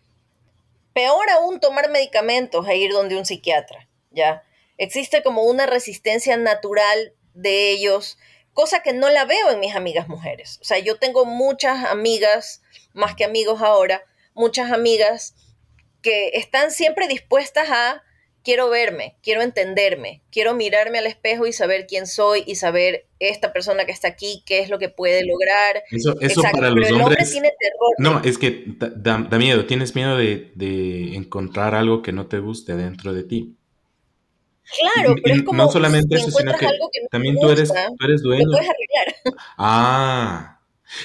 Peor 0.93 1.31
aún 1.31 1.61
tomar 1.61 1.91
medicamentos 1.91 2.69
e 2.69 2.77
ir 2.77 2.93
donde 2.93 3.17
un 3.17 3.25
psiquiatra, 3.25 3.89
¿ya? 4.11 4.45
Existe 4.79 5.23
como 5.23 5.45
una 5.45 5.67
resistencia 5.67 6.37
natural 6.37 7.15
de 7.35 7.71
ellos, 7.71 8.19
cosa 8.53 8.83
que 8.83 8.93
no 8.93 9.09
la 9.09 9.25
veo 9.25 9.51
en 9.51 9.61
mis 9.61 9.75
amigas 9.75 10.09
mujeres. 10.09 10.59
O 10.61 10.65
sea, 10.65 10.79
yo 10.79 10.99
tengo 10.99 11.25
muchas 11.25 11.85
amigas, 11.85 12.63
más 12.93 13.15
que 13.15 13.25
amigos 13.25 13.63
ahora, 13.63 14.05
muchas 14.35 14.71
amigas 14.73 15.35
que 16.03 16.31
están 16.35 16.71
siempre 16.71 17.07
dispuestas 17.09 17.71
a 17.71 18.03
quiero 18.43 18.69
verme, 18.71 19.17
quiero 19.23 19.43
entenderme, 19.43 20.23
quiero 20.31 20.55
mirarme 20.55 20.99
al 20.99 21.07
espejo 21.07 21.47
y 21.47 21.53
saber 21.53 21.87
quién 21.87 22.07
soy 22.07 22.43
y 22.47 22.57
saber 22.57 23.07
esta 23.19 23.53
persona 23.53 23.85
que 23.85 23.93
está 23.93 24.09
aquí, 24.09 24.43
qué 24.47 24.61
es 24.61 24.69
lo 24.69 24.79
que 24.79 24.89
puede 24.89 25.25
lograr. 25.25 25.83
Eso, 25.91 26.17
eso 26.21 26.43
para 26.43 26.71
los 26.71 26.91
hombres. 26.91 27.31
tiene 27.31 27.51
terror. 27.59 27.95
No, 27.99 28.21
es 28.25 28.39
que 28.39 28.65
da, 28.67 29.19
miedo, 29.39 29.67
tienes 29.67 29.95
miedo 29.95 30.17
de, 30.17 31.15
encontrar 31.15 31.75
algo 31.75 32.03
que 32.03 32.13
no 32.13 32.27
te 32.27 32.39
guste 32.39 32.77
dentro 32.77 33.13
de 33.13 33.25
ti. 33.25 33.57
Claro, 34.95 35.15
pero 35.23 35.35
es 35.37 35.43
como. 35.43 35.63
No 35.63 35.71
solamente 35.71 36.17
eso, 36.17 36.31
sino 36.31 36.53
que, 36.57 36.69
también 37.11 37.37
tú, 37.41 37.51
eres, 37.51 37.69
tú 37.71 38.05
eres 38.05 38.23
dueño. 38.23 38.51
puedes 38.51 38.69
arreglar. 38.69 39.43
Ah. 39.59 40.59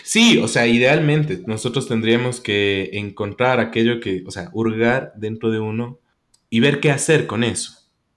Sí, 0.03 0.38
o 0.38 0.49
sea, 0.49 0.67
idealmente 0.67 1.41
nosotros 1.45 1.88
tendríamos 1.88 2.41
que 2.41 2.89
encontrar 2.93 3.61
aquello 3.61 4.01
que, 4.01 4.21
o 4.27 4.31
sea, 4.31 4.49
hurgar 4.51 5.13
dentro 5.15 5.49
de 5.49 5.61
uno 5.61 6.01
y 6.49 6.59
ver 6.59 6.79
qué 6.79 6.91
hacer 6.91 7.27
con 7.27 7.43
eso. 7.43 7.73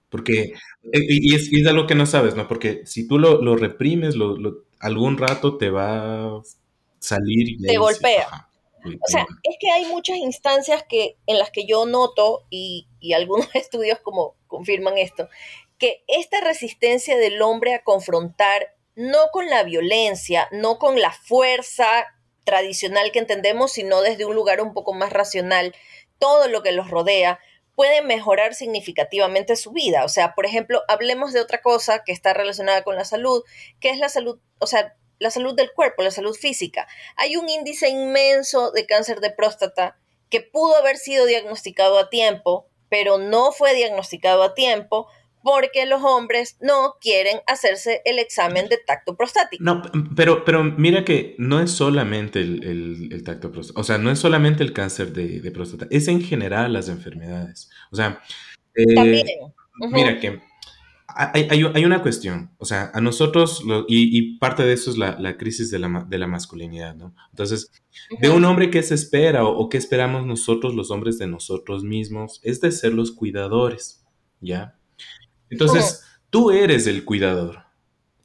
Porque, 0.09 0.53
eh, 0.91 0.99
y 1.07 1.35
es, 1.35 1.51
y 1.51 1.61
es 1.61 1.67
algo 1.67 1.87
que 1.87 1.95
no 1.95 2.05
sabes, 2.05 2.35
¿no? 2.35 2.47
Porque 2.47 2.81
si 2.85 3.07
tú 3.07 3.17
lo, 3.17 3.55
reprimes, 3.55 4.15
lo, 4.15 4.65
algún 4.79 5.17
rato 5.17 5.57
te 5.57 5.69
va 5.69 6.37
a 6.37 6.41
salir 6.99 7.49
y 7.49 7.61
te 7.61 7.77
golpea. 7.77 8.47
o 8.83 9.07
sea, 9.07 9.25
es 9.43 9.55
que 9.59 9.71
hay 9.71 9.85
muchas 9.85 10.17
instancias 10.17 10.83
que, 10.87 11.17
en 11.27 11.37
las 11.37 11.51
que 11.51 11.65
yo 11.65 11.85
noto, 11.85 12.43
y, 12.49 12.87
y 12.99 13.13
algunos 13.13 13.47
estudios 13.55 13.99
como 13.99 14.35
confirman 14.47 14.97
esto, 14.97 15.29
que 15.77 16.03
esta 16.07 16.41
resistencia 16.41 17.17
del 17.17 17.41
hombre 17.41 17.73
a 17.73 17.83
confrontar, 17.83 18.75
no 18.95 19.29
con 19.31 19.49
la 19.49 19.63
violencia, 19.63 20.47
no 20.51 20.77
con 20.77 20.99
la 20.99 21.11
fuerza 21.11 22.05
tradicional 22.43 23.11
que 23.11 23.19
entendemos, 23.19 23.71
sino 23.71 24.01
desde 24.01 24.25
un 24.25 24.35
lugar 24.35 24.61
un 24.61 24.73
poco 24.73 24.93
más 24.93 25.11
racional, 25.11 25.73
todo 26.19 26.47
lo 26.47 26.61
que 26.61 26.71
los 26.71 26.89
rodea, 26.89 27.39
puede 27.75 28.01
mejorar 28.01 28.53
significativamente 28.53 29.55
su 29.55 29.71
vida. 29.71 30.03
O 30.05 30.09
sea, 30.09 30.33
por 30.33 30.45
ejemplo, 30.45 30.81
hablemos 30.87 31.33
de 31.33 31.41
otra 31.41 31.61
cosa 31.61 32.03
que 32.03 32.11
está 32.11 32.33
relacionada 32.33 32.83
con 32.83 32.95
la 32.95 33.05
salud, 33.05 33.43
que 33.79 33.89
es 33.89 33.97
la 33.97 34.09
salud, 34.09 34.39
o 34.59 34.67
sea, 34.67 34.95
la 35.19 35.31
salud 35.31 35.55
del 35.55 35.71
cuerpo, 35.73 36.03
la 36.03 36.11
salud 36.11 36.35
física. 36.35 36.87
Hay 37.15 37.37
un 37.37 37.47
índice 37.47 37.89
inmenso 37.89 38.71
de 38.71 38.85
cáncer 38.85 39.19
de 39.19 39.31
próstata 39.31 39.97
que 40.29 40.41
pudo 40.41 40.75
haber 40.75 40.97
sido 40.97 41.25
diagnosticado 41.25 41.99
a 41.99 42.09
tiempo, 42.09 42.67
pero 42.89 43.17
no 43.17 43.51
fue 43.51 43.75
diagnosticado 43.75 44.43
a 44.43 44.53
tiempo 44.53 45.07
porque 45.43 45.85
los 45.85 46.03
hombres 46.03 46.57
no 46.61 46.95
quieren 46.99 47.39
hacerse 47.47 48.01
el 48.05 48.19
examen 48.19 48.69
de 48.69 48.77
tacto 48.77 49.15
prostático. 49.15 49.63
No, 49.63 49.81
pero, 50.15 50.45
pero 50.45 50.63
mira 50.63 51.03
que 51.03 51.35
no 51.37 51.59
es 51.59 51.71
solamente 51.71 52.39
el, 52.39 53.21
tacto 53.25 53.51
prostático, 53.51 53.81
o 53.81 53.83
sea, 53.83 53.97
no 53.97 54.11
es 54.11 54.19
solamente 54.19 54.63
el 54.63 54.73
cáncer 54.73 55.13
de, 55.13 55.51
próstata, 55.51 55.87
es 55.89 56.07
en 56.07 56.21
general 56.21 56.73
las 56.73 56.89
enfermedades. 56.89 57.69
O 57.91 57.95
sea, 57.95 58.21
eh, 58.75 58.95
También. 58.95 59.27
mira 59.91 60.19
que 60.19 60.39
hay, 61.15 61.83
una 61.83 62.01
cuestión, 62.01 62.51
o 62.57 62.65
sea, 62.65 62.91
a 62.93 63.01
nosotros, 63.01 63.63
y, 63.87 64.37
parte 64.37 64.63
de 64.63 64.73
eso 64.73 64.91
es 64.91 64.97
la, 64.97 65.37
crisis 65.37 65.71
de 65.71 65.79
la, 65.79 66.05
de 66.07 66.17
la, 66.17 66.27
masculinidad, 66.27 66.95
¿no? 66.95 67.13
Entonces, 67.31 67.71
de 68.19 68.29
un 68.29 68.45
hombre 68.45 68.69
que 68.69 68.83
se 68.83 68.95
espera 68.95 69.45
o, 69.45 69.57
o 69.57 69.69
que 69.69 69.77
esperamos 69.77 70.25
nosotros, 70.25 70.73
los 70.73 70.91
hombres 70.91 71.17
de 71.17 71.27
nosotros 71.27 71.83
mismos, 71.83 72.39
es 72.43 72.61
de 72.61 72.71
ser 72.71 72.93
los 72.93 73.11
cuidadores, 73.11 74.05
¿ya? 74.39 74.77
Entonces, 75.51 76.03
tú 76.31 76.49
eres 76.49 76.87
el 76.87 77.05
cuidador. 77.05 77.65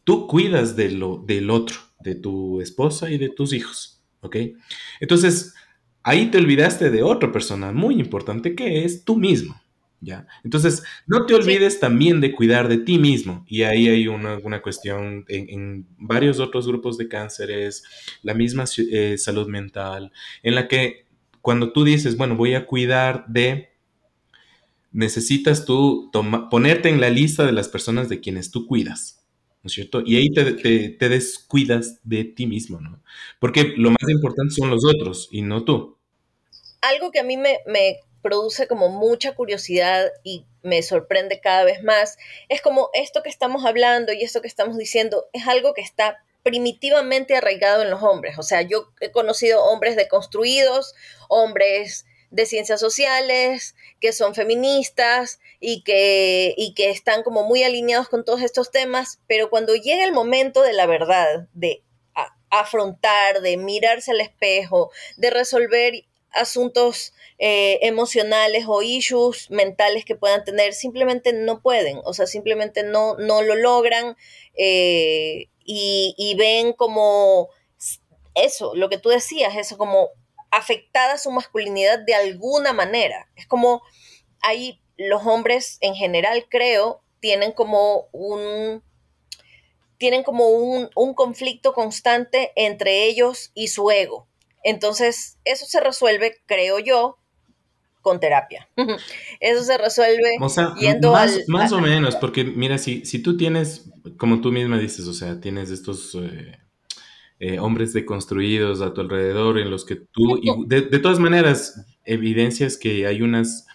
Tú 0.05 0.27
cuidas 0.27 0.77
de 0.77 0.93
lo, 0.93 1.19
del 1.27 1.51
otro, 1.51 1.77
de 2.01 2.15
tu 2.15 2.61
esposa 2.63 3.11
y 3.11 3.19
de 3.19 3.29
tus 3.29 3.53
hijos. 3.53 4.03
¿Ok? 4.21 4.37
Entonces, 5.01 5.55
ahí 6.03 6.31
te 6.31 6.39
olvidaste 6.39 6.91
de 6.91 7.03
otra 7.03 7.31
persona 7.33 7.73
muy 7.73 7.97
importante 7.97 8.55
que 8.55 8.85
es 8.85 9.05
tú 9.05 9.17
mismo. 9.17 9.61
¿Ya? 10.01 10.27
Entonces, 10.45 10.85
no 11.07 11.27
te 11.27 11.35
olvides 11.35 11.81
también 11.81 12.21
de 12.21 12.33
cuidar 12.33 12.69
de 12.69 12.79
ti 12.79 12.99
mismo. 12.99 13.45
Y 13.49 13.63
ahí 13.63 13.89
hay 13.89 14.07
una, 14.07 14.63
cuestión 14.63 15.25
en, 15.29 15.87
varios 15.99 16.39
otros 16.39 16.69
grupos 16.69 16.97
de 16.99 17.09
cánceres, 17.09 17.83
la 18.23 18.35
misma 18.35 18.65
eh, 18.93 19.17
salud 19.19 19.49
mental, 19.49 20.13
en 20.43 20.55
la 20.55 20.69
que 20.69 21.07
cuando 21.41 21.73
tú 21.73 21.83
dices, 21.83 22.17
bueno, 22.17 22.37
voy 22.37 22.55
a 22.55 22.67
cuidar 22.67 23.25
de 23.27 23.76
necesitas 24.97 25.67
tú 25.67 26.11
ponerte 26.51 26.89
en 26.89 27.03
la 27.03 27.11
lista 27.11 27.45
de 27.45 27.53
las 27.53 27.69
personas 27.69 28.09
de 28.09 28.21
quienes 28.21 28.51
tú 28.51 28.67
cuidas, 28.67 29.27
¿no 29.63 29.69
es 29.69 29.75
cierto? 29.75 30.03
Y 30.05 30.17
ahí 30.17 30.31
te, 30.31 31.09
descuidas 31.09 32.01
de 32.03 32.25
ti 32.25 32.47
mismo, 32.47 32.81
¿no? 32.81 33.03
Porque 33.39 33.75
lo 33.77 33.91
más 33.91 34.09
importante 34.09 34.55
son 34.55 34.71
los 34.71 34.85
otros 34.87 35.29
y 35.31 35.43
no 35.43 35.65
tú. 35.65 35.99
Algo 36.81 37.11
que 37.11 37.21
a 37.21 37.25
mí 37.25 37.37
me, 37.37 37.59
me 37.67 37.99
produce 38.23 38.67
como 38.67 38.89
mucha 38.89 39.35
curiosidad 39.35 40.07
y 40.25 40.47
me 40.63 40.83
sorprende 40.83 41.41
cada 41.41 41.65
vez 41.65 41.85
más, 41.85 42.17
es 42.49 42.63
como 42.63 42.89
esto 42.95 43.23
que 43.23 43.29
estamos 43.29 43.67
hablando 43.67 44.15
y 44.15 44.23
esto 44.23 44.41
que 44.41 44.49
estamos 44.49 44.79
diciendo 44.79 45.27
es 45.35 45.47
algo 45.47 45.75
que 45.75 45.83
está 45.83 46.25
primitivamente 46.43 47.37
arraigado 47.37 47.83
en 47.83 47.91
los 47.91 48.03
hombres. 48.03 48.39
O 48.39 48.43
sea, 48.43 48.63
yo 48.63 48.93
he 49.01 49.11
conocido 49.11 49.63
hombres 49.63 49.95
deconstruidos, 49.95 50.95
hombres 51.29 52.07
de 52.37 52.45
ciencias 52.45 52.81
sociales, 52.81 53.75
que 53.99 54.13
son 54.13 54.35
feministas 54.35 55.41
y 55.59 55.83
que, 55.85 56.55
y 56.59 56.75
que 56.75 56.91
están 56.91 57.23
como 57.23 57.45
muy 57.45 57.63
alineados 57.63 58.11
con 58.11 58.27
todos 58.27 58.43
estos 58.43 58.71
temas, 58.71 59.21
pero 59.27 59.49
cuando 59.49 59.75
llega 59.75 60.05
el 60.05 60.13
momento 60.13 60.61
de 60.61 60.75
la 60.75 60.85
verdad, 60.85 61.49
de 61.55 61.83
afrontar, 62.51 63.41
de 63.41 63.57
mirarse 63.57 64.11
al 64.11 64.21
espejo, 64.21 64.91
de 65.17 65.31
resolver 65.31 66.05
asuntos 66.31 67.15
eh, 67.39 67.79
emocionales 67.81 68.67
o 68.69 68.83
issues 68.83 69.51
mentales 69.51 70.05
que 70.05 70.15
puedan 70.15 70.45
tener, 70.45 70.75
simplemente 70.75 71.33
no 71.33 71.63
pueden, 71.63 72.01
o 72.05 72.13
sea, 72.13 72.27
simplemente 72.27 72.83
no, 72.83 73.17
no 73.17 73.41
lo 73.41 73.55
logran 73.55 74.15
eh, 74.55 75.49
y, 75.65 76.15
y 76.19 76.35
ven 76.35 76.75
como 76.75 77.49
eso, 78.35 78.75
lo 78.75 78.91
que 78.91 78.99
tú 78.99 79.09
decías, 79.09 79.57
eso 79.57 79.79
como 79.79 80.11
afectada 80.51 81.19
su 81.19 81.31
masculinidad 81.31 81.99
de 82.01 82.15
alguna 82.15 82.73
manera. 82.73 83.29
Es 83.37 83.47
como 83.47 83.83
ahí 84.41 84.81
los 84.97 85.25
hombres 85.27 85.79
en 85.81 85.95
general, 85.95 86.47
creo, 86.49 87.03
tienen 87.21 87.53
como 87.53 88.09
un 88.13 88.83
tienen 89.99 90.23
como 90.23 90.49
un, 90.51 91.15
conflicto 91.15 91.73
constante 91.73 92.53
entre 92.55 93.05
ellos 93.07 93.51
y 93.55 93.69
su 93.69 93.91
ego. 93.91 94.29
Entonces, 94.63 95.39
eso 95.45 95.65
se 95.65 95.81
resuelve, 95.81 96.37
creo 96.45 96.79
yo, 96.79 97.19
con 98.03 98.21
terapia. 98.21 98.69
Eso 99.41 99.65
se 99.65 99.79
resuelve 99.79 100.37
yendo 100.79 101.13
más, 101.13 101.39
Más 101.49 101.73
o 101.73 101.81
menos, 101.81 102.17
porque 102.17 102.45
mira, 102.45 102.79
si, 102.79 103.05
si 103.05 103.21
tú 103.21 103.37
tienes, 103.37 103.91
como 104.19 104.41
tú 104.41 104.53
misma 104.53 104.79
dices, 104.79 105.07
o 105.07 105.15
sea, 105.15 105.41
tienes 105.41 105.71
estos 105.71 106.15
eh, 106.15 106.59
eh, 107.39 107.59
hombres 107.59 107.93
deconstruidos 107.93 108.81
a 108.81 108.95
tu 108.95 109.03
alrededor 109.03 109.59
en 109.59 109.71
los 109.71 109.85
que 109.85 109.97
tú, 109.97 110.41
de, 110.67 110.83
todas 110.99 111.19
maneras, 111.19 111.87
evidencias 112.05 112.79
que 112.79 113.07
hay 113.07 113.21
unas, 113.21 113.67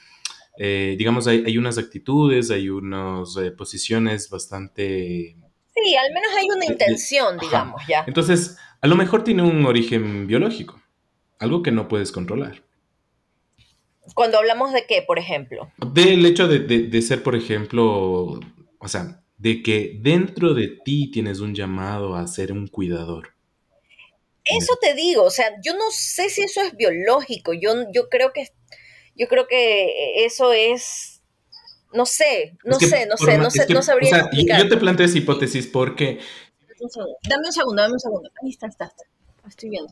eh, 0.58 0.96
digamos, 0.98 1.28
hay, 1.28 1.58
unas 1.58 1.78
actitudes, 1.78 2.50
hay 2.50 2.70
unas 2.70 3.38
eh, 3.38 3.52
posiciones 3.52 4.30
bastante... 4.32 5.36
Sí, 5.76 5.96
al 5.96 6.12
menos 6.12 6.32
hay 6.38 6.48
una 6.50 6.66
intención, 6.66 7.38
digamos, 7.38 7.82
ya. 7.88 8.04
Entonces, 8.08 8.58
a 8.82 8.88
lo 8.88 8.96
mejor 8.96 9.24
tiene 9.24 9.44
un 9.44 9.66
origen 9.66 10.26
biológico, 10.26 10.82
algo 11.38 11.62
que 11.62 11.72
no 11.72 11.88
puedes 11.88 12.12
controlar. 12.12 12.64
Cuando 14.16 14.40
hablamos 14.40 14.74
de 14.74 14.86
qué, 14.88 15.04
por 15.06 15.20
ejemplo? 15.20 15.72
Del 15.78 16.26
hecho 16.26 16.48
de, 16.48 16.60
de 16.60 17.02
ser, 17.04 17.22
por 17.22 17.36
ejemplo, 17.36 18.40
o 18.80 18.88
sea, 18.88 19.24
de 19.38 19.62
que 19.62 20.00
dentro 20.02 20.56
de 20.56 20.80
ti 20.84 21.12
tienes 21.12 21.40
un 21.40 21.54
llamado 21.54 22.16
a 22.16 22.26
ser 22.28 22.52
un 22.52 22.68
cuidador. 22.68 23.36
Eso 24.44 24.74
te 24.82 24.94
digo, 24.96 25.24
o 25.24 25.30
sea, 25.30 25.52
yo 25.64 25.76
no 25.76 25.92
sé 25.92 26.30
si 26.30 26.42
eso 26.42 26.62
es 26.62 26.76
biológico, 26.76 27.54
yo, 27.54 27.92
yo 27.92 28.10
creo 28.10 28.34
que 28.34 28.48
yo 29.16 29.28
creo 29.28 29.48
que 29.48 30.26
eso 30.26 30.52
es 30.52 31.22
no 31.94 32.06
sé, 32.06 32.58
no 32.64 32.80
sé, 32.80 33.06
no 33.06 33.18
sé, 33.18 33.38
no 33.38 33.52
sé, 33.52 33.68
no 33.68 33.82
sabría 33.84 34.10
o 34.10 34.30
sea, 34.32 34.58
Yo 34.58 34.70
te 34.70 34.78
planteo 34.78 35.06
esa 35.06 35.18
hipótesis 35.18 35.68
porque 35.68 36.20
Dame 37.30 37.48
un 37.48 37.54
segundo, 37.54 37.82
dame 37.82 37.94
un 37.94 38.00
segundo. 38.00 38.30
Ahí 38.42 38.50
está, 38.50 38.68
está, 38.68 38.86
está. 38.86 39.04
Estoy 39.48 39.70
viendo. 39.70 39.92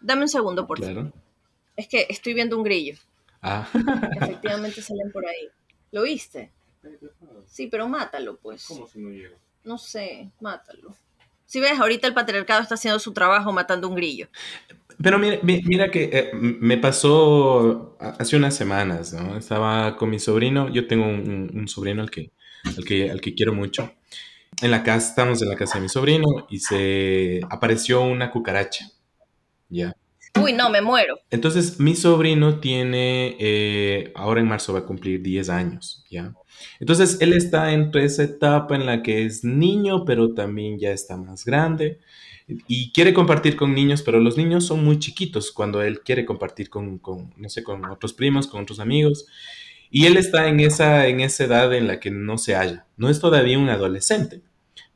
Dame 0.00 0.22
un 0.22 0.28
segundo, 0.28 0.66
por 0.66 0.80
favor. 0.80 1.12
Es 1.76 1.88
que 1.88 2.06
estoy 2.08 2.34
viendo 2.34 2.56
un 2.56 2.62
grillo. 2.62 2.96
Ah. 3.42 3.68
Efectivamente 4.16 4.82
salen 4.82 5.10
por 5.12 5.26
ahí. 5.26 5.48
¿Lo 5.92 6.02
viste? 6.02 6.50
Sí, 7.46 7.66
pero 7.66 7.88
mátalo, 7.88 8.38
pues. 8.38 8.64
¿Cómo 8.66 8.86
si 8.86 8.98
no 9.00 9.10
llega? 9.10 9.36
No 9.64 9.76
sé, 9.76 10.30
mátalo. 10.40 10.94
Si 11.50 11.58
ves, 11.58 11.80
ahorita 11.80 12.06
el 12.06 12.14
patriarcado 12.14 12.62
está 12.62 12.76
haciendo 12.76 13.00
su 13.00 13.12
trabajo 13.12 13.50
matando 13.50 13.88
un 13.88 13.96
grillo. 13.96 14.28
Pero 15.02 15.18
mira, 15.18 15.40
mira 15.42 15.90
que 15.90 16.08
eh, 16.12 16.30
me 16.32 16.78
pasó 16.78 17.96
hace 17.98 18.36
unas 18.36 18.54
semanas, 18.54 19.12
¿no? 19.12 19.36
Estaba 19.36 19.96
con 19.96 20.10
mi 20.10 20.20
sobrino, 20.20 20.68
yo 20.68 20.86
tengo 20.86 21.06
un, 21.06 21.66
sobrino 21.66 22.02
al 22.02 22.10
que, 22.12 22.30
al 22.64 22.84
que, 22.84 23.10
al 23.10 23.20
que 23.20 23.34
quiero 23.34 23.52
mucho. 23.52 23.92
En 24.62 24.70
la 24.70 24.84
casa, 24.84 25.08
estamos 25.08 25.42
en 25.42 25.48
la 25.48 25.56
casa 25.56 25.78
de 25.78 25.82
mi 25.82 25.88
sobrino 25.88 26.46
y 26.50 26.60
se 26.60 27.40
apareció 27.50 28.02
una 28.02 28.30
cucaracha, 28.30 28.88
¿ya? 29.68 29.96
Uy, 30.40 30.52
no, 30.52 30.70
me 30.70 30.80
muero. 30.80 31.18
Entonces, 31.30 31.80
mi 31.80 31.96
sobrino 31.96 32.60
tiene, 32.60 33.36
eh, 33.38 34.12
ahora 34.14 34.40
en 34.40 34.48
marzo 34.48 34.72
va 34.72 34.80
a 34.80 34.86
cumplir 34.86 35.22
10 35.22 35.48
años, 35.48 36.04
¿ya? 36.10 36.34
Entonces, 36.78 37.18
él 37.20 37.32
está 37.32 37.72
entre 37.72 38.04
esa 38.04 38.22
etapa 38.22 38.76
en 38.76 38.86
la 38.86 39.02
que 39.02 39.24
es 39.24 39.44
niño, 39.44 40.04
pero 40.04 40.34
también 40.34 40.78
ya 40.78 40.92
está 40.92 41.16
más 41.16 41.44
grande 41.44 41.98
y 42.66 42.92
quiere 42.92 43.12
compartir 43.12 43.56
con 43.56 43.74
niños, 43.74 44.02
pero 44.02 44.20
los 44.20 44.36
niños 44.36 44.66
son 44.66 44.84
muy 44.84 44.98
chiquitos 44.98 45.52
cuando 45.52 45.82
él 45.82 46.00
quiere 46.00 46.24
compartir 46.24 46.68
con, 46.68 47.00
no 47.36 47.48
sé, 47.48 47.62
con 47.62 47.84
otros 47.86 48.12
primos, 48.12 48.46
con 48.46 48.62
otros 48.62 48.80
amigos. 48.80 49.26
Y 49.90 50.06
él 50.06 50.16
está 50.16 50.48
en 50.48 50.60
esa, 50.60 51.06
en 51.08 51.20
esa 51.20 51.44
edad 51.44 51.74
en 51.74 51.86
la 51.86 52.00
que 52.00 52.10
no 52.10 52.38
se 52.38 52.54
halla. 52.54 52.86
No 52.96 53.08
es 53.08 53.20
todavía 53.20 53.58
un 53.58 53.68
adolescente, 53.68 54.40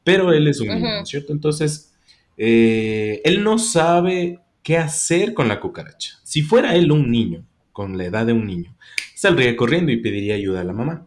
pero 0.02 0.32
él 0.32 0.46
es 0.48 0.60
un 0.60 0.68
niño, 0.68 1.04
¿cierto? 1.04 1.32
Entonces, 1.32 1.94
eh, 2.36 3.20
él 3.24 3.42
no 3.42 3.58
sabe 3.58 4.40
qué 4.64 4.78
hacer 4.78 5.34
con 5.34 5.46
la 5.46 5.60
cucaracha. 5.60 6.18
Si 6.24 6.42
fuera 6.42 6.74
él 6.74 6.90
un 6.90 7.12
niño, 7.12 7.46
con 7.70 7.96
la 7.96 8.06
edad 8.06 8.26
de 8.26 8.32
un 8.32 8.46
niño, 8.46 8.76
saldría 9.14 9.54
corriendo 9.56 9.92
y 9.92 9.98
pediría 9.98 10.34
ayuda 10.34 10.62
a 10.62 10.64
la 10.64 10.72
mamá. 10.72 11.06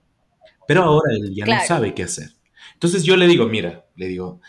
Pero 0.68 0.84
ahora 0.84 1.12
él 1.14 1.34
ya 1.34 1.45
no 1.45 1.60
sabe 1.66 1.93
qué 1.93 2.03
hacer. 2.03 2.30
Entonces 2.74 3.03
yo 3.03 3.18
le 3.18 3.28
digo, 3.28 3.47
mira, 3.47 3.86
le 3.95 4.08
digo, 4.08 4.39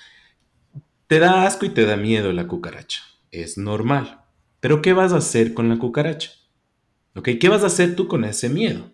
te 1.07 1.19
da 1.19 1.47
asco 1.47 1.65
y 1.65 1.71
te 1.71 1.87
da 1.87 1.97
miedo 1.97 2.33
la 2.33 2.47
cucaracha. 2.47 3.03
Es 3.31 3.57
normal. 3.57 4.21
Pero 4.61 4.83
¿qué 4.83 4.93
vas 4.93 5.13
a 5.13 5.19
hacer 5.19 5.55
con 5.55 5.69
la 5.69 5.79
cucaracha? 5.79 6.33
¿Ok? 7.15 7.31
¿Qué 7.41 7.49
vas 7.49 7.63
a 7.63 7.69
hacer 7.69 7.97
tú 7.97 8.09
con 8.09 8.25
ese 8.25 8.49
miedo? 8.49 8.93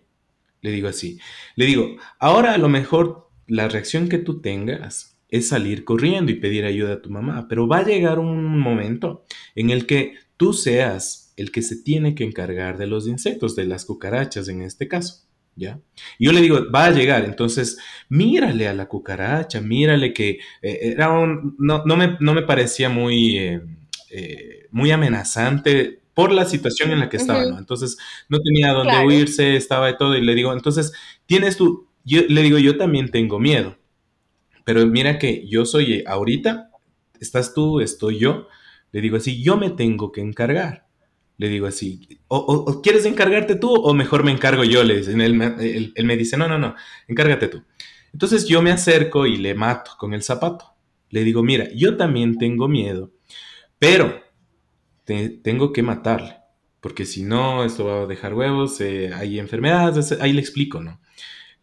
Le 0.61 0.71
digo 0.71 0.87
así. 0.87 1.19
Le 1.55 1.65
digo, 1.65 1.97
ahora 2.19 2.53
a 2.53 2.57
lo 2.57 2.69
mejor 2.69 3.29
la 3.47 3.67
reacción 3.67 4.07
que 4.07 4.17
tú 4.17 4.39
tengas 4.39 5.14
es 5.29 5.49
salir 5.49 5.83
corriendo 5.83 6.31
y 6.31 6.35
pedir 6.35 6.65
ayuda 6.65 6.93
a 6.93 7.01
tu 7.01 7.09
mamá, 7.09 7.47
pero 7.47 7.67
va 7.67 7.79
a 7.79 7.85
llegar 7.85 8.19
un 8.19 8.59
momento 8.59 9.25
en 9.55 9.69
el 9.69 9.85
que 9.85 10.15
tú 10.37 10.53
seas 10.53 11.33
el 11.37 11.51
que 11.51 11.61
se 11.61 11.77
tiene 11.77 12.15
que 12.15 12.23
encargar 12.23 12.77
de 12.77 12.87
los 12.87 13.07
insectos, 13.07 13.55
de 13.55 13.65
las 13.65 13.85
cucarachas 13.85 14.47
en 14.47 14.61
este 14.61 14.87
caso. 14.87 15.25
¿ya? 15.55 15.79
Y 16.17 16.25
yo 16.25 16.31
le 16.31 16.41
digo, 16.41 16.59
va 16.73 16.85
a 16.85 16.91
llegar, 16.91 17.25
entonces 17.25 17.77
mírale 18.09 18.67
a 18.67 18.73
la 18.73 18.87
cucaracha, 18.87 19.61
mírale 19.61 20.13
que 20.13 20.39
eh, 20.61 20.93
era 20.93 21.11
un, 21.11 21.55
no, 21.57 21.83
me, 21.85 22.17
no, 22.19 22.33
me, 22.33 22.41
parecía 22.43 22.89
muy, 22.89 23.37
eh, 23.37 23.61
eh, 24.11 24.67
muy 24.71 24.91
amenazante 24.91 26.01
por 26.13 26.31
la 26.31 26.45
situación 26.45 26.91
en 26.91 26.99
la 26.99 27.09
que 27.09 27.17
estaba, 27.17 27.45
¿no? 27.45 27.57
Entonces 27.57 27.97
no 28.29 28.39
tenía 28.39 28.71
dónde 28.71 29.05
huirse, 29.05 29.55
estaba 29.57 29.87
de 29.87 29.95
todo, 29.95 30.15
y 30.15 30.21
le 30.21 30.33
digo, 30.33 30.53
entonces, 30.53 30.93
tienes 31.25 31.57
tú, 31.57 31.89
yo 32.05 32.21
le 32.27 32.41
digo, 32.41 32.57
yo 32.57 32.77
también 32.77 33.09
tengo 33.09 33.37
miedo, 33.37 33.77
pero 34.65 34.85
mira 34.85 35.17
que 35.17 35.47
yo 35.47 35.65
soy 35.65 36.03
ahorita, 36.05 36.71
estás 37.21 37.53
tú, 37.53 37.79
estoy 37.79 38.19
yo, 38.19 38.47
le 38.91 38.99
digo 38.99 39.15
así, 39.15 39.41
yo 39.41 39.55
me 39.55 39.69
tengo 39.69 40.11
que 40.11 40.19
encargar. 40.19 40.85
Le 41.37 41.49
digo 41.49 41.67
así, 41.67 42.07
o, 42.29 42.81
quieres 42.81 43.05
encargarte 43.05 43.55
tú 43.55 43.73
o 43.73 43.93
mejor 43.93 44.23
me 44.23 44.31
encargo 44.31 44.63
yo? 44.63 44.83
Le 44.83 44.99
él, 44.99 46.05
me 46.05 46.17
dice, 46.17 46.37
no, 46.37 46.47
no, 46.47 46.57
no, 46.57 46.75
encárgate 47.07 47.49
tú. 47.49 47.61
Entonces 48.13 48.47
yo 48.47 48.61
me 48.61 48.71
acerco 48.71 49.25
y 49.25 49.35
le 49.35 49.53
mato 49.53 49.91
con 49.99 50.13
el 50.13 50.23
zapato. 50.23 50.73
Le 51.09 51.23
digo, 51.25 51.43
mira, 51.43 51.67
yo 51.75 51.97
también 51.97 52.37
tengo 52.37 52.69
miedo, 52.69 53.11
pero 53.77 54.23
tengo 55.03 55.73
que 55.73 55.83
matarle, 55.83 56.37
porque 56.79 57.05
si 57.05 57.23
no, 57.23 57.63
esto 57.65 57.85
va 57.85 58.01
a 58.03 58.07
dejar 58.07 58.33
huevos, 58.33 58.79
eh, 58.81 59.11
hay 59.13 59.37
enfermedades, 59.37 60.13
ahí 60.13 60.33
le 60.33 60.41
explico, 60.41 60.81
¿no? 60.81 60.99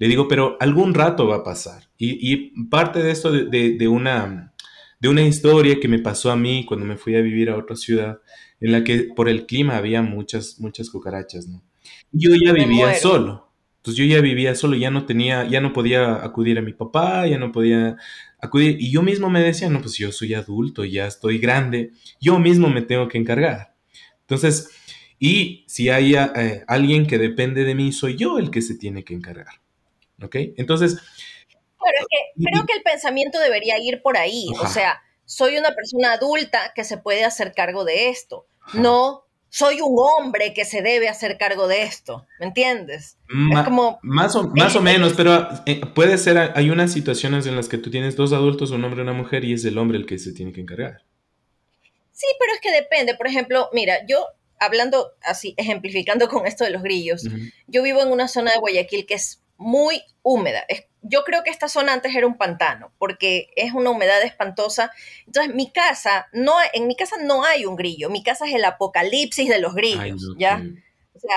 Le 0.02 0.08
digo, 0.08 0.26
pero 0.26 0.56
algún 0.58 0.94
rato 0.94 1.28
va 1.28 1.36
a 1.36 1.44
pasar. 1.44 1.84
Y, 1.96 2.60
parte 2.68 3.00
de 3.00 3.12
esto 3.12 3.30
de, 3.30 3.86
una, 3.86 4.52
de 4.98 5.08
una 5.08 5.22
historia 5.22 5.78
que 5.78 5.86
me 5.86 6.00
pasó 6.00 6.32
a 6.32 6.36
mí 6.36 6.64
cuando 6.66 6.84
me 6.84 6.96
fui 6.96 7.14
a 7.14 7.20
vivir 7.20 7.48
a 7.50 7.56
otra 7.56 7.76
ciudad, 7.76 8.18
en 8.60 8.72
la 8.72 8.82
que 8.82 9.10
por 9.14 9.28
el 9.28 9.46
clima 9.46 9.76
había 9.76 10.02
muchas, 10.02 10.58
muchas 10.58 10.90
cucarachas, 10.90 11.46
¿no? 11.46 11.62
Yo 12.10 12.30
ya 12.34 12.52
vivía 12.52 12.96
solo. 12.96 13.52
Entonces 13.76 14.04
yo 14.04 14.12
ya 14.12 14.20
vivía 14.20 14.56
solo, 14.56 14.74
ya 14.74 14.90
no 14.90 15.06
tenía, 15.06 15.44
ya 15.44 15.60
no 15.60 15.72
podía 15.72 16.24
acudir 16.24 16.58
a 16.58 16.62
mi 16.62 16.72
papá, 16.72 17.28
ya 17.28 17.38
no 17.38 17.52
podía 17.52 17.96
acudir. 18.40 18.78
Y 18.80 18.90
yo 18.90 19.02
mismo 19.02 19.30
me 19.30 19.40
decía, 19.40 19.70
no, 19.70 19.80
pues 19.82 19.96
yo 19.98 20.10
soy 20.10 20.34
adulto, 20.34 20.84
ya 20.84 21.06
estoy 21.06 21.38
grande, 21.38 21.92
yo 22.20 22.40
mismo 22.40 22.68
me 22.68 22.82
tengo 22.82 23.06
que 23.06 23.18
encargar. 23.18 23.76
Entonces, 24.22 24.68
y 25.20 25.64
si 25.68 25.90
hay 25.90 26.16
eh, 26.16 26.64
alguien 26.66 27.06
que 27.06 27.18
depende 27.18 27.62
de 27.62 27.76
mí, 27.76 27.92
soy 27.92 28.16
yo 28.16 28.40
el 28.40 28.50
que 28.50 28.62
se 28.62 28.74
tiene 28.74 29.04
que 29.04 29.14
encargar. 29.14 29.61
¿Ok? 30.22 30.36
Entonces... 30.56 30.96
Pero 31.84 31.98
es 31.98 32.06
que 32.08 32.44
creo 32.44 32.64
que 32.64 32.74
el 32.74 32.82
pensamiento 32.82 33.40
debería 33.40 33.76
ir 33.78 34.02
por 34.02 34.16
ahí. 34.16 34.46
O 34.60 34.68
sea, 34.68 35.02
soy 35.24 35.58
una 35.58 35.74
persona 35.74 36.12
adulta 36.12 36.72
que 36.74 36.84
se 36.84 36.96
puede 36.96 37.24
hacer 37.24 37.54
cargo 37.54 37.84
de 37.84 38.08
esto. 38.08 38.46
No, 38.72 39.24
soy 39.52 39.82
un 39.82 39.94
hombre 39.98 40.54
que 40.54 40.64
se 40.64 40.80
debe 40.80 41.10
hacer 41.10 41.36
cargo 41.36 41.68
de 41.68 41.82
esto, 41.82 42.26
¿me 42.40 42.46
entiendes? 42.46 43.18
es 43.28 43.64
como... 43.64 43.98
Más 44.02 44.34
o, 44.34 44.44
más 44.56 44.74
o 44.76 44.80
menos, 44.80 45.12
pero 45.14 45.46
eh, 45.66 45.82
puede 45.94 46.16
ser, 46.16 46.52
hay 46.54 46.70
unas 46.70 46.90
situaciones 46.90 47.46
en 47.46 47.54
las 47.54 47.68
que 47.68 47.76
tú 47.76 47.90
tienes 47.90 48.16
dos 48.16 48.32
adultos, 48.32 48.70
un 48.70 48.82
hombre 48.82 49.00
y 49.00 49.02
una 49.02 49.12
mujer, 49.12 49.44
y 49.44 49.52
es 49.52 49.62
el 49.66 49.76
hombre 49.76 49.98
el 49.98 50.06
que 50.06 50.18
se 50.18 50.32
tiene 50.32 50.52
que 50.52 50.62
encargar. 50.62 51.02
Sí, 52.12 52.26
pero 52.40 52.54
es 52.54 52.60
que 52.62 52.72
depende. 52.72 53.14
Por 53.14 53.26
ejemplo, 53.26 53.68
mira, 53.74 54.06
yo 54.06 54.24
hablando 54.58 55.12
así, 55.22 55.52
ejemplificando 55.58 56.28
con 56.28 56.46
esto 56.46 56.64
de 56.64 56.70
los 56.70 56.82
grillos, 56.82 57.28
yo 57.66 57.82
vivo 57.82 58.00
en 58.00 58.10
una 58.10 58.28
zona 58.28 58.52
de 58.52 58.58
Guayaquil 58.58 59.04
que 59.04 59.14
es 59.14 59.41
muy 59.56 60.02
húmeda. 60.22 60.64
yo 61.02 61.24
creo 61.24 61.42
que 61.42 61.50
esta 61.50 61.68
zona 61.68 61.92
antes 61.92 62.14
era 62.14 62.26
un 62.26 62.36
pantano, 62.36 62.92
porque 62.98 63.48
es 63.56 63.72
una 63.72 63.90
humedad 63.90 64.22
espantosa. 64.22 64.92
Entonces, 65.26 65.54
mi 65.54 65.70
casa, 65.70 66.28
no, 66.32 66.54
en 66.72 66.86
mi 66.86 66.96
casa 66.96 67.16
no 67.22 67.44
hay 67.44 67.66
un 67.66 67.76
grillo. 67.76 68.10
Mi 68.10 68.22
casa 68.22 68.46
es 68.46 68.54
el 68.54 68.64
apocalipsis 68.64 69.48
de 69.48 69.60
los 69.60 69.74
grillos, 69.74 70.34
¿ya? 70.38 70.62
O 71.14 71.18
sea, 71.18 71.36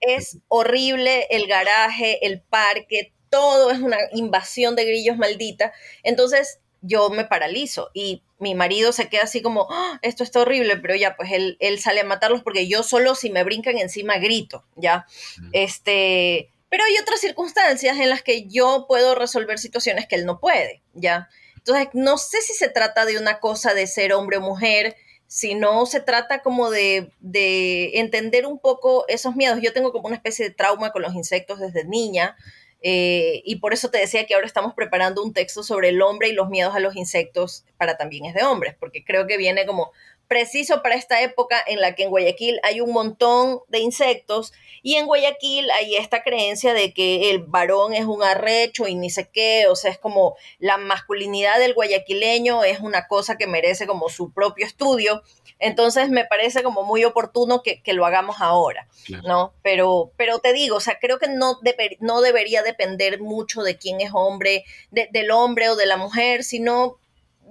es 0.00 0.38
horrible 0.48 1.26
el 1.30 1.46
garaje, 1.46 2.24
el 2.26 2.40
parque, 2.40 3.12
todo 3.30 3.70
es 3.70 3.78
una 3.78 3.98
invasión 4.12 4.76
de 4.76 4.84
grillos 4.84 5.16
maldita. 5.16 5.72
Entonces, 6.02 6.60
yo 6.82 7.10
me 7.10 7.24
paralizo 7.24 7.90
y 7.94 8.22
mi 8.38 8.54
marido 8.54 8.92
se 8.92 9.08
queda 9.08 9.24
así 9.24 9.42
como, 9.42 9.68
¡Ah! 9.70 9.98
esto 10.02 10.24
está 10.24 10.40
horrible, 10.40 10.76
pero 10.78 10.94
ya, 10.96 11.14
pues 11.14 11.30
él, 11.32 11.56
él, 11.60 11.78
sale 11.78 12.00
a 12.00 12.04
matarlos 12.04 12.42
porque 12.42 12.68
yo 12.68 12.82
solo 12.82 13.14
si 13.14 13.30
me 13.30 13.44
brincan 13.44 13.78
encima 13.78 14.16
grito, 14.18 14.64
¿ya? 14.76 15.06
Este, 15.52 16.50
pero 16.70 16.84
hay 16.84 16.96
otras 16.98 17.20
circunstancias 17.20 17.98
en 17.98 18.08
las 18.08 18.22
que 18.22 18.46
yo 18.46 18.86
puedo 18.88 19.14
resolver 19.14 19.58
situaciones 19.58 20.06
que 20.06 20.14
él 20.14 20.24
no 20.24 20.40
puede, 20.40 20.82
¿ya? 20.94 21.28
Entonces, 21.56 21.88
no 21.92 22.16
sé 22.16 22.40
si 22.40 22.54
se 22.54 22.70
trata 22.70 23.04
de 23.04 23.18
una 23.18 23.40
cosa 23.40 23.74
de 23.74 23.86
ser 23.86 24.14
hombre 24.14 24.38
o 24.38 24.40
mujer, 24.40 24.96
sino 25.26 25.84
se 25.84 26.00
trata 26.00 26.42
como 26.42 26.70
de, 26.70 27.12
de 27.20 27.98
entender 27.98 28.46
un 28.46 28.58
poco 28.58 29.04
esos 29.08 29.36
miedos. 29.36 29.60
Yo 29.60 29.72
tengo 29.72 29.92
como 29.92 30.06
una 30.06 30.16
especie 30.16 30.48
de 30.48 30.54
trauma 30.54 30.90
con 30.90 31.02
los 31.02 31.14
insectos 31.14 31.60
desde 31.60 31.84
niña. 31.84 32.36
Eh, 32.82 33.42
y 33.44 33.56
por 33.56 33.74
eso 33.74 33.90
te 33.90 33.98
decía 33.98 34.24
que 34.24 34.34
ahora 34.34 34.46
estamos 34.46 34.72
preparando 34.74 35.22
un 35.22 35.34
texto 35.34 35.62
sobre 35.62 35.90
el 35.90 36.00
hombre 36.00 36.30
y 36.30 36.32
los 36.32 36.48
miedos 36.48 36.74
a 36.74 36.80
los 36.80 36.96
insectos 36.96 37.66
para 37.76 37.98
también 37.98 38.24
es 38.24 38.34
de 38.34 38.42
hombres, 38.42 38.74
porque 38.80 39.04
creo 39.04 39.26
que 39.26 39.36
viene 39.36 39.66
como 39.66 39.92
preciso 40.30 40.80
para 40.80 40.94
esta 40.94 41.20
época 41.22 41.60
en 41.66 41.80
la 41.80 41.96
que 41.96 42.04
en 42.04 42.10
Guayaquil 42.10 42.60
hay 42.62 42.80
un 42.80 42.92
montón 42.92 43.62
de 43.66 43.80
insectos 43.80 44.52
y 44.80 44.94
en 44.94 45.06
Guayaquil 45.06 45.68
hay 45.72 45.96
esta 45.96 46.22
creencia 46.22 46.72
de 46.72 46.94
que 46.94 47.30
el 47.30 47.40
varón 47.40 47.94
es 47.94 48.04
un 48.04 48.22
arrecho 48.22 48.86
y 48.86 48.94
ni 48.94 49.10
sé 49.10 49.28
qué, 49.28 49.66
o 49.68 49.74
sea, 49.74 49.90
es 49.90 49.98
como 49.98 50.36
la 50.60 50.76
masculinidad 50.76 51.58
del 51.58 51.74
guayaquileño 51.74 52.62
es 52.62 52.78
una 52.78 53.08
cosa 53.08 53.36
que 53.36 53.48
merece 53.48 53.88
como 53.88 54.08
su 54.08 54.32
propio 54.32 54.64
estudio. 54.64 55.24
Entonces 55.58 56.10
me 56.10 56.24
parece 56.24 56.62
como 56.62 56.84
muy 56.84 57.04
oportuno 57.04 57.64
que, 57.64 57.82
lo 57.92 58.06
hagamos 58.06 58.36
ahora, 58.38 58.86
¿no? 59.26 59.52
Pero, 59.62 60.12
pero 60.16 60.38
te 60.38 60.52
digo, 60.52 60.76
o 60.76 60.80
sea, 60.80 61.00
creo 61.00 61.18
que 61.18 61.26
no, 61.26 61.58
no 61.98 62.20
debería 62.20 62.62
depender 62.62 63.20
mucho 63.20 63.64
de 63.64 63.76
quién 63.76 64.00
es 64.00 64.12
hombre, 64.14 64.64
del 64.92 65.32
hombre 65.32 65.70
o 65.70 65.74
de 65.74 65.86
la 65.86 65.96
mujer, 65.96 66.44
sino 66.44 66.99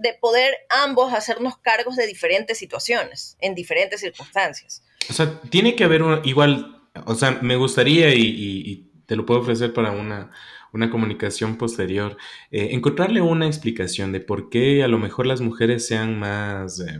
de 0.01 0.13
poder 0.19 0.53
ambos 0.69 1.13
hacernos 1.13 1.57
cargos 1.57 1.95
de 1.95 2.07
diferentes 2.07 2.57
situaciones, 2.57 3.37
en 3.39 3.55
diferentes 3.55 4.01
circunstancias. 4.01 4.83
O 5.09 5.13
sea, 5.13 5.39
tiene 5.49 5.75
que 5.75 5.83
haber 5.83 6.03
igual, 6.23 6.81
o 7.05 7.15
sea, 7.15 7.39
me 7.41 7.55
gustaría 7.55 8.13
y, 8.13 8.85
te 9.05 9.15
lo 9.15 9.25
puedo 9.25 9.39
ofrecer 9.39 9.73
para 9.73 9.91
una, 9.91 10.29
una 10.71 10.91
comunicación 10.91 11.57
posterior, 11.57 12.15
eh, 12.51 12.69
encontrarle 12.73 13.21
una 13.21 13.47
explicación 13.47 14.11
de 14.11 14.19
por 14.19 14.51
qué 14.51 14.83
a 14.83 14.87
lo 14.87 14.99
mejor 14.99 15.25
las 15.25 15.41
mujeres 15.41 15.87
sean 15.87 16.19
más... 16.19 16.79
Eh, 16.79 16.99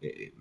eh, 0.00 0.32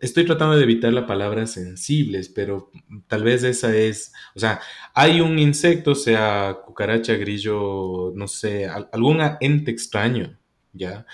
estoy 0.00 0.24
tratando 0.24 0.56
de 0.56 0.62
evitar 0.62 0.94
la 0.94 1.06
palabra 1.06 1.46
sensibles, 1.46 2.30
pero 2.30 2.70
tal 3.06 3.22
vez 3.22 3.42
esa 3.42 3.74
es, 3.76 4.14
o 4.34 4.40
sea, 4.40 4.60
hay 4.94 5.20
un 5.20 5.38
insecto, 5.38 5.94
sea 5.94 6.58
cucaracha, 6.64 7.14
grillo, 7.14 8.12
no 8.14 8.28
sé, 8.28 8.66
algún 8.66 9.20
ente 9.40 9.70
extraño 9.70 10.38
¿ya? 10.74 11.06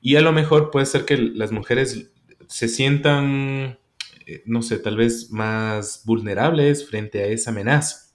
Y 0.00 0.16
a 0.16 0.20
lo 0.20 0.32
mejor 0.32 0.70
puede 0.70 0.86
ser 0.86 1.04
que 1.04 1.16
las 1.16 1.50
mujeres 1.50 2.10
se 2.48 2.68
sientan, 2.68 3.78
eh, 4.26 4.42
no 4.44 4.62
sé, 4.62 4.78
tal 4.78 4.96
vez 4.96 5.30
más 5.30 6.02
vulnerables 6.04 6.88
frente 6.88 7.22
a 7.22 7.26
esa 7.26 7.50
amenaza. 7.50 8.12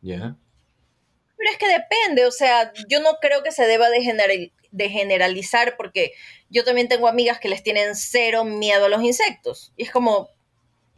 ¿Ya? 0.00 0.36
Pero 1.36 1.50
es 1.50 1.58
que 1.58 1.68
depende, 1.68 2.26
o 2.26 2.30
sea, 2.30 2.72
yo 2.88 3.00
no 3.00 3.18
creo 3.20 3.42
que 3.42 3.52
se 3.52 3.66
deba 3.66 3.88
de, 3.90 4.52
de 4.70 4.88
generalizar 4.88 5.76
porque 5.76 6.12
yo 6.50 6.64
también 6.64 6.88
tengo 6.88 7.08
amigas 7.08 7.38
que 7.38 7.48
les 7.48 7.62
tienen 7.62 7.94
cero 7.94 8.44
miedo 8.44 8.86
a 8.86 8.88
los 8.88 9.02
insectos. 9.02 9.72
Y 9.76 9.84
es 9.84 9.90
como, 9.90 10.30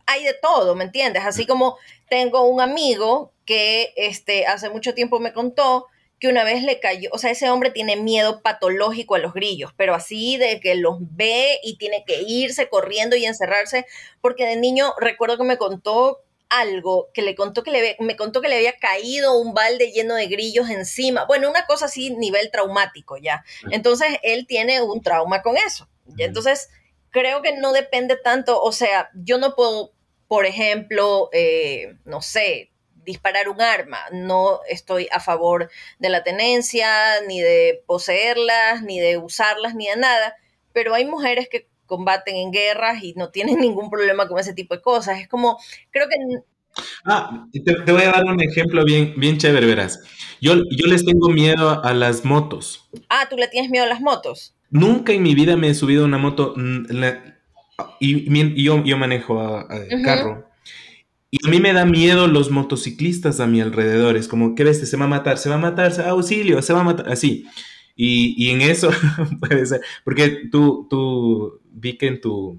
hay 0.06 0.24
de 0.24 0.34
todo, 0.34 0.74
¿me 0.74 0.84
entiendes? 0.84 1.24
Así 1.24 1.46
como 1.46 1.76
tengo 2.08 2.44
un 2.48 2.60
amigo 2.60 3.32
que 3.44 3.92
este, 3.96 4.46
hace 4.46 4.70
mucho 4.70 4.94
tiempo 4.94 5.20
me 5.20 5.32
contó 5.32 5.86
que 6.20 6.28
una 6.28 6.44
vez 6.44 6.62
le 6.62 6.78
cayó, 6.78 7.08
o 7.12 7.18
sea, 7.18 7.30
ese 7.30 7.50
hombre 7.50 7.70
tiene 7.70 7.96
miedo 7.96 8.42
patológico 8.42 9.14
a 9.14 9.18
los 9.18 9.32
grillos, 9.32 9.72
pero 9.76 9.94
así 9.94 10.36
de 10.36 10.60
que 10.60 10.74
los 10.74 10.98
ve 11.00 11.58
y 11.62 11.78
tiene 11.78 12.04
que 12.06 12.22
irse 12.22 12.68
corriendo 12.68 13.16
y 13.16 13.24
encerrarse, 13.24 13.86
porque 14.20 14.44
de 14.46 14.56
niño 14.56 14.92
recuerdo 14.98 15.38
que 15.38 15.44
me 15.44 15.56
contó 15.56 16.22
algo 16.50 17.08
que 17.14 17.22
le 17.22 17.34
contó 17.34 17.62
que 17.62 17.70
le 17.70 17.96
me 18.00 18.16
contó 18.16 18.42
que 18.42 18.48
le 18.48 18.56
había 18.56 18.76
caído 18.76 19.38
un 19.38 19.54
balde 19.54 19.92
lleno 19.92 20.16
de 20.16 20.26
grillos 20.26 20.68
encima. 20.68 21.24
Bueno, 21.24 21.48
una 21.48 21.64
cosa 21.64 21.86
así 21.86 22.10
nivel 22.10 22.50
traumático 22.50 23.16
ya. 23.16 23.44
Entonces 23.70 24.08
él 24.22 24.46
tiene 24.46 24.82
un 24.82 25.00
trauma 25.00 25.42
con 25.42 25.56
eso. 25.56 25.88
Y 26.16 26.24
entonces 26.24 26.68
creo 27.10 27.40
que 27.40 27.56
no 27.56 27.72
depende 27.72 28.16
tanto, 28.16 28.60
o 28.60 28.72
sea, 28.72 29.10
yo 29.14 29.38
no 29.38 29.54
puedo, 29.54 29.92
por 30.28 30.44
ejemplo, 30.44 31.30
eh, 31.32 31.94
no 32.04 32.20
sé, 32.20 32.69
disparar 33.10 33.48
un 33.48 33.60
arma. 33.60 33.98
No 34.12 34.60
estoy 34.68 35.08
a 35.12 35.20
favor 35.20 35.70
de 35.98 36.08
la 36.08 36.22
tenencia, 36.22 36.88
ni 37.26 37.40
de 37.40 37.82
poseerlas, 37.86 38.82
ni 38.82 39.00
de 39.00 39.18
usarlas, 39.18 39.74
ni 39.74 39.86
de 39.88 39.96
nada. 39.96 40.34
Pero 40.72 40.94
hay 40.94 41.04
mujeres 41.04 41.48
que 41.50 41.68
combaten 41.86 42.36
en 42.36 42.52
guerras 42.52 43.02
y 43.02 43.14
no 43.14 43.30
tienen 43.30 43.58
ningún 43.60 43.90
problema 43.90 44.28
con 44.28 44.38
ese 44.38 44.54
tipo 44.54 44.74
de 44.74 44.82
cosas. 44.82 45.20
Es 45.20 45.28
como, 45.28 45.58
creo 45.90 46.06
que... 46.08 46.16
Ah, 47.04 47.46
te, 47.64 47.92
voy 47.92 48.02
a 48.02 48.12
dar 48.12 48.24
un 48.24 48.40
ejemplo 48.40 48.84
bien, 48.84 49.14
bien 49.16 49.38
chévere, 49.38 49.66
verás. 49.66 50.00
Yo, 50.40 50.54
yo 50.70 50.86
les 50.86 51.04
tengo 51.04 51.28
miedo 51.28 51.84
a 51.84 51.92
las 51.92 52.24
motos. 52.24 52.88
Ah, 53.08 53.26
¿tú 53.28 53.36
le 53.36 53.48
tienes 53.48 53.70
miedo 53.70 53.84
a 53.84 53.88
las 53.88 54.00
motos? 54.00 54.54
Nunca 54.70 55.12
en 55.12 55.22
mi 55.22 55.34
vida 55.34 55.56
me 55.56 55.68
he 55.68 55.74
subido 55.74 56.04
a 56.04 56.06
una 56.06 56.18
moto 56.18 56.54
mm, 56.56 56.86
y, 57.98 58.62
yo, 58.62 58.84
yo 58.84 58.96
manejo 58.96 59.40
a, 59.40 59.66
carro. 60.04 60.49
Y 61.30 61.46
a 61.46 61.50
mí 61.50 61.60
me 61.60 61.72
da 61.72 61.84
miedo 61.84 62.26
los 62.26 62.50
motociclistas 62.50 63.38
a 63.38 63.46
mi 63.46 63.60
alrededor. 63.60 64.16
Es 64.16 64.26
como, 64.26 64.54
¿qué 64.54 64.64
ves? 64.64 64.88
Se 64.88 64.96
va 64.96 65.04
a 65.04 65.08
matar, 65.08 65.38
se 65.38 65.48
va 65.48 65.54
a 65.54 65.58
matar, 65.58 66.00
auxilio, 66.08 66.60
se 66.62 66.72
va 66.72 66.80
a 66.80 66.84
matar, 66.84 67.08
así. 67.08 67.46
Y, 67.94 68.34
y 68.36 68.50
en 68.50 68.62
eso 68.62 68.90
puede 69.40 69.66
ser, 69.66 69.80
porque 70.04 70.48
tú, 70.50 70.86
tú 70.88 71.60
vi 71.70 71.98
que 71.98 72.06
en 72.06 72.20
tu, 72.20 72.58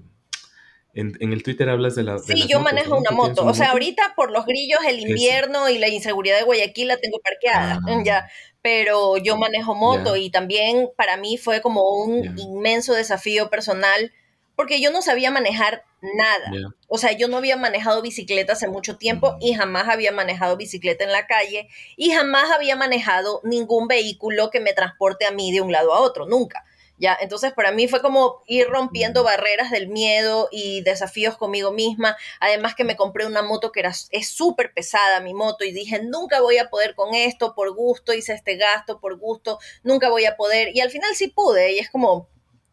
en, 0.94 1.32
el 1.32 1.42
Twitter 1.42 1.68
hablas 1.70 1.94
de 1.94 2.02
la... 2.02 2.18
sí, 2.18 2.46
yo 2.48 2.60
manejo 2.60 2.96
una 2.96 3.10
moto. 3.10 3.46
O 3.46 3.54
sea, 3.54 3.70
ahorita 3.70 4.12
por 4.14 4.30
los 4.30 4.44
grillos, 4.44 4.80
el 4.86 5.00
invierno 5.00 5.68
y 5.70 5.78
la 5.78 5.88
inseguridad 5.88 6.36
de 6.36 6.44
Guayaquil 6.44 6.88
la 6.88 6.98
tengo 6.98 7.18
parqueada, 7.20 7.80
ah. 7.86 8.02
ya. 8.04 8.28
Pero 8.60 9.16
yo 9.16 9.36
manejo 9.36 9.74
moto 9.74 10.16
y 10.16 10.30
también 10.30 10.90
para 10.96 11.16
mí 11.16 11.36
fue 11.36 11.60
como 11.60 11.82
un 11.96 12.38
inmenso 12.38 12.92
desafío 12.92 13.50
personal 13.50 14.12
porque 14.56 14.80
yo 14.80 14.90
no 14.90 15.02
sabía 15.02 15.30
manejar 15.30 15.84
nada. 16.00 16.74
O 16.88 16.98
sea, 16.98 17.12
yo 17.12 17.28
no 17.28 17.36
había 17.38 17.56
manejado 17.56 18.02
bicicleta 18.02 18.54
hace 18.54 18.68
mucho 18.68 18.96
tiempo 18.96 19.36
y 19.40 19.54
jamás 19.54 19.88
había 19.88 20.12
manejado 20.12 20.56
bicicleta 20.56 21.04
en 21.04 21.12
la 21.12 21.26
calle 21.26 21.68
y 21.96 22.10
jamás 22.10 22.50
había 22.50 22.76
manejado 22.76 23.40
ningún 23.44 23.88
vehículo 23.88 24.50
que 24.50 24.60
me 24.60 24.72
transporte 24.72 25.26
a 25.26 25.30
mí 25.30 25.52
de 25.52 25.60
un 25.60 25.72
lado 25.72 25.94
a 25.94 26.00
otro, 26.00 26.26
nunca. 26.26 26.64
Ya, 26.98 27.18
entonces 27.20 27.52
para 27.52 27.72
mí 27.72 27.88
fue 27.88 28.00
como 28.00 28.42
ir 28.46 28.68
rompiendo 28.68 29.24
barreras 29.24 29.72
del 29.72 29.88
miedo 29.88 30.48
y 30.52 30.82
desafíos 30.82 31.36
conmigo 31.36 31.72
misma. 31.72 32.16
Además 32.38 32.76
que 32.76 32.84
me 32.84 32.94
compré 32.94 33.26
una 33.26 33.42
moto 33.42 33.72
que 33.72 33.80
era, 33.80 33.92
es 34.10 34.28
súper 34.28 34.72
pesada 34.72 35.18
mi 35.18 35.34
moto 35.34 35.64
y 35.64 35.72
dije, 35.72 36.00
nunca 36.04 36.40
voy 36.40 36.58
a 36.58 36.70
poder 36.70 36.94
con 36.94 37.14
esto 37.14 37.56
por 37.56 37.74
gusto, 37.74 38.12
hice 38.12 38.34
este 38.34 38.56
gasto 38.56 39.00
por 39.00 39.18
gusto, 39.18 39.58
nunca 39.82 40.10
voy 40.10 40.26
a 40.26 40.36
poder. 40.36 40.76
Y 40.76 40.80
al 40.80 40.90
final 40.90 41.10
sí 41.16 41.26
pude 41.26 41.72
y 41.72 41.80
es 41.80 41.90
como, 41.90 42.28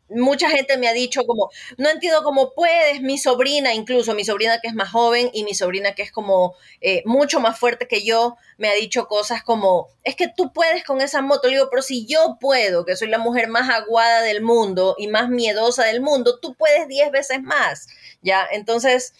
mucha 0.09 0.49
gente 0.49 0.77
me 0.77 0.87
ha 0.87 0.93
dicho 0.93 1.23
como, 1.25 1.49
no 1.77 1.89
entiendo 1.89 2.23
cómo 2.23 2.53
puedes, 2.53 3.01
mi 3.01 3.17
sobrina, 3.17 3.73
incluso 3.73 4.13
mi 4.13 4.23
sobrina 4.23 4.59
que 4.59 4.67
es 4.67 4.73
más 4.73 4.89
joven 4.89 5.29
y 5.33 5.43
mi 5.43 5.53
sobrina 5.53 5.93
que 5.93 6.01
es 6.01 6.11
como 6.11 6.55
eh, 6.81 7.03
mucho 7.05 7.39
más 7.39 7.59
fuerte 7.59 7.87
que 7.87 8.03
yo, 8.03 8.37
me 8.57 8.69
ha 8.69 8.73
dicho 8.73 9.07
cosas 9.07 9.43
como, 9.43 9.87
es 10.03 10.15
que 10.15 10.27
tú 10.27 10.51
puedes 10.53 10.83
con 10.83 11.01
esa 11.01 11.21
moto, 11.21 11.47
le 11.47 11.55
digo, 11.55 11.69
pero 11.69 11.81
si 11.81 12.05
yo 12.05 12.37
puedo, 12.39 12.85
que 12.85 12.95
soy 12.95 13.07
la 13.07 13.17
mujer 13.17 13.47
más 13.47 13.69
aguada 13.69 14.21
del 14.21 14.41
mundo 14.41 14.95
y 14.97 15.07
más 15.07 15.29
miedosa 15.29 15.85
del 15.85 16.01
mundo, 16.01 16.39
tú 16.39 16.55
puedes 16.55 16.87
diez 16.87 17.11
veces 17.11 17.41
más, 17.41 17.87
¿ya? 18.21 18.47
Entonces, 18.51 19.13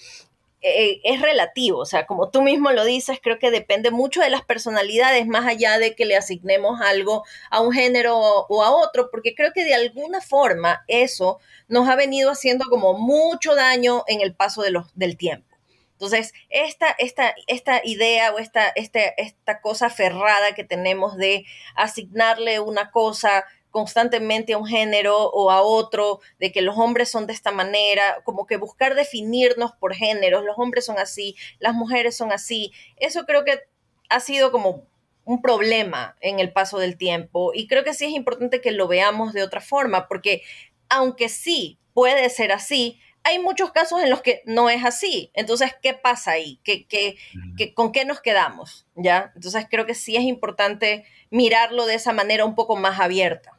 eh, 0.61 0.99
es 1.05 1.21
relativo, 1.21 1.79
o 1.79 1.85
sea, 1.85 2.05
como 2.05 2.29
tú 2.29 2.41
mismo 2.41 2.71
lo 2.71 2.83
dices, 2.83 3.19
creo 3.21 3.39
que 3.39 3.49
depende 3.49 3.91
mucho 3.91 4.19
de 4.19 4.29
las 4.29 4.43
personalidades, 4.43 5.25
más 5.25 5.45
allá 5.45 5.79
de 5.79 5.95
que 5.95 6.05
le 6.05 6.17
asignemos 6.17 6.81
algo 6.81 7.23
a 7.49 7.61
un 7.61 7.71
género 7.71 8.17
o, 8.19 8.63
a 8.63 8.71
otro, 8.71 9.09
porque 9.09 9.35
creo 9.35 9.53
que 9.53 9.63
de 9.63 9.73
alguna 9.73 10.19
forma 10.19 10.83
eso 10.87 11.39
nos 11.69 11.87
ha 11.87 11.95
venido 11.95 12.31
haciendo 12.31 12.65
como 12.69 12.93
mucho 12.93 13.55
daño 13.55 14.03
en 14.07 14.19
el 14.19 14.35
paso 14.35 14.61
de 14.61 14.71
los, 14.71 14.87
del 14.95 15.15
tiempo. 15.15 15.47
Entonces, 15.93 16.33
esta, 16.49 16.89
esta, 16.97 17.35
esta 17.47 17.81
idea 17.83 18.33
o 18.33 18.39
esta, 18.39 18.69
este, 18.69 19.13
esta 19.21 19.61
cosa 19.61 19.87
aferrada 19.87 20.55
que 20.55 20.63
tenemos 20.63 21.15
de 21.17 21.45
asignarle 21.75 22.59
una 22.59 22.91
cosa 22.91 23.45
constantemente 23.71 24.53
a 24.53 24.57
un 24.57 24.65
género 24.65 25.29
o 25.29 25.51
a 25.51 25.61
otro, 25.61 26.19
de 26.39 26.51
que 26.51 26.61
los 26.61 26.77
hombres 26.77 27.09
son 27.09 27.27
de 27.27 27.33
esta 27.33 27.51
manera, 27.51 28.21
como 28.23 28.45
que 28.45 28.57
buscar 28.57 28.95
definirnos 28.95 29.73
por 29.73 29.93
géneros, 29.93 30.43
los 30.43 30.57
hombres 30.57 30.85
son 30.85 30.97
así, 30.97 31.35
las 31.59 31.73
mujeres 31.73 32.15
son 32.17 32.31
así, 32.31 32.71
eso 32.97 33.25
creo 33.25 33.45
que 33.45 33.59
ha 34.09 34.19
sido 34.19 34.51
como 34.51 34.83
un 35.25 35.41
problema 35.41 36.15
en 36.21 36.39
el 36.39 36.51
paso 36.51 36.79
del 36.79 36.97
tiempo 36.97 37.51
y 37.53 37.67
creo 37.67 37.83
que 37.83 37.93
sí 37.93 38.05
es 38.05 38.11
importante 38.11 38.61
que 38.61 38.71
lo 38.71 38.87
veamos 38.87 39.33
de 39.33 39.43
otra 39.43 39.61
forma, 39.61 40.07
porque 40.07 40.41
aunque 40.89 41.29
sí 41.29 41.77
puede 41.93 42.29
ser 42.29 42.51
así, 42.51 42.99
hay 43.23 43.39
muchos 43.39 43.71
casos 43.71 44.01
en 44.01 44.09
los 44.09 44.21
que 44.21 44.41
no 44.45 44.69
es 44.69 44.83
así. 44.83 45.29
Entonces, 45.33 45.75
¿qué 45.81 45.93
pasa 45.93 46.31
ahí? 46.31 46.59
¿Qué, 46.63 46.87
qué, 46.87 47.17
qué, 47.57 47.73
¿Con 47.73 47.91
qué 47.91 48.05
nos 48.05 48.21
quedamos? 48.21 48.87
¿Ya? 48.95 49.31
Entonces, 49.35 49.67
creo 49.69 49.85
que 49.85 49.93
sí 49.93 50.15
es 50.15 50.23
importante 50.23 51.05
mirarlo 51.29 51.85
de 51.85 51.95
esa 51.95 52.13
manera 52.13 52.45
un 52.45 52.55
poco 52.55 52.75
más 52.75 52.99
abierta. 52.99 53.58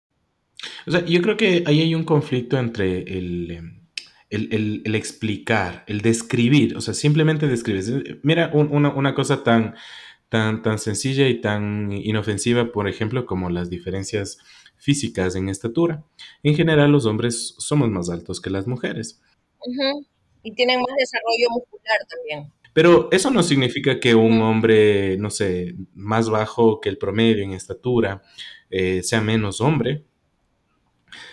O 0.87 0.91
sea, 0.91 1.05
yo 1.05 1.21
creo 1.21 1.37
que 1.37 1.63
ahí 1.65 1.81
hay 1.81 1.95
un 1.95 2.03
conflicto 2.03 2.57
entre 2.57 3.03
el, 3.03 3.51
em, 3.51 3.81
el, 4.29 4.81
el, 4.85 4.95
explicar, 4.95 5.83
el 5.87 6.01
describir, 6.01 6.77
o 6.77 6.81
sea, 6.81 6.93
simplemente 6.93 7.47
describir. 7.47 8.19
Mira, 8.23 8.51
una, 8.53 8.89
una, 8.89 9.13
cosa 9.13 9.43
tan, 9.43 9.75
tan, 10.29 10.61
tan 10.61 10.79
sencilla 10.79 11.27
y 11.27 11.41
tan 11.41 11.91
inofensiva, 11.91 12.71
por 12.71 12.87
ejemplo, 12.87 13.25
como 13.25 13.49
las 13.49 13.69
diferencias 13.69 14.37
físicas 14.77 15.35
en 15.35 15.49
estatura. 15.49 16.03
En 16.43 16.55
general, 16.55 16.91
los 16.91 17.05
hombres 17.05 17.55
somos 17.57 17.89
más 17.89 18.09
altos 18.09 18.41
que 18.41 18.49
las 18.49 18.67
mujeres. 18.67 19.21
Y 20.43 20.53
tienen 20.53 20.79
más 20.79 20.95
desarrollo 20.97 21.49
muscular 21.51 21.97
también. 22.09 22.53
Pero 22.73 23.09
eso 23.11 23.29
no 23.31 23.43
significa 23.43 23.99
que 23.99 24.15
un 24.15 24.41
hombre, 24.41 25.17
no 25.17 25.29
sé, 25.29 25.75
más 25.93 26.29
bajo 26.29 26.79
que 26.79 26.89
el 26.89 26.97
promedio 26.97 27.43
en 27.43 27.51
estatura, 27.51 28.23
eh, 28.69 29.03
sea 29.03 29.21
menos 29.21 29.59
hombre. 29.59 30.05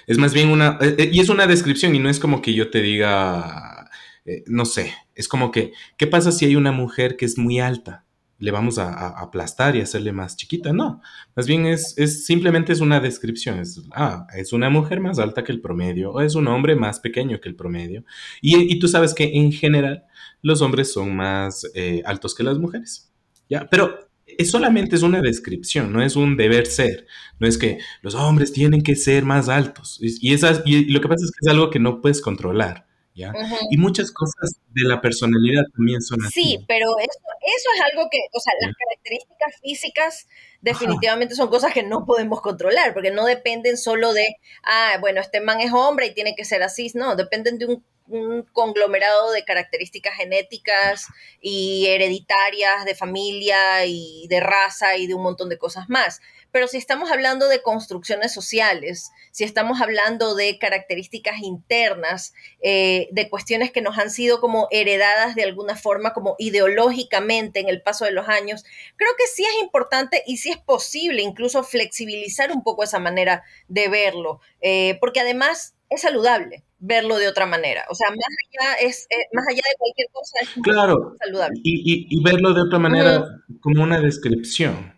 Es 0.09 0.17
más 0.17 0.33
bien 0.33 0.49
una, 0.49 0.79
eh, 0.81 0.97
eh, 0.99 1.11
y 1.13 1.21
es 1.21 1.29
una 1.29 1.47
descripción 1.47 1.95
y 1.95 1.99
no 1.99 2.09
es 2.09 2.19
como 2.19 2.41
que 2.41 2.55
yo 2.55 2.71
te 2.71 2.81
diga, 2.81 3.91
eh, 4.25 4.43
no 4.47 4.65
sé, 4.65 4.95
es 5.15 5.29
como 5.29 5.51
que, 5.51 5.73
¿qué 5.99 6.07
pasa 6.07 6.33
si 6.33 6.47
hay 6.47 6.57
una 6.57 6.73
mujer 6.73 7.19
que 7.19 7.27
es 7.27 7.37
muy 7.37 7.61
alta? 7.61 8.07
Le 8.39 8.51
vamos 8.51 8.79
a, 8.79 9.09
aplastar 9.21 9.77
y 9.77 9.83
hacerle 9.83 10.13
más 10.13 10.37
chiquita, 10.37 10.73
no. 10.73 11.03
Más 11.37 11.47
bien 11.47 11.67
es, 11.67 11.93
es 11.99 12.25
simplemente 12.25 12.73
es 12.73 12.81
una 12.81 13.01
descripción. 13.01 13.59
Es, 13.59 13.83
ah, 13.93 14.27
es 14.35 14.53
una 14.55 14.71
mujer 14.71 15.01
más 15.01 15.19
alta 15.19 15.45
que 15.45 15.53
el 15.53 15.61
promedio 15.61 16.13
o 16.13 16.21
es 16.21 16.37
un 16.37 16.47
hombre 16.47 16.75
más 16.75 17.01
pequeño 17.01 17.41
que 17.41 17.49
el 17.51 17.57
promedio. 17.57 18.05
Y, 18.41 18.79
tú 18.79 18.89
sabes 18.89 19.13
que 19.13 19.25
en 19.35 19.53
general 19.53 20.05
los 20.41 20.63
hombres 20.63 20.91
son 20.93 21.17
más 21.17 21.67
altos 22.07 22.35
que 22.35 22.45
las 22.45 22.59
mujeres. 22.59 23.13
¿ya? 23.51 23.69
Pero 23.69 24.08
es 24.39 24.53
solamente 24.53 24.95
es 24.95 25.03
una 25.03 25.21
descripción, 25.21 25.93
no 25.93 26.01
es 26.01 26.15
un 26.15 26.37
deber 26.37 26.67
ser. 26.67 27.07
No 27.41 27.49
es 27.49 27.59
que 27.59 27.79
los 28.03 28.15
hombres 28.15 28.53
tienen 28.53 28.83
que 28.83 28.95
ser 28.95 29.25
más 29.25 29.49
altos. 29.49 29.99
Y, 30.01 30.33
esas, 30.33 30.63
y 30.65 30.85
lo 30.87 31.01
que 31.01 31.09
pasa 31.09 31.25
es 31.25 31.33
que 31.33 31.39
es 31.43 31.49
algo 31.51 31.71
que 31.71 31.81
no 31.81 32.01
puedes 32.01 32.23
controlar. 32.23 32.87
¿Ya? 33.15 33.33
Y 33.69 33.79
muchas 33.79 34.13
cosas 34.13 34.61
de 34.69 34.89
la 34.89 35.01
personalidad 35.01 35.65
también 35.75 36.01
son 36.01 36.25
así. 36.25 36.41
Sí, 36.41 36.65
pero 36.69 36.87
eso, 37.01 37.19
eso 37.57 37.69
es 37.75 37.81
algo 37.93 38.09
que, 38.09 38.19
o 38.33 38.39
sea, 38.39 38.53
las 38.61 38.73
características 38.77 39.55
físicas 39.61 40.29
definitivamente 40.61 41.35
son 41.35 41.49
cosas 41.49 41.75
que 41.75 41.83
no 41.83 42.07
podemos 42.07 42.41
controlar, 42.41 42.95
porque 42.95 43.11
no 43.11 43.27
dependen 43.27 43.77
solo 43.77 44.13
de, 44.13 44.37
ah, 44.63 44.99
bueno, 45.01 45.21
este 45.21 45.41
man 45.41 45.61
es 45.61 45.73
hombre 45.73 46.07
y 46.07 46.15
tiene 46.15 46.37
que 46.37 46.45
ser 46.45 46.63
así, 46.63 46.93
no, 46.95 47.17
dependen 47.17 47.59
de 47.59 47.67
un 47.67 47.85
un 48.09 48.43
conglomerado 48.53 49.33
de 49.33 49.45
características 49.45 50.15
genéticas 50.15 51.07
y 51.41 51.87
hereditarias 51.87 52.85
de 52.85 52.95
familia 52.95 53.85
y 53.87 54.27
de 54.29 54.41
raza 54.41 54.97
y 54.97 55.07
de 55.07 55.15
un 55.15 55.23
montón 55.23 55.49
de 55.49 55.59
cosas 55.59 55.89
más. 55.89 56.21
Pero 56.51 56.67
si 56.67 56.79
estamos 56.79 57.11
hablando 57.11 57.49
de 57.49 57.63
construcciones 57.63 58.33
sociales, 58.33 59.13
si 59.33 59.45
estamos 59.45 59.81
hablando 59.83 60.35
de 60.35 60.59
características 60.59 61.41
internas, 61.41 62.33
eh, 62.63 63.09
de 63.13 63.29
cuestiones 63.29 63.71
que 63.71 63.83
nos 63.83 63.99
han 63.99 64.11
sido 64.11 64.41
como 64.41 64.67
heredadas 64.71 65.35
de 65.35 65.43
alguna 65.43 65.77
forma, 65.77 66.15
como 66.15 66.37
ideológicamente 66.39 67.61
en 67.61 67.69
el 67.69 67.83
paso 67.83 68.07
de 68.07 68.13
los 68.13 68.29
años, 68.29 68.65
creo 68.97 69.11
que 69.19 69.27
sí 69.27 69.45
es 69.45 69.63
importante 69.63 70.23
y 70.27 70.39
sí 70.39 70.51
es 70.51 70.59
posible 70.59 71.23
incluso 71.23 71.63
flexibilizar 71.63 72.51
un 72.51 72.63
poco 72.63 72.83
esa 72.83 72.99
manera 72.99 73.45
de 73.69 73.89
verlo, 73.89 74.41
eh, 74.63 74.97
porque 75.01 75.21
además 75.21 75.75
es 75.91 76.01
saludable 76.01 76.65
verlo 76.79 77.19
de 77.19 77.29
otra 77.29 77.47
manera. 77.47 77.85
O 77.91 77.95
sea, 77.95 78.09
más 78.11 78.19
allá, 78.19 78.75
es, 78.89 79.07
eh, 79.11 79.17
más 79.33 79.45
allá 79.49 79.63
de 79.65 79.77
cualquier 79.79 80.09
cosa, 80.13 80.39
es 80.43 80.63
claro, 80.63 81.17
saludable. 81.25 81.61
Y, 81.63 82.07
y, 82.11 82.23
verlo 82.23 82.55
de 82.55 82.63
otra 82.63 82.79
manera 82.79 83.25
como 83.61 83.83
una 83.83 84.01
descripción. 84.01 84.95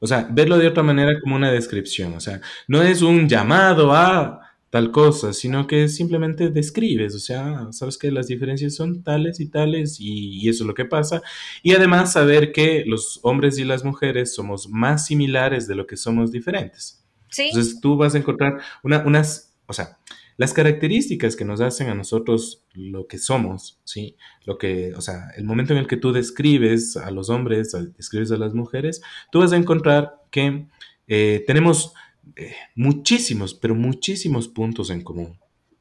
O 0.00 0.06
sea, 0.06 0.28
verlo 0.30 0.58
de 0.58 0.68
otra 0.68 0.82
manera 0.82 1.18
como 1.20 1.36
una 1.36 1.50
descripción. 1.50 2.14
O 2.14 2.20
sea, 2.20 2.40
no 2.68 2.82
es 2.82 3.02
un 3.02 3.28
llamado 3.28 3.92
a 3.92 4.40
tal 4.68 4.90
cosa, 4.90 5.32
sino 5.32 5.66
que 5.66 5.88
simplemente 5.88 6.50
describes. 6.50 7.14
O 7.14 7.18
sea, 7.18 7.68
sabes 7.70 7.96
que 7.96 8.10
las 8.10 8.26
diferencias 8.26 8.74
son 8.74 9.02
tales 9.02 9.40
y 9.40 9.48
tales 9.48 9.98
y, 9.98 10.38
y 10.38 10.48
eso 10.50 10.64
es 10.64 10.68
lo 10.68 10.74
que 10.74 10.84
pasa. 10.84 11.22
Y 11.62 11.74
además 11.74 12.12
saber 12.12 12.52
que 12.52 12.84
los 12.86 13.20
hombres 13.22 13.58
y 13.58 13.64
las 13.64 13.84
mujeres 13.84 14.34
somos 14.34 14.68
más 14.68 15.06
similares 15.06 15.66
de 15.66 15.76
lo 15.76 15.86
que 15.86 15.96
somos 15.96 16.30
diferentes. 16.30 17.02
¿Sí? 17.30 17.48
Entonces 17.48 17.80
tú 17.80 17.96
vas 17.96 18.14
a 18.14 18.18
encontrar 18.18 18.60
una, 18.82 18.98
unas, 18.98 19.54
o 19.66 19.72
sea, 19.72 19.98
las 20.36 20.52
características 20.52 21.36
que 21.36 21.44
nos 21.44 21.60
hacen 21.60 21.88
a 21.88 21.94
nosotros 21.94 22.64
lo 22.74 23.06
que 23.06 23.18
somos, 23.18 23.80
¿sí? 23.84 24.16
Lo 24.44 24.58
que, 24.58 24.92
o 24.94 25.00
sea, 25.00 25.30
el 25.36 25.44
momento 25.44 25.72
en 25.72 25.78
el 25.78 25.86
que 25.86 25.96
tú 25.96 26.12
describes 26.12 26.96
a 26.96 27.10
los 27.10 27.30
hombres, 27.30 27.72
describes 27.96 28.30
a 28.32 28.36
las 28.36 28.54
mujeres, 28.54 29.02
tú 29.32 29.40
vas 29.40 29.52
a 29.52 29.56
encontrar 29.56 30.22
que 30.30 30.66
eh, 31.06 31.44
tenemos 31.46 31.94
eh, 32.36 32.54
muchísimos, 32.74 33.54
pero 33.54 33.74
muchísimos 33.74 34.48
puntos 34.48 34.90
en 34.90 35.02
común. 35.02 35.38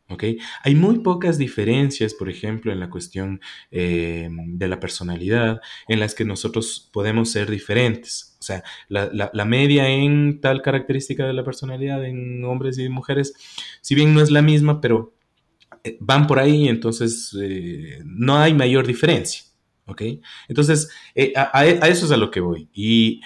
¿ok? 0.10 0.24
Hay 0.64 0.76
muy 0.76 1.00
pocas 1.00 1.38
diferencias, 1.38 2.14
por 2.14 2.30
ejemplo, 2.30 2.72
en 2.72 2.80
la 2.80 2.90
cuestión 2.90 3.42
eh, 3.72 4.30
de 4.32 4.68
la 4.68 4.80
personalidad, 4.80 5.62
en 5.88 6.00
las 6.00 6.14
que 6.16 6.26
nosotros 6.26 6.90
podemos 6.94 7.32
ser 7.32 7.50
diferentes. 7.50 8.35
O 8.46 8.48
sea, 8.48 8.64
la, 8.90 9.46
media 9.46 9.90
en 9.90 10.40
tal 10.40 10.62
característica 10.62 11.26
de 11.26 11.34
la 11.34 11.44
personalidad 11.44 12.06
en 12.06 12.44
hombres 12.46 12.78
y 12.78 12.90
mujeres, 12.90 13.34
si 13.82 13.96
bien 13.96 14.14
no 14.14 14.22
es 14.22 14.32
la 14.32 14.42
misma, 14.42 14.82
pero 14.82 15.14
eh, 15.84 15.98
van 16.00 16.28
por 16.28 16.40
ahí, 16.40 16.68
entonces 16.68 17.36
eh, 17.42 18.02
no 18.06 18.38
hay 18.38 18.54
mayor 18.54 18.86
diferencia. 18.86 19.44
¿ok? 19.88 20.02
Entonces, 20.48 20.90
a, 21.36 21.60
a, 21.60 21.66
eso 21.66 22.06
es 22.06 22.12
a 22.12 22.18
lo 22.18 22.32
que 22.32 22.40
voy. 22.40 22.70
Y 22.74 23.22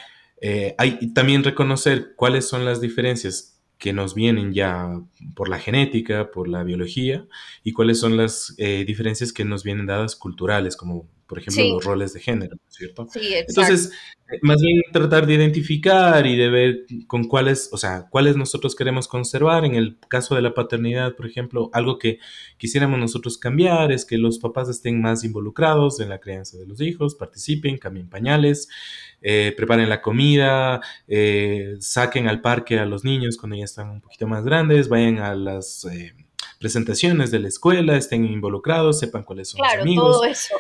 hay 0.78 1.14
también 1.14 1.44
reconocer 1.44 2.14
cuáles 2.16 2.48
son 2.48 2.64
las 2.64 2.80
diferencias 2.80 3.60
que 3.80 3.94
nos 3.94 4.14
vienen 4.14 4.54
ya 4.54 5.02
por 5.36 5.50
la 5.50 5.58
genética, 5.58 6.32
por 6.32 6.50
la 6.50 6.64
biología, 6.64 7.26
y 7.64 7.72
cuáles 7.72 8.00
son 8.00 8.18
las 8.18 8.54
eh, 8.58 8.84
diferencias 8.86 9.32
que 9.32 9.46
nos 9.46 9.64
vienen 9.64 9.86
dadas 9.88 10.18
culturales, 10.18 10.76
como 10.76 11.08
por 11.30 11.38
ejemplo 11.38 11.76
los 11.76 11.86
roles 11.86 12.14
de 12.14 12.20
género, 12.20 12.58
¿cierto? 12.68 13.08
Sí, 13.14 13.20
exacto. 13.36 13.62
Entonces, 13.62 13.92
eh, 14.32 14.40
más 14.42 14.60
bien 14.60 14.82
tratar 14.92 15.28
de 15.28 15.36
identificar 15.36 16.26
y 16.26 16.36
de 16.36 16.50
ver 16.50 16.86
con 17.06 17.26
cuáles, 17.26 17.70
o 17.72 17.78
sea, 17.78 18.08
cuáles 18.10 18.36
nosotros 18.36 18.76
queremos 18.76 19.08
conservar. 19.08 19.64
En 19.64 19.76
el 19.76 20.00
caso 20.08 20.34
de 20.34 20.42
la 20.42 20.56
paternidad, 20.56 21.16
por 21.16 21.28
ejemplo, 21.28 21.70
algo 21.72 22.00
que 22.00 22.18
quisiéramos 22.58 23.00
nosotros 23.00 23.38
cambiar 23.38 23.92
es 23.92 24.06
que 24.06 24.18
los 24.18 24.40
papás 24.40 24.70
estén 24.70 25.02
más 25.02 25.24
involucrados 25.24 26.00
en 26.00 26.10
la 26.10 26.20
crianza 26.20 26.58
de 26.58 26.66
los 26.66 26.82
hijos, 26.82 27.14
participen, 27.14 27.78
cambien 27.78 28.10
pañales, 28.10 28.68
eh, 29.22 29.54
preparen 29.56 29.88
la 29.88 30.02
comida, 30.02 30.82
eh, 31.08 31.76
saquen 31.80 32.28
al 32.28 32.42
parque 32.42 32.80
a 32.80 32.86
los 32.86 33.04
niños 33.04 33.38
cuando 33.38 33.56
ya 33.56 33.66
están 33.66 33.92
un 33.92 34.02
poquito 34.02 34.26
más 34.26 34.44
grandes, 34.46 34.90
vayan 34.90 35.20
a 35.20 35.36
las 35.36 35.86
eh, 35.86 36.16
presentaciones 36.60 37.30
de 37.30 37.40
la 37.40 37.50
escuela, 37.50 37.98
estén 37.98 38.26
involucrados, 38.26 39.00
sepan 39.00 39.24
cuáles 39.24 39.50
son 39.50 39.60
claro, 39.60 39.76
sus 39.76 39.82
amigos. 39.84 40.18
Todo 40.18 40.26
eso. 40.26 40.56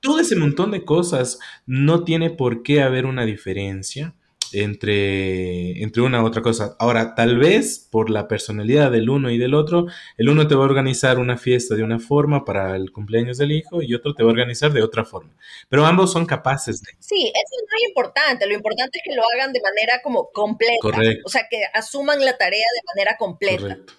Todo 0.00 0.20
ese 0.20 0.36
montón 0.36 0.72
de 0.72 0.84
cosas 0.84 1.38
no 1.66 2.04
tiene 2.04 2.30
por 2.30 2.62
qué 2.62 2.82
haber 2.82 3.06
una 3.06 3.24
diferencia 3.24 4.14
entre, 4.52 5.82
entre 5.82 6.02
una 6.02 6.22
u 6.22 6.26
otra 6.26 6.42
cosa. 6.42 6.76
Ahora, 6.78 7.14
tal 7.14 7.38
vez 7.38 7.88
por 7.90 8.10
la 8.10 8.28
personalidad 8.28 8.90
del 8.90 9.08
uno 9.08 9.30
y 9.30 9.38
del 9.38 9.54
otro, 9.54 9.86
el 10.18 10.28
uno 10.28 10.46
te 10.46 10.54
va 10.54 10.62
a 10.62 10.66
organizar 10.66 11.18
una 11.18 11.36
fiesta 11.36 11.74
de 11.74 11.82
una 11.82 11.98
forma 11.98 12.44
para 12.44 12.76
el 12.76 12.92
cumpleaños 12.92 13.38
del 13.38 13.52
hijo 13.52 13.82
y 13.82 13.94
otro 13.94 14.14
te 14.14 14.22
va 14.22 14.30
a 14.30 14.32
organizar 14.32 14.72
de 14.72 14.82
otra 14.82 15.04
forma. 15.04 15.32
Pero 15.68 15.86
ambos 15.86 16.12
son 16.12 16.26
capaces 16.26 16.82
de... 16.82 16.92
Sí, 16.98 17.26
eso 17.28 17.56
no 17.60 17.76
es 17.76 17.88
importante. 17.88 18.46
Lo 18.46 18.54
importante 18.54 18.98
es 18.98 19.02
que 19.04 19.16
lo 19.16 19.22
hagan 19.34 19.52
de 19.52 19.60
manera 19.60 20.00
como 20.02 20.30
completa. 20.32 20.78
Correcto. 20.80 21.22
O 21.24 21.28
sea, 21.28 21.46
que 21.50 21.62
asuman 21.72 22.24
la 22.24 22.36
tarea 22.36 22.58
de 22.58 22.82
manera 22.94 23.16
completa. 23.16 23.62
Correcto. 23.62 23.94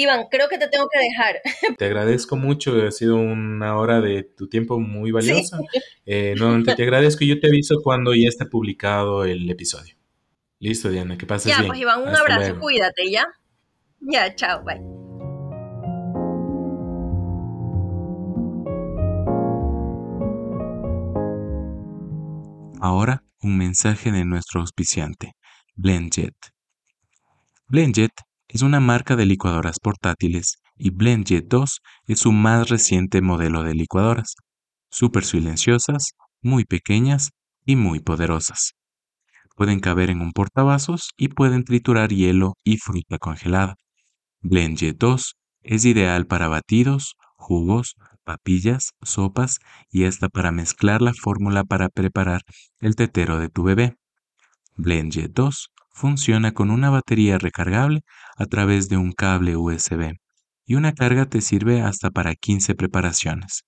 Iván, 0.00 0.26
creo 0.30 0.48
que 0.48 0.58
te 0.58 0.68
tengo 0.68 0.88
que 0.88 1.00
dejar. 1.00 1.40
Te 1.76 1.86
agradezco 1.86 2.36
mucho, 2.36 2.86
ha 2.86 2.92
sido 2.92 3.16
una 3.16 3.76
hora 3.76 4.00
de 4.00 4.22
tu 4.22 4.48
tiempo 4.48 4.78
muy 4.78 5.10
valiosa. 5.10 5.58
Eh, 6.06 6.36
nuevamente 6.38 6.76
te 6.76 6.84
agradezco 6.84 7.24
y 7.24 7.26
yo 7.26 7.40
te 7.40 7.48
aviso 7.48 7.82
cuando 7.82 8.14
ya 8.14 8.28
esté 8.28 8.46
publicado 8.46 9.24
el 9.24 9.50
episodio. 9.50 9.96
Listo, 10.60 10.90
Diana, 10.90 11.18
que 11.18 11.26
pases 11.26 11.46
bien. 11.46 11.62
Ya, 11.62 11.66
pues 11.66 11.80
Iván, 11.80 12.02
un 12.02 12.14
abrazo, 12.14 12.60
cuídate, 12.60 13.10
¿ya? 13.10 13.26
Ya, 13.98 14.32
chao, 14.36 14.62
bye. 14.62 14.76
Ahora, 22.80 23.24
un 23.42 23.58
mensaje 23.58 24.12
de 24.12 24.24
nuestro 24.24 24.60
auspiciante, 24.60 25.32
BlendJet. 25.74 26.36
BlendJet 27.66 28.27
es 28.48 28.62
una 28.62 28.80
marca 28.80 29.14
de 29.14 29.26
licuadoras 29.26 29.78
portátiles 29.78 30.56
y 30.76 30.90
BlendJet 30.90 31.46
2 31.48 31.80
es 32.06 32.18
su 32.20 32.32
más 32.32 32.70
reciente 32.70 33.20
modelo 33.20 33.62
de 33.62 33.74
licuadoras, 33.74 34.34
súper 34.90 35.24
silenciosas, 35.24 36.12
muy 36.40 36.64
pequeñas 36.64 37.30
y 37.66 37.76
muy 37.76 38.00
poderosas. 38.00 38.72
Pueden 39.54 39.80
caber 39.80 40.08
en 40.08 40.22
un 40.22 40.32
portavasos 40.32 41.10
y 41.16 41.28
pueden 41.28 41.64
triturar 41.64 42.10
hielo 42.10 42.54
y 42.64 42.78
fruta 42.78 43.18
congelada. 43.18 43.74
BlendJet 44.40 44.96
2 44.96 45.34
es 45.62 45.84
ideal 45.84 46.26
para 46.26 46.48
batidos, 46.48 47.16
jugos, 47.36 47.96
papillas, 48.24 48.92
sopas 49.02 49.58
y 49.90 50.04
hasta 50.04 50.28
para 50.28 50.52
mezclar 50.52 51.02
la 51.02 51.12
fórmula 51.12 51.64
para 51.64 51.88
preparar 51.90 52.42
el 52.80 52.94
tetero 52.94 53.38
de 53.38 53.50
tu 53.50 53.64
bebé. 53.64 53.96
BlendJet 54.76 55.32
2 55.32 55.70
funciona 55.90 56.52
con 56.52 56.70
una 56.70 56.90
batería 56.90 57.38
recargable 57.38 58.02
a 58.38 58.46
través 58.46 58.88
de 58.88 58.96
un 58.96 59.12
cable 59.12 59.56
USB 59.56 60.14
y 60.64 60.74
una 60.74 60.92
carga 60.92 61.26
te 61.26 61.40
sirve 61.40 61.82
hasta 61.82 62.10
para 62.10 62.34
15 62.34 62.74
preparaciones. 62.74 63.64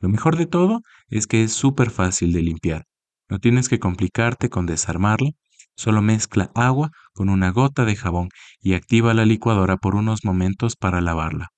Lo 0.00 0.08
mejor 0.08 0.36
de 0.36 0.46
todo 0.46 0.80
es 1.08 1.26
que 1.26 1.42
es 1.42 1.52
súper 1.52 1.90
fácil 1.90 2.32
de 2.32 2.42
limpiar. 2.42 2.84
No 3.28 3.38
tienes 3.38 3.68
que 3.68 3.78
complicarte 3.78 4.48
con 4.48 4.64
desarmarlo, 4.64 5.30
solo 5.76 6.00
mezcla 6.02 6.50
agua 6.54 6.90
con 7.12 7.28
una 7.28 7.50
gota 7.50 7.84
de 7.84 7.96
jabón 7.96 8.30
y 8.60 8.74
activa 8.74 9.12
la 9.14 9.26
licuadora 9.26 9.76
por 9.76 9.94
unos 9.94 10.24
momentos 10.24 10.76
para 10.76 11.00
lavarla. 11.00 11.48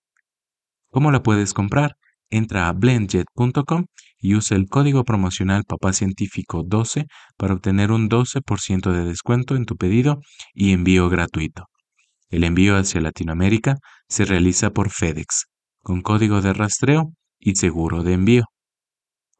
¿Cómo 0.90 1.12
la 1.12 1.22
puedes 1.22 1.54
comprar? 1.54 1.94
Entra 2.28 2.68
a 2.68 2.72
blendjet.com 2.72 3.86
y 4.18 4.34
usa 4.34 4.56
el 4.56 4.68
código 4.68 5.04
promocional 5.04 5.62
papacientífico 5.64 6.64
12 6.66 7.06
para 7.36 7.54
obtener 7.54 7.92
un 7.92 8.08
12% 8.08 8.92
de 8.92 9.04
descuento 9.04 9.54
en 9.54 9.66
tu 9.66 9.76
pedido 9.76 10.20
y 10.52 10.72
envío 10.72 11.08
gratuito. 11.08 11.69
El 12.30 12.44
envío 12.44 12.76
hacia 12.76 13.00
Latinoamérica 13.00 13.76
se 14.08 14.24
realiza 14.24 14.70
por 14.70 14.90
FedEx, 14.90 15.46
con 15.82 16.00
código 16.00 16.40
de 16.40 16.52
rastreo 16.52 17.12
y 17.38 17.56
seguro 17.56 18.04
de 18.04 18.12
envío. 18.12 18.44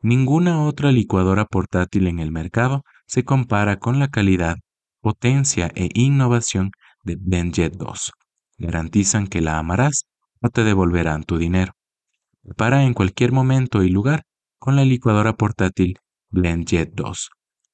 Ninguna 0.03 0.65
otra 0.65 0.91
licuadora 0.91 1.45
portátil 1.45 2.09
en 2.09 2.19
el 2.19 2.33
mercado 2.33 2.83
se 3.07 3.25
compara 3.25 3.77
con 3.77 3.99
la 3.99 4.09
calidad, 4.09 4.57
potencia 5.01 5.71
e 5.75 5.89
innovación 5.95 6.73
de 7.05 7.17
BlendJet 7.17 7.75
2. 7.77 8.11
Garantizan 8.59 9.27
que 9.27 9.41
la 9.41 9.59
amarás 9.59 10.05
o 10.41 10.49
te 10.49 10.65
devolverán 10.65 11.23
tu 11.23 11.39
dinero. 11.39 11.73
Prepara 12.43 12.85
en 12.85 12.95
cualquier 12.95 13.33
momento 13.33 13.83
y 13.83 13.91
lugar 13.91 14.25
con 14.59 14.75
la 14.75 14.85
licuadora 14.85 15.35
portátil 15.35 15.99
BlendJet 16.31 16.93
2. 16.95 17.31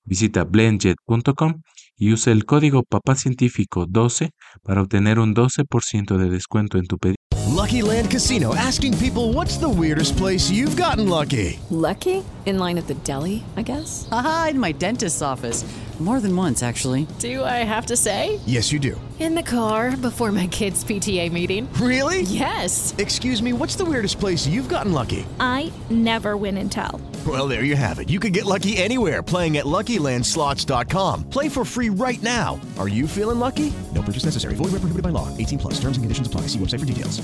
Visita 0.07 0.45
blendjet.com 0.45 1.63
y 1.99 2.13
use 2.13 2.31
el 2.31 2.45
código 2.47 2.85
papacientífico 2.85 3.87
12 3.87 4.31
para 4.63 4.83
obtener 4.83 5.19
un 5.19 5.35
12% 5.35 6.17
de 6.17 6.31
descuento 6.31 6.79
en 6.79 6.87
tu 6.87 6.97
pedido. 6.99 7.17
Lucky 7.55 7.81
Land 7.83 8.11
Casino 8.11 8.55
asking 8.55 8.97
people 8.99 9.33
what's 9.33 9.59
the 9.59 9.69
weirdest 9.69 10.17
place 10.17 10.51
you've 10.51 10.77
gotten 10.77 11.09
lucky? 11.09 11.59
Lucky? 11.71 12.23
In 12.45 12.59
line 12.59 12.79
at 12.79 12.87
the 12.87 12.95
deli, 13.03 13.43
I 13.57 13.63
guess? 13.63 14.07
Aha, 14.13 14.49
in 14.51 14.61
my 14.61 14.73
dentist's 14.73 15.23
office. 15.23 15.65
More 15.99 16.21
than 16.21 16.37
once, 16.37 16.63
actually. 16.63 17.07
Do 17.21 17.43
I 17.43 17.65
have 17.65 17.87
to 17.87 17.97
say? 17.97 18.39
Yes, 18.45 18.71
you 18.71 18.79
do. 18.79 19.01
In 19.19 19.35
the 19.35 19.43
car 19.43 19.97
before 19.97 20.31
my 20.31 20.47
kids' 20.47 20.85
PTA 20.85 21.33
meeting. 21.33 21.67
Really? 21.81 22.21
Yes. 22.23 22.95
Excuse 22.99 23.43
me, 23.43 23.55
what's 23.55 23.77
the 23.77 23.85
weirdest 23.87 24.21
place 24.21 24.47
you've 24.47 24.69
gotten 24.69 24.93
lucky? 24.93 25.25
I 25.41 25.73
never 25.89 26.37
win 26.37 26.59
and 26.59 26.71
tell. 26.71 27.01
Well, 27.27 27.49
there 27.49 27.65
you 27.65 27.77
have 27.77 27.99
it. 27.99 28.11
You 28.11 28.21
can 28.21 28.33
get 28.33 28.45
lucky 28.45 28.77
anywhere 28.77 29.23
playing 29.23 29.57
at 29.57 29.65
LuckyLandSlots.com. 29.65 31.31
Play 31.31 31.49
for 31.49 31.65
free 31.65 31.89
right 31.89 32.23
now. 32.23 32.61
Are 32.79 32.89
you 32.89 33.09
feeling 33.09 33.39
lucky? 33.39 33.73
No 33.95 34.03
purchase 34.03 34.27
necessary. 34.27 34.55
Void 34.57 34.73
where 34.73 34.81
prohibited 34.81 35.03
by 35.03 35.09
law. 35.09 35.35
18 35.39 35.59
plus. 35.59 35.81
Terms 35.81 35.97
and 35.97 36.05
conditions 36.05 36.27
apply. 36.27 36.43
See 36.53 36.59
website 36.59 36.81
for 36.81 36.87
details. 36.87 37.23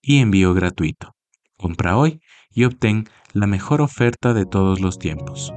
y 0.00 0.20
envío 0.20 0.54
gratuito. 0.54 1.14
Compra 1.58 1.96
hoy 1.96 2.20
y 2.50 2.64
obtén 2.64 3.04
la 3.32 3.46
mejor 3.46 3.82
oferta 3.82 4.32
de 4.32 4.46
todos 4.46 4.80
los 4.80 4.98
tiempos. 4.98 5.52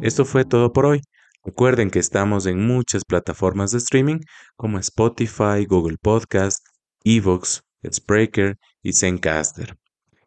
Esto 0.00 0.24
fue 0.24 0.44
todo 0.44 0.72
por 0.72 0.86
hoy. 0.86 1.00
Recuerden 1.44 1.90
que 1.90 1.98
estamos 1.98 2.46
en 2.46 2.66
muchas 2.66 3.04
plataformas 3.04 3.72
de 3.72 3.78
streaming 3.78 4.20
como 4.56 4.78
Spotify, 4.78 5.64
Google 5.66 5.96
Podcast, 6.00 6.58
Evox, 7.08 7.62
Spreaker 7.90 8.58
y 8.82 8.92
Zencaster. 8.92 9.78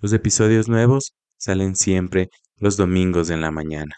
Los 0.00 0.12
episodios 0.12 0.68
nuevos 0.68 1.16
salen 1.36 1.74
siempre 1.74 2.28
los 2.56 2.76
domingos 2.76 3.30
en 3.30 3.40
la 3.40 3.50
mañana. 3.50 3.96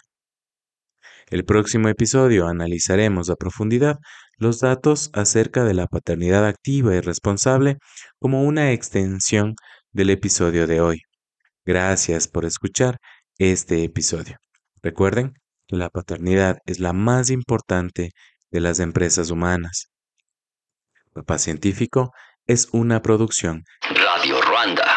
El 1.29 1.45
próximo 1.45 1.89
episodio 1.89 2.47
analizaremos 2.47 3.29
a 3.29 3.35
profundidad 3.35 3.99
los 4.37 4.61
datos 4.61 5.11
acerca 5.13 5.63
de 5.63 5.75
la 5.75 5.85
paternidad 5.85 6.47
activa 6.47 6.95
y 6.95 7.01
responsable 7.01 7.77
como 8.17 8.41
una 8.41 8.71
extensión 8.71 9.53
del 9.91 10.09
episodio 10.09 10.65
de 10.65 10.81
hoy. 10.81 11.03
Gracias 11.65 12.27
por 12.27 12.45
escuchar 12.45 12.97
este 13.37 13.83
episodio. 13.83 14.37
Recuerden 14.81 15.33
la 15.67 15.89
paternidad 15.89 16.57
es 16.65 16.79
la 16.79 16.91
más 16.91 17.29
importante 17.29 18.11
de 18.51 18.59
las 18.59 18.79
empresas 18.79 19.31
humanas. 19.31 19.87
Papá 21.13 21.37
Científico 21.37 22.11
es 22.47 22.67
una 22.73 23.01
producción 23.01 23.63
Radio 23.81 24.41
Ruanda. 24.41 24.92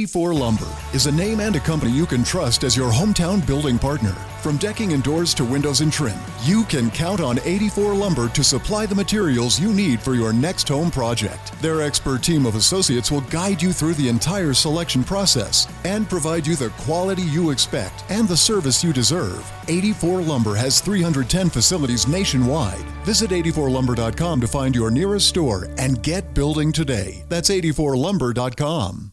84 0.00 0.32
Lumber 0.32 0.76
is 0.94 1.04
a 1.04 1.12
name 1.12 1.40
and 1.40 1.56
a 1.56 1.60
company 1.60 1.92
you 1.92 2.06
can 2.06 2.24
trust 2.24 2.64
as 2.64 2.74
your 2.74 2.90
hometown 2.90 3.46
building 3.46 3.78
partner. 3.78 4.14
From 4.40 4.56
decking 4.56 4.94
and 4.94 5.02
doors 5.02 5.34
to 5.34 5.44
windows 5.44 5.82
and 5.82 5.92
trim, 5.92 6.18
you 6.42 6.64
can 6.64 6.90
count 6.90 7.20
on 7.20 7.38
84 7.44 7.92
Lumber 7.94 8.30
to 8.30 8.42
supply 8.42 8.86
the 8.86 8.94
materials 8.94 9.60
you 9.60 9.74
need 9.74 10.00
for 10.00 10.14
your 10.14 10.32
next 10.32 10.66
home 10.68 10.90
project. 10.90 11.52
Their 11.60 11.82
expert 11.82 12.22
team 12.22 12.46
of 12.46 12.54
associates 12.54 13.10
will 13.10 13.20
guide 13.28 13.60
you 13.60 13.74
through 13.74 13.92
the 13.92 14.08
entire 14.08 14.54
selection 14.54 15.04
process 15.04 15.68
and 15.84 16.08
provide 16.08 16.46
you 16.46 16.56
the 16.56 16.70
quality 16.78 17.22
you 17.24 17.50
expect 17.50 18.02
and 18.08 18.26
the 18.26 18.38
service 18.38 18.82
you 18.82 18.94
deserve. 18.94 19.44
84 19.68 20.22
Lumber 20.22 20.54
has 20.54 20.80
310 20.80 21.50
facilities 21.50 22.08
nationwide. 22.08 22.86
Visit 23.04 23.32
84lumber.com 23.32 24.40
to 24.40 24.48
find 24.48 24.74
your 24.74 24.90
nearest 24.90 25.28
store 25.28 25.68
and 25.76 26.02
get 26.02 26.32
building 26.32 26.72
today. 26.72 27.22
That's 27.28 27.50
84lumber.com. 27.50 29.12